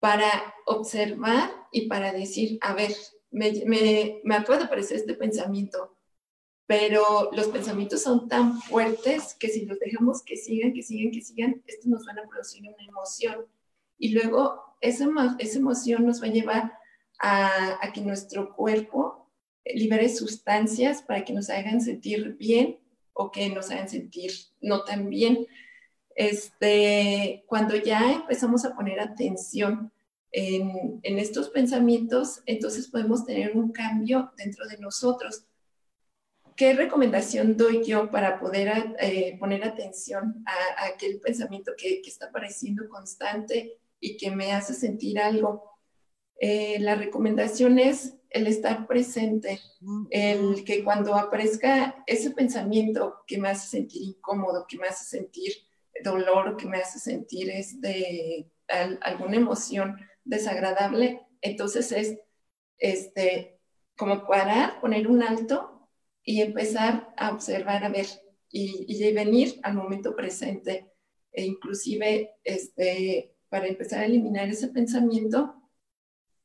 para 0.00 0.54
observar 0.66 1.50
y 1.72 1.88
para 1.88 2.12
decir, 2.12 2.58
a 2.60 2.74
ver, 2.74 2.94
me, 3.30 3.52
me, 3.66 4.20
me 4.24 4.40
puede 4.42 4.64
aparecer 4.64 4.98
este 4.98 5.14
pensamiento, 5.14 5.96
pero 6.66 7.30
los 7.32 7.48
pensamientos 7.48 8.02
son 8.02 8.28
tan 8.28 8.60
fuertes 8.62 9.34
que 9.38 9.48
si 9.48 9.64
los 9.66 9.78
dejamos 9.78 10.22
que 10.22 10.36
sigan, 10.36 10.72
que 10.72 10.82
sigan, 10.82 11.10
que 11.10 11.22
sigan, 11.22 11.62
esto 11.66 11.88
nos 11.88 12.06
va 12.06 12.12
a 12.12 12.28
producir 12.28 12.62
una 12.62 12.84
emoción. 12.86 13.46
Y 13.98 14.10
luego 14.10 14.76
esa, 14.80 15.08
esa 15.38 15.58
emoción 15.58 16.06
nos 16.06 16.22
va 16.22 16.26
a 16.26 16.30
llevar 16.30 16.72
a 17.20 17.90
que 17.92 18.00
nuestro 18.00 18.54
cuerpo 18.54 19.28
libere 19.74 20.08
sustancias 20.08 21.02
para 21.02 21.24
que 21.24 21.32
nos 21.32 21.50
hagan 21.50 21.80
sentir 21.80 22.36
bien 22.36 22.78
o 23.12 23.30
que 23.30 23.48
nos 23.48 23.70
hagan 23.70 23.88
sentir 23.88 24.32
no 24.60 24.84
tan 24.84 25.10
bien. 25.10 25.46
Este, 26.18 27.44
cuando 27.46 27.76
ya 27.76 28.12
empezamos 28.12 28.64
a 28.64 28.74
poner 28.74 28.98
atención 28.98 29.92
en, 30.32 31.00
estos 31.04 31.48
pensamientos, 31.48 32.42
entonces 32.44 32.88
podemos 32.88 33.24
tener 33.24 33.56
un 33.56 33.70
cambio 33.70 34.32
dentro 34.36 34.66
de 34.66 34.78
nosotros. 34.78 35.44
¿Qué 36.56 36.72
recomendación 36.72 37.56
doy 37.56 37.84
yo 37.84 38.10
para 38.10 38.40
poder 38.40 38.96
eh, 38.98 39.36
poner 39.38 39.62
atención 39.62 40.42
a, 40.44 40.86
aquel 40.86 41.20
pensamiento 41.20 41.74
que, 41.78 42.02
que, 42.02 42.10
está 42.10 42.26
apareciendo 42.26 42.88
constante 42.88 43.78
y 44.00 44.16
que 44.16 44.32
me 44.32 44.52
hace 44.52 44.74
sentir 44.74 45.20
algo? 45.20 45.70
Eh, 46.40 46.80
la 46.80 46.96
recomendación 46.96 47.78
es 47.78 48.16
el 48.30 48.48
estar 48.48 48.88
presente, 48.88 49.60
el 50.10 50.64
que 50.64 50.82
cuando 50.82 51.14
aparezca 51.14 52.02
ese 52.08 52.32
pensamiento 52.32 53.22
que 53.24 53.38
me 53.38 53.50
hace 53.50 53.68
sentir 53.68 54.02
incómodo, 54.02 54.66
que 54.68 54.78
me 54.78 54.88
hace 54.88 55.04
sentir 55.04 55.67
dolor, 56.04 56.56
que 56.56 56.66
me 56.66 56.78
hace 56.78 56.98
sentir 56.98 57.50
este, 57.50 58.50
alguna 59.00 59.36
emoción 59.36 59.96
desagradable, 60.24 61.26
entonces 61.40 61.92
es 61.92 62.18
este, 62.78 63.60
como 63.96 64.26
parar, 64.26 64.80
poner 64.80 65.08
un 65.08 65.22
alto 65.22 65.88
y 66.22 66.42
empezar 66.42 67.12
a 67.16 67.32
observar, 67.32 67.84
a 67.84 67.88
ver, 67.88 68.06
y, 68.50 68.84
y 68.88 69.12
venir 69.12 69.60
al 69.62 69.74
momento 69.74 70.14
presente, 70.14 70.92
e 71.32 71.44
inclusive 71.44 72.36
este, 72.44 73.36
para 73.48 73.66
empezar 73.66 74.00
a 74.00 74.06
eliminar 74.06 74.48
ese 74.48 74.68
pensamiento, 74.68 75.54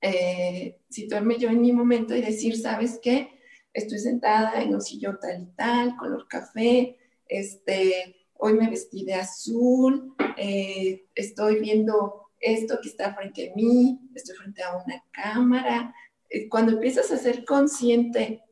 eh, 0.02 0.80
situarme 0.90 1.38
yo 1.38 1.50
en 1.50 1.62
mi 1.62 1.72
momento 1.72 2.16
y 2.16 2.22
decir, 2.22 2.58
¿sabes 2.58 3.00
qué? 3.02 3.40
Estoy 3.74 4.00
sentada 4.00 4.62
en 4.62 4.74
un 4.74 4.82
sillón 4.82 5.18
tal 5.20 5.44
y 5.44 5.56
tal, 5.56 5.96
color 5.98 6.28
café, 6.28 6.98
este, 7.28 8.23
hoy 8.36 8.54
me 8.54 8.70
vestí 8.70 9.06
de 9.06 9.16
azul, 9.16 10.16
eh, 10.38 11.06
estoy 11.16 11.60
viendo 11.60 12.30
esto 12.40 12.80
que 12.82 12.90
está 12.90 13.14
frente 13.14 13.52
a 13.52 13.56
mí, 13.56 14.00
estoy 14.14 14.36
frente 14.36 14.64
a 14.64 14.76
una 14.76 15.04
cámara. 15.12 15.96
Eh, 16.30 16.50
cuando 16.50 16.74
empiezas 16.74 17.12
a 17.12 17.18
ser 17.18 17.46
consciente 17.46 18.44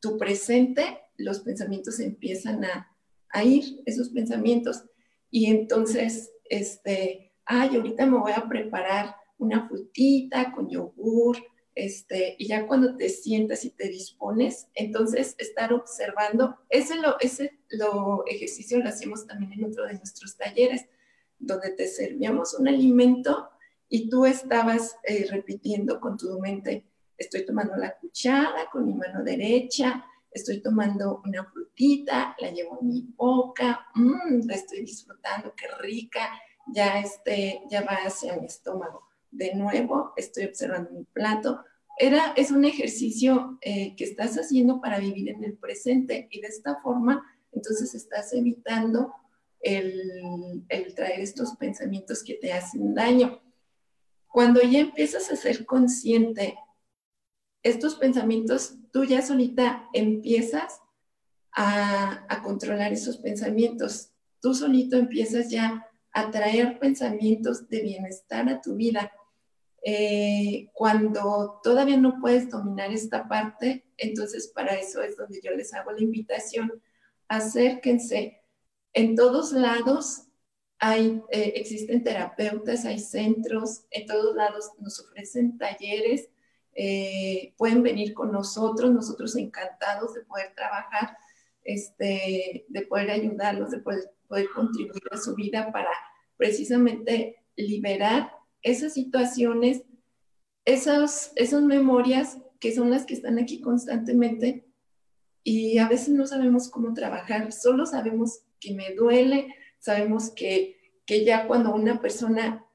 tu 0.00 0.18
presente, 0.18 1.00
los 1.16 1.40
pensamientos 1.40 2.00
empiezan 2.00 2.64
a, 2.64 2.94
a 3.30 3.44
ir, 3.44 3.82
esos 3.86 4.10
pensamientos. 4.10 4.84
Y 5.30 5.46
entonces, 5.46 6.32
este, 6.44 7.32
ay, 7.44 7.76
ahorita 7.76 8.06
me 8.06 8.18
voy 8.18 8.32
a 8.32 8.48
preparar 8.48 9.14
una 9.38 9.68
frutita 9.68 10.52
con 10.52 10.68
yogur, 10.68 11.36
este, 11.76 12.36
y 12.38 12.48
ya 12.48 12.66
cuando 12.66 12.96
te 12.96 13.10
sientas 13.10 13.66
y 13.66 13.70
te 13.70 13.88
dispones, 13.88 14.68
entonces 14.74 15.34
estar 15.36 15.74
observando, 15.74 16.56
ese 16.70 16.96
lo, 16.96 17.20
ese 17.20 17.60
lo 17.68 18.24
ejercicio 18.26 18.78
lo 18.78 18.88
hacemos 18.88 19.26
también 19.26 19.52
en 19.52 19.66
otro 19.66 19.84
de 19.84 19.92
nuestros 19.92 20.36
talleres, 20.38 20.86
donde 21.38 21.70
te 21.72 21.86
servíamos 21.86 22.54
un 22.54 22.66
alimento 22.66 23.50
y 23.90 24.08
tú 24.08 24.24
estabas 24.24 24.96
eh, 25.04 25.26
repitiendo 25.30 26.00
con 26.00 26.16
tu 26.16 26.40
mente, 26.40 26.86
estoy 27.18 27.44
tomando 27.44 27.76
la 27.76 27.94
cuchara 27.98 28.70
con 28.72 28.86
mi 28.86 28.94
mano 28.94 29.22
derecha, 29.22 30.02
estoy 30.30 30.62
tomando 30.62 31.20
una 31.26 31.44
frutita, 31.44 32.34
la 32.38 32.50
llevo 32.52 32.78
en 32.80 32.88
mi 32.88 33.02
boca, 33.02 33.86
mmm, 33.94 34.46
la 34.46 34.54
estoy 34.54 34.80
disfrutando, 34.80 35.52
qué 35.54 35.66
rica, 35.78 36.40
ya, 36.72 37.00
este, 37.00 37.60
ya 37.68 37.82
va 37.82 37.96
hacia 38.06 38.34
mi 38.38 38.46
estómago. 38.46 39.05
De 39.36 39.54
nuevo, 39.54 40.14
estoy 40.16 40.46
observando 40.46 40.90
mi 40.92 41.04
plato. 41.04 41.62
Era, 41.98 42.32
es 42.36 42.50
un 42.50 42.64
ejercicio 42.64 43.58
eh, 43.60 43.94
que 43.94 44.04
estás 44.04 44.36
haciendo 44.36 44.80
para 44.80 44.98
vivir 44.98 45.28
en 45.28 45.44
el 45.44 45.58
presente 45.58 46.26
y 46.30 46.40
de 46.40 46.48
esta 46.48 46.80
forma, 46.80 47.22
entonces 47.52 47.94
estás 47.94 48.32
evitando 48.32 49.12
el, 49.60 50.64
traer 50.94 51.20
estos 51.20 51.54
pensamientos 51.56 52.24
que 52.24 52.34
te 52.34 52.54
hacen 52.54 52.94
daño. 52.94 53.42
Cuando 54.26 54.62
ya 54.62 54.78
empiezas 54.78 55.30
a 55.30 55.36
ser 55.36 55.66
consciente 55.66 56.56
estos 57.62 57.96
pensamientos, 57.96 58.76
tú 58.90 59.04
ya 59.04 59.20
solita 59.20 59.86
empiezas 59.92 60.80
a, 61.52 62.24
a, 62.30 62.42
controlar 62.42 62.94
esos 62.94 63.18
pensamientos. 63.18 64.12
Tú 64.40 64.54
solito 64.54 64.96
empiezas 64.96 65.50
ya 65.50 65.86
a 66.12 66.30
traer 66.30 66.78
pensamientos 66.78 67.68
de 67.68 67.82
bienestar 67.82 68.48
a 68.48 68.62
tu 68.62 68.76
vida. 68.76 69.12
Eh, 69.88 70.68
cuando 70.72 71.60
todavía 71.62 71.96
no 71.96 72.18
puedes 72.20 72.50
dominar 72.50 72.92
esta 72.92 73.28
parte, 73.28 73.86
entonces 73.96 74.48
para 74.48 74.74
eso 74.74 75.00
es 75.00 75.16
donde 75.16 75.40
yo 75.40 75.52
les 75.52 75.72
hago 75.74 75.92
la 75.92 76.02
invitación. 76.02 76.82
Acérquense. 77.28 78.42
En 78.92 79.14
todos 79.14 79.52
lados 79.52 80.24
hay, 80.80 81.22
eh, 81.30 81.52
existen 81.54 82.02
terapeutas, 82.02 82.84
hay 82.84 82.98
centros, 82.98 83.84
en 83.90 84.06
todos 84.06 84.34
lados 84.34 84.72
nos 84.80 84.98
ofrecen 85.00 85.56
talleres 85.56 86.30
eh, 86.78 87.54
pueden 87.56 87.82
venir 87.82 88.12
con 88.12 88.30
nosotros, 88.30 88.90
nosotros 88.90 89.34
encantados 89.36 90.12
de 90.12 90.20
poder 90.26 90.52
trabajar, 90.54 91.16
este, 91.64 92.66
de 92.68 92.82
poder 92.82 93.10
ayudarlos, 93.10 93.70
de 93.70 93.78
poder, 93.78 94.10
poder 94.28 94.48
contribuir 94.54 95.02
a 95.10 95.16
su 95.16 95.34
vida 95.34 95.72
para 95.72 95.88
precisamente 96.36 97.46
liberar 97.56 98.30
esas 98.66 98.94
situaciones, 98.94 99.84
esas, 100.64 101.30
esas 101.36 101.62
memorias 101.62 102.38
que 102.58 102.74
son 102.74 102.90
las 102.90 103.06
que 103.06 103.14
están 103.14 103.38
aquí 103.38 103.60
constantemente 103.60 104.66
y 105.44 105.78
a 105.78 105.88
veces 105.88 106.08
no 106.08 106.26
sabemos 106.26 106.68
cómo 106.68 106.92
trabajar, 106.92 107.52
solo 107.52 107.86
sabemos 107.86 108.40
que 108.58 108.74
me 108.74 108.92
duele, 108.94 109.54
sabemos 109.78 110.30
que, 110.30 111.00
que 111.06 111.24
ya 111.24 111.46
cuando 111.46 111.72
una 111.72 112.00
persona 112.00 112.66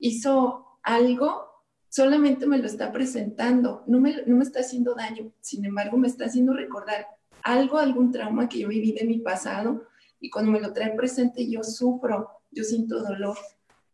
hizo 0.00 0.66
algo, 0.82 1.46
solamente 1.88 2.46
me 2.48 2.58
lo 2.58 2.66
está 2.66 2.90
presentando, 2.90 3.84
no 3.86 4.00
me, 4.00 4.24
no 4.26 4.38
me 4.38 4.42
está 4.42 4.60
haciendo 4.60 4.96
daño, 4.96 5.32
sin 5.40 5.64
embargo 5.64 5.96
me 5.96 6.08
está 6.08 6.24
haciendo 6.24 6.54
recordar 6.54 7.06
algo, 7.44 7.78
algún 7.78 8.10
trauma 8.10 8.48
que 8.48 8.58
yo 8.58 8.68
viví 8.68 8.90
de 8.90 9.04
mi 9.04 9.18
pasado 9.20 9.86
y 10.18 10.28
cuando 10.28 10.50
me 10.50 10.60
lo 10.60 10.72
trae 10.72 10.96
presente 10.96 11.48
yo 11.48 11.62
sufro, 11.62 12.30
yo 12.50 12.64
siento 12.64 13.00
dolor. 13.00 13.36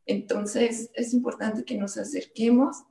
Entonces 0.06 0.90
es 0.94 1.14
importante 1.14 1.64
que 1.64 1.76
nos 1.76 1.96
acerquemos, 1.96 2.84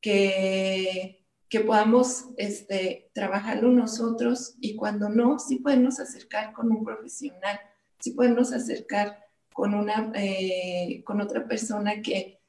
que, 0.00 1.24
que 1.48 1.60
podamos 1.60 2.26
este, 2.36 3.10
trabajarlo 3.14 3.70
nosotros 3.70 4.56
y 4.60 4.76
cuando 4.76 5.08
no, 5.08 5.38
sí 5.38 5.56
podemos 5.56 6.00
acercar 6.00 6.52
con 6.52 6.70
un 6.70 6.84
profesional, 6.84 7.58
sí 7.98 8.12
podemos 8.12 8.52
acercar 8.52 9.18
con, 9.52 9.74
una, 9.74 10.12
eh, 10.14 11.02
con 11.04 11.20
otra 11.20 11.46
persona 11.48 12.02
que, 12.02 12.40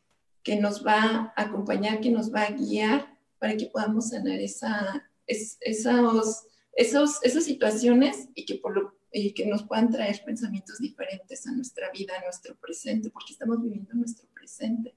que 0.43 0.57
nos 0.57 0.85
va 0.85 1.33
a 1.35 1.43
acompañar, 1.43 2.01
que 2.01 2.11
nos 2.11 2.33
va 2.33 2.43
a 2.43 2.51
guiar 2.51 3.17
para 3.39 3.55
que 3.55 3.67
podamos 3.67 4.09
sanar 4.09 4.39
esa, 4.39 5.09
esos, 5.25 6.43
esos, 6.73 7.23
esas 7.23 7.43
situaciones 7.43 8.29
y 8.35 8.45
que, 8.45 8.55
por 8.55 8.75
lo, 8.75 8.98
y 9.11 9.33
que 9.33 9.45
nos 9.45 9.63
puedan 9.63 9.89
traer 9.89 10.21
pensamientos 10.23 10.79
diferentes 10.79 11.45
a 11.47 11.51
nuestra 11.51 11.89
vida, 11.91 12.13
a 12.19 12.23
nuestro 12.23 12.55
presente, 12.55 13.09
porque 13.09 13.33
estamos 13.33 13.61
viviendo 13.61 13.93
nuestro 13.93 14.27
presente. 14.33 14.95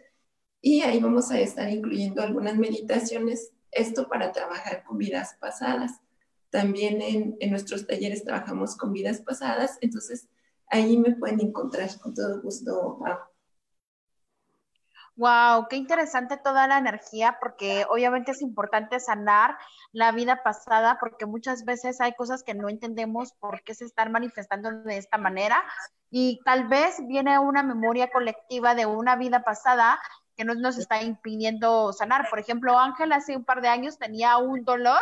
y 0.60 0.82
ahí 0.82 1.00
vamos 1.00 1.30
a 1.30 1.40
estar 1.40 1.70
incluyendo 1.70 2.24
algunas 2.24 2.58
meditaciones, 2.58 3.52
esto 3.70 4.10
para 4.10 4.32
trabajar 4.32 4.84
con 4.86 4.98
vidas 4.98 5.38
pasadas. 5.40 6.02
También 6.50 7.00
en 7.40 7.52
nuestros 7.52 7.86
talleres 7.86 8.24
trabajamos 8.24 8.76
con 8.76 8.92
vidas 8.92 9.22
pasadas, 9.22 9.78
entonces 9.82 10.28
ahí 10.72 10.98
me 10.98 11.16
pueden 11.16 11.42
encontrar 11.42 11.90
con 12.00 12.14
todo 12.14 12.42
gusto. 12.42 13.00
Wow, 15.18 15.68
qué 15.70 15.76
interesante 15.76 16.38
toda 16.38 16.68
la 16.68 16.78
energía, 16.78 17.38
porque 17.40 17.86
obviamente 17.90 18.32
es 18.32 18.42
importante 18.42 19.00
sanar 19.00 19.58
la 19.92 20.12
vida 20.14 20.42
pasada, 20.42 20.98
porque 21.00 21.26
muchas 21.26 21.66
veces 21.66 22.00
hay 22.02 22.14
cosas 22.14 22.44
que 22.44 22.56
no 22.56 22.70
entendemos 22.70 23.34
por 23.34 23.62
qué 23.64 23.76
se 23.76 23.86
están 23.86 24.12
manifestando 24.12 24.72
de 24.72 24.98
esta 24.98 25.18
manera, 25.18 25.62
y 26.10 26.40
tal 26.46 26.68
vez 26.68 26.96
viene 27.08 27.38
una 27.38 27.62
memoria 27.62 28.10
colectiva 28.10 28.74
de 28.74 28.86
una 28.86 29.16
vida 29.16 29.44
pasada 29.44 30.00
que 30.36 30.46
no 30.46 30.56
nos 30.56 30.78
está 30.78 31.04
impidiendo 31.04 31.94
sanar. 31.94 32.30
Por 32.30 32.40
ejemplo, 32.40 32.80
Ángel 32.80 33.12
hace 33.12 33.36
un 33.36 33.46
par 33.46 33.62
de 33.62 33.68
años 33.68 34.00
tenía 34.00 34.38
un 34.38 34.64
dolor 34.64 35.02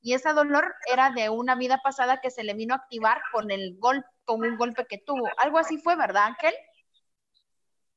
y 0.00 0.14
ese 0.14 0.32
dolor 0.32 0.74
era 0.92 1.10
de 1.10 1.28
una 1.28 1.54
vida 1.54 1.80
pasada 1.84 2.20
que 2.20 2.30
se 2.30 2.42
le 2.42 2.54
vino 2.54 2.74
a 2.74 2.78
activar 2.78 3.20
con 3.32 3.50
el 3.50 3.76
golpe, 3.78 4.08
con 4.24 4.42
un 4.42 4.56
golpe 4.56 4.86
que 4.88 4.98
tuvo. 4.98 5.28
Algo 5.38 5.58
así 5.58 5.78
fue, 5.78 5.96
¿verdad, 5.96 6.24
Ángel? 6.26 6.54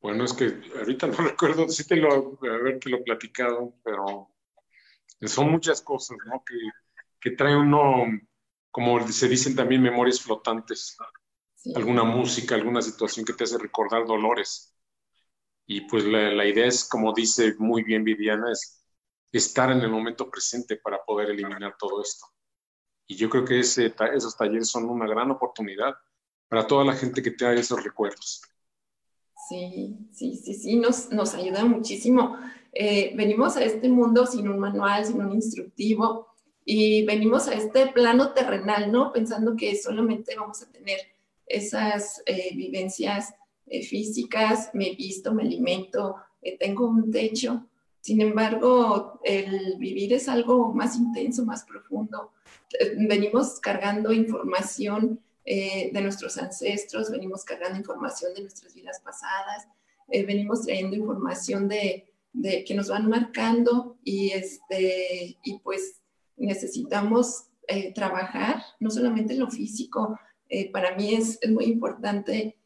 Bueno, 0.01 0.23
es 0.23 0.33
que 0.33 0.61
ahorita 0.77 1.07
no 1.07 1.17
recuerdo, 1.17 1.67
sí 1.69 1.85
te 1.87 1.95
lo, 1.95 2.37
haberte 2.41 2.89
lo 2.89 3.03
platicado, 3.03 3.73
pero 3.83 4.29
son 5.21 5.51
muchas 5.51 5.81
cosas, 5.81 6.17
¿no? 6.25 6.43
Que, 6.45 6.55
que 7.19 7.35
trae 7.35 7.55
uno, 7.55 8.05
como 8.71 9.07
se 9.07 9.27
dicen 9.27 9.55
también, 9.55 9.81
memorias 9.81 10.21
flotantes. 10.21 10.97
Alguna 11.75 12.03
música, 12.03 12.53
alguna 12.53 12.81
situación 12.81 13.25
que 13.25 13.33
te 13.33 13.45
hace 13.45 13.57
recordar 13.57 14.05
dolores. 14.05 14.75
Y 15.65 15.81
pues 15.81 16.03
la, 16.03 16.31
la 16.31 16.45
idea 16.45 16.67
es, 16.67 16.87
como 16.87 17.11
dice 17.11 17.55
muy 17.57 17.83
bien 17.83 18.03
Viviana, 18.03 18.51
es 18.51 18.85
estar 19.31 19.71
en 19.71 19.81
el 19.81 19.89
momento 19.89 20.29
presente 20.29 20.77
para 20.77 21.03
poder 21.03 21.31
eliminar 21.31 21.75
todo 21.77 22.01
esto. 22.01 22.27
Y 23.07 23.15
yo 23.15 23.29
creo 23.29 23.45
que 23.45 23.59
ese, 23.59 23.93
esos 24.13 24.37
talleres 24.37 24.69
son 24.69 24.89
una 24.89 25.07
gran 25.07 25.31
oportunidad 25.31 25.95
para 26.55 26.67
toda 26.67 26.85
la 26.85 26.93
gente 26.93 27.21
que 27.21 27.31
tenga 27.31 27.53
esos 27.53 27.83
recuerdos. 27.83 28.41
Sí, 29.49 29.97
sí, 30.13 30.37
sí, 30.37 30.53
sí, 30.53 30.77
nos, 30.77 31.11
nos 31.11 31.33
ayuda 31.33 31.65
muchísimo. 31.65 32.37
Eh, 32.71 33.11
venimos 33.13 33.57
a 33.57 33.63
este 33.65 33.89
mundo 33.89 34.25
sin 34.25 34.47
un 34.47 34.57
manual, 34.57 35.03
sin 35.05 35.21
un 35.21 35.33
instructivo, 35.33 36.27
y 36.63 37.05
venimos 37.05 37.49
a 37.49 37.55
este 37.55 37.87
plano 37.87 38.31
terrenal, 38.31 38.89
¿no? 38.89 39.11
Pensando 39.11 39.57
que 39.57 39.75
solamente 39.75 40.33
vamos 40.37 40.61
a 40.61 40.71
tener 40.71 40.97
esas 41.45 42.23
eh, 42.25 42.55
vivencias 42.55 43.35
eh, 43.65 43.83
físicas, 43.83 44.69
me 44.73 44.95
visto, 44.95 45.33
me 45.33 45.43
alimento, 45.43 46.15
tengo 46.57 46.87
un 46.87 47.11
techo. 47.11 47.67
Sin 47.99 48.21
embargo, 48.21 49.19
el 49.25 49.75
vivir 49.77 50.13
es 50.13 50.29
algo 50.29 50.73
más 50.73 50.95
intenso, 50.95 51.43
más 51.43 51.65
profundo. 51.65 52.31
Venimos 52.97 53.59
cargando 53.59 54.13
información 54.13 55.19
eh, 55.47 55.91
de 55.93 56.01
nuestros 56.01 56.39
ancestros, 56.39 57.11
venimos 57.11 57.45
cargando 57.45 57.77
información 57.77 58.33
de 58.33 58.41
nuestras 58.41 58.73
vidas 58.73 58.99
pasadas, 59.01 59.67
eh, 60.09 60.25
venimos 60.25 60.63
trayendo 60.63 60.95
información 60.95 61.67
de, 61.67 62.11
de, 62.33 62.63
que 62.63 62.73
nos 62.73 62.89
van 62.89 63.07
marcando 63.07 63.97
y, 64.03 64.31
este, 64.31 65.37
y 65.43 65.59
pues 65.59 66.01
necesitamos 66.35 67.49
eh, 67.67 67.93
trabajar, 67.93 68.63
no 68.79 68.89
solamente 68.89 69.35
lo 69.35 69.49
físico, 69.51 70.19
para 70.71 70.95
mí 70.95 71.13
es, 71.13 71.37
es, 71.41 71.51
muy 71.51 71.65
importante 71.65 72.57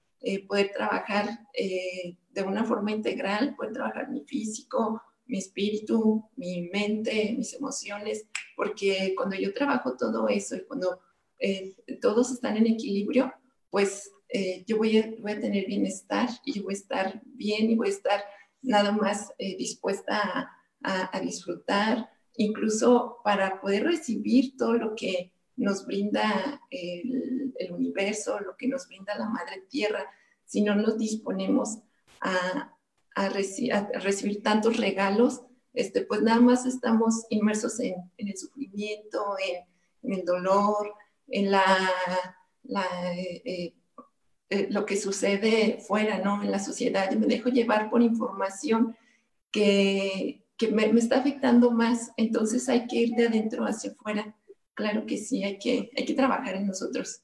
poder 0.47 0.71
trabajar 0.73 1.39
de 1.53 2.43
una 2.43 2.65
forma 2.65 2.91
integral, 2.91 3.55
poder 3.55 3.71
trabajar 3.71 4.09
mi 4.09 4.21
físico, 4.25 5.01
mi 5.25 5.37
espíritu, 5.37 6.29
mi 6.35 6.69
mente, 6.73 7.33
mis 7.37 7.53
emociones, 7.53 8.25
porque 8.55 9.13
cuando 9.15 9.37
yo 9.37 9.53
trabajo 9.53 9.95
todo 9.95 10.27
eso 10.27 10.57
y 10.57 10.65
cuando 10.65 10.99
eh, 11.39 11.75
todos 12.01 12.31
están 12.31 12.57
en 12.57 12.67
equilibrio, 12.67 13.33
pues 13.69 14.11
eh, 14.29 14.63
yo 14.67 14.77
voy 14.77 14.97
a, 14.97 15.09
voy 15.19 15.31
a, 15.31 15.39
tener 15.39 15.65
bienestar 15.65 16.29
y 16.45 16.53
yo 16.53 16.63
voy 16.63 16.73
a 16.73 16.77
estar 16.77 17.21
bien 17.25 17.69
y 17.71 17.75
voy 17.75 17.87
a 17.87 17.91
estar 17.91 18.23
nada 18.61 18.91
más 18.91 19.31
eh, 19.37 19.55
dispuesta 19.57 20.51
a, 20.83 21.17
a, 21.17 21.19
disfrutar, 21.19 22.09
incluso 22.35 23.17
para 23.23 23.59
poder 23.59 23.83
recibir 23.83 24.55
todo 24.57 24.73
lo 24.73 24.95
que 24.95 25.33
nos 25.55 25.85
brinda 25.85 26.61
el, 26.69 27.53
el 27.57 27.71
universo, 27.71 28.39
lo 28.39 28.55
que 28.55 28.67
nos 28.67 28.87
brinda 28.87 29.17
la 29.17 29.29
Madre 29.29 29.63
Tierra, 29.69 30.05
si 30.45 30.61
no 30.61 30.75
nos 30.75 30.97
disponemos 30.97 31.79
a, 32.21 32.75
a, 33.15 33.29
reci 33.29 33.71
a 33.71 33.89
recibir 33.99 34.41
tantos 34.41 34.77
regalos, 34.77 35.41
este, 35.73 36.01
pues 36.01 36.21
nada 36.21 36.41
más 36.41 36.65
estamos 36.65 37.25
inmersos 37.29 37.79
en, 37.79 37.95
en 38.17 38.27
el 38.27 38.37
sufrimiento, 38.37 39.35
en, 39.45 39.65
en 40.03 40.19
el 40.19 40.25
dolor, 40.25 40.93
en 41.31 41.51
la, 41.51 41.65
eh, 43.15 43.73
eh, 44.49 44.67
lo 44.71 44.85
que 44.85 44.97
sucede 44.97 45.79
fuera, 45.87 46.19
¿no? 46.19 46.41
En 46.41 46.51
la 46.51 46.59
sociedad. 46.59 47.09
Yo 47.11 47.19
me 47.19 47.27
dejo 47.27 47.49
llevar 47.49 47.89
por 47.89 48.01
información 48.01 48.95
que, 49.51 50.43
que 50.57 50.69
me, 50.69 50.91
me, 50.91 50.99
está 50.99 51.19
afectando 51.19 51.71
más, 51.71 52.11
entonces 52.17 52.67
hay 52.69 52.87
que 52.87 52.97
ir 52.97 53.15
de 53.15 53.27
adentro 53.27 53.65
hacia 53.65 53.91
afuera. 53.91 54.35
Claro 54.73 55.05
que 55.05 55.17
sí, 55.17 55.43
hay 55.43 55.59
que, 55.59 55.91
hay 55.95 56.05
que 56.05 56.13
trabajar 56.13 56.55
en 56.55 56.67
nosotros. 56.67 57.21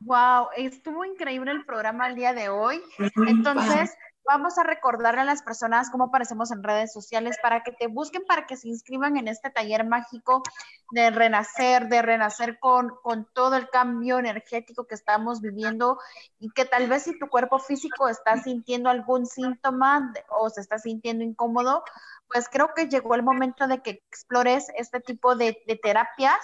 Wow, 0.00 0.48
estuvo 0.56 1.04
increíble 1.04 1.50
el 1.50 1.64
programa 1.64 2.08
el 2.08 2.14
día 2.14 2.32
de 2.32 2.48
hoy. 2.48 2.80
Entonces, 3.26 3.96
vamos 4.28 4.58
a 4.58 4.62
recordarle 4.62 5.22
a 5.22 5.24
las 5.24 5.42
personas 5.42 5.88
cómo 5.90 6.04
aparecemos 6.04 6.50
en 6.50 6.62
redes 6.62 6.92
sociales 6.92 7.38
para 7.42 7.62
que 7.62 7.72
te 7.72 7.86
busquen, 7.86 8.24
para 8.26 8.46
que 8.46 8.56
se 8.56 8.68
inscriban 8.68 9.16
en 9.16 9.26
este 9.26 9.48
taller 9.50 9.86
mágico 9.86 10.42
de 10.90 11.10
renacer, 11.10 11.88
de 11.88 12.02
renacer 12.02 12.58
con, 12.58 12.90
con 13.02 13.26
todo 13.32 13.56
el 13.56 13.70
cambio 13.70 14.18
energético 14.18 14.86
que 14.86 14.94
estamos 14.94 15.40
viviendo 15.40 15.98
y 16.38 16.50
que 16.50 16.66
tal 16.66 16.88
vez 16.88 17.04
si 17.04 17.18
tu 17.18 17.28
cuerpo 17.28 17.58
físico 17.58 18.06
está 18.06 18.36
sintiendo 18.36 18.90
algún 18.90 19.24
síntoma 19.24 20.12
o 20.28 20.50
se 20.50 20.60
está 20.60 20.78
sintiendo 20.78 21.24
incómodo, 21.24 21.82
pues 22.30 22.50
creo 22.50 22.74
que 22.76 22.86
llegó 22.86 23.14
el 23.14 23.22
momento 23.22 23.66
de 23.66 23.80
que 23.80 24.02
explores 24.10 24.68
este 24.76 25.00
tipo 25.00 25.36
de, 25.36 25.62
de 25.66 25.76
terapias 25.76 26.36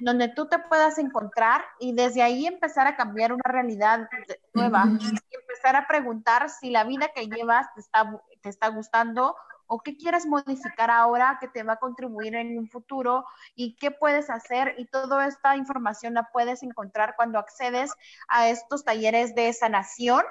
donde 0.00 0.28
tú 0.28 0.46
te 0.48 0.58
puedas 0.58 0.98
encontrar 0.98 1.64
y 1.78 1.94
desde 1.94 2.22
ahí 2.22 2.46
empezar 2.46 2.86
a 2.86 2.96
cambiar 2.96 3.32
una 3.32 3.50
realidad 3.50 4.08
nueva 4.52 4.86
y 5.00 5.34
empezar 5.34 5.76
a 5.76 5.86
preguntar 5.86 6.50
si 6.50 6.70
la 6.70 6.84
vida 6.84 7.10
que 7.14 7.28
llevas 7.28 7.66
te 7.74 7.80
está, 7.80 8.20
te 8.42 8.48
está 8.48 8.68
gustando 8.68 9.36
o 9.66 9.80
qué 9.80 9.96
quieres 9.96 10.26
modificar 10.26 10.90
ahora 10.90 11.38
que 11.40 11.48
te 11.48 11.62
va 11.62 11.74
a 11.74 11.78
contribuir 11.78 12.34
en 12.36 12.58
un 12.58 12.68
futuro 12.68 13.24
y 13.54 13.76
qué 13.76 13.90
puedes 13.90 14.30
hacer 14.30 14.74
y 14.78 14.86
toda 14.86 15.26
esta 15.26 15.56
información 15.56 16.14
la 16.14 16.30
puedes 16.32 16.62
encontrar 16.62 17.14
cuando 17.16 17.38
accedes 17.38 17.92
a 18.28 18.48
estos 18.48 18.84
talleres 18.84 19.34
de 19.34 19.52
sanación. 19.52 20.22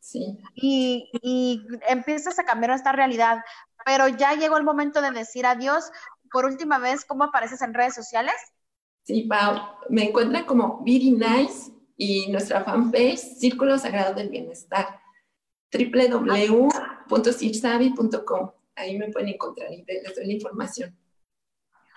Sí. 0.00 0.38
Y, 0.54 1.10
y 1.20 1.66
empiezas 1.88 2.38
a 2.38 2.44
cambiar 2.44 2.70
esta 2.70 2.92
realidad, 2.92 3.44
pero 3.84 4.08
ya 4.08 4.34
llegó 4.34 4.56
el 4.56 4.64
momento 4.64 5.02
de 5.02 5.10
decir 5.10 5.44
adiós. 5.44 5.90
Por 6.30 6.46
última 6.46 6.78
vez, 6.78 7.04
¿cómo 7.04 7.24
apareces 7.24 7.60
en 7.60 7.74
redes 7.74 7.94
sociales? 7.94 8.34
Sí, 9.08 9.22
Pau, 9.22 9.58
me 9.88 10.04
encuentran 10.04 10.44
como 10.44 10.84
Very 10.84 11.10
Nice 11.12 11.72
y 11.96 12.30
nuestra 12.30 12.62
fanpage 12.62 13.16
Círculo 13.16 13.78
Sagrado 13.78 14.12
del 14.12 14.28
Bienestar, 14.28 15.00
www.cirsavi.com. 15.72 18.50
Ahí 18.74 18.98
me 18.98 19.08
pueden 19.08 19.30
encontrar 19.30 19.72
y 19.72 19.82
les 19.82 20.14
doy 20.14 20.26
la 20.26 20.32
información. 20.34 20.94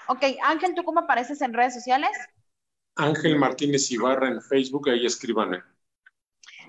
Ok, 0.07 0.23
Ángel, 0.41 0.73
¿tú 0.73 0.85
cómo 0.85 1.01
apareces 1.01 1.41
en 1.41 1.51
redes 1.51 1.73
sociales? 1.73 2.11
Ángel 2.95 3.37
Martínez 3.37 3.91
Ibarra 3.91 4.29
en 4.29 4.41
Facebook, 4.41 4.87
ahí 4.87 5.05
escríbanme. 5.05 5.61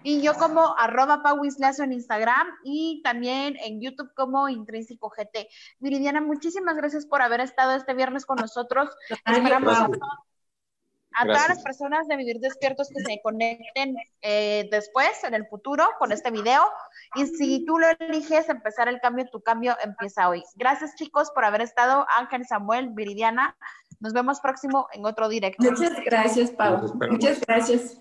Y 0.03 0.23
yo 0.23 0.35
como 0.35 0.77
arroba 0.77 1.23
pauislazo 1.23 1.85
en 1.85 1.93
Instagram 1.93 2.49
y 2.65 3.01
también 3.05 3.57
en 3.63 3.81
YouTube 3.81 4.13
como 4.17 4.49
Intrínseco 4.49 5.09
GT. 5.09 5.49
Viridiana, 5.79 6.21
muchísimas 6.21 6.75
gracias 6.75 7.07
por 7.07 7.23
haber 7.23 7.43
estado 7.43 7.77
este 7.77 7.95
viernes 7.95 8.27
con 8.27 8.39
nosotros. 8.39 8.91
Esperamos 9.25 9.79
a 9.79 9.89
todas 11.21 11.49
las 11.49 11.63
personas 11.63 12.09
de 12.09 12.17
Vivir 12.17 12.41
Despiertos 12.41 12.89
que 12.89 13.03
se 13.03 13.21
conecten 13.23 13.97
eh, 14.23 14.69
después, 14.71 15.25
en 15.25 15.35
el 15.35 15.47
futuro, 15.47 15.85
con 15.99 16.13
este 16.13 16.31
video. 16.31 16.63
Y 17.15 17.27
si 17.27 17.65
tú 17.65 17.79
lo 17.79 17.87
eliges, 17.99 18.49
empezar 18.49 18.89
el 18.89 19.01
cambio, 19.01 19.29
tu 19.31 19.41
cambio 19.41 19.77
empieza 19.83 20.29
hoy. 20.29 20.43
Gracias, 20.57 20.95
chicos, 20.95 21.31
por 21.35 21.45
haber 21.45 21.61
estado. 21.61 22.07
Ángel, 22.17 22.47
Samuel, 22.47 22.91
Viridiana. 22.91 23.57
Nos 24.01 24.13
vemos 24.13 24.41
próximo 24.41 24.89
en 24.93 25.05
otro 25.05 25.29
directo. 25.29 25.63
Muchas 25.63 25.93
gracias, 26.05 26.51
Pau. 26.51 26.93
Muchas 27.11 27.41
gracias. 27.41 28.01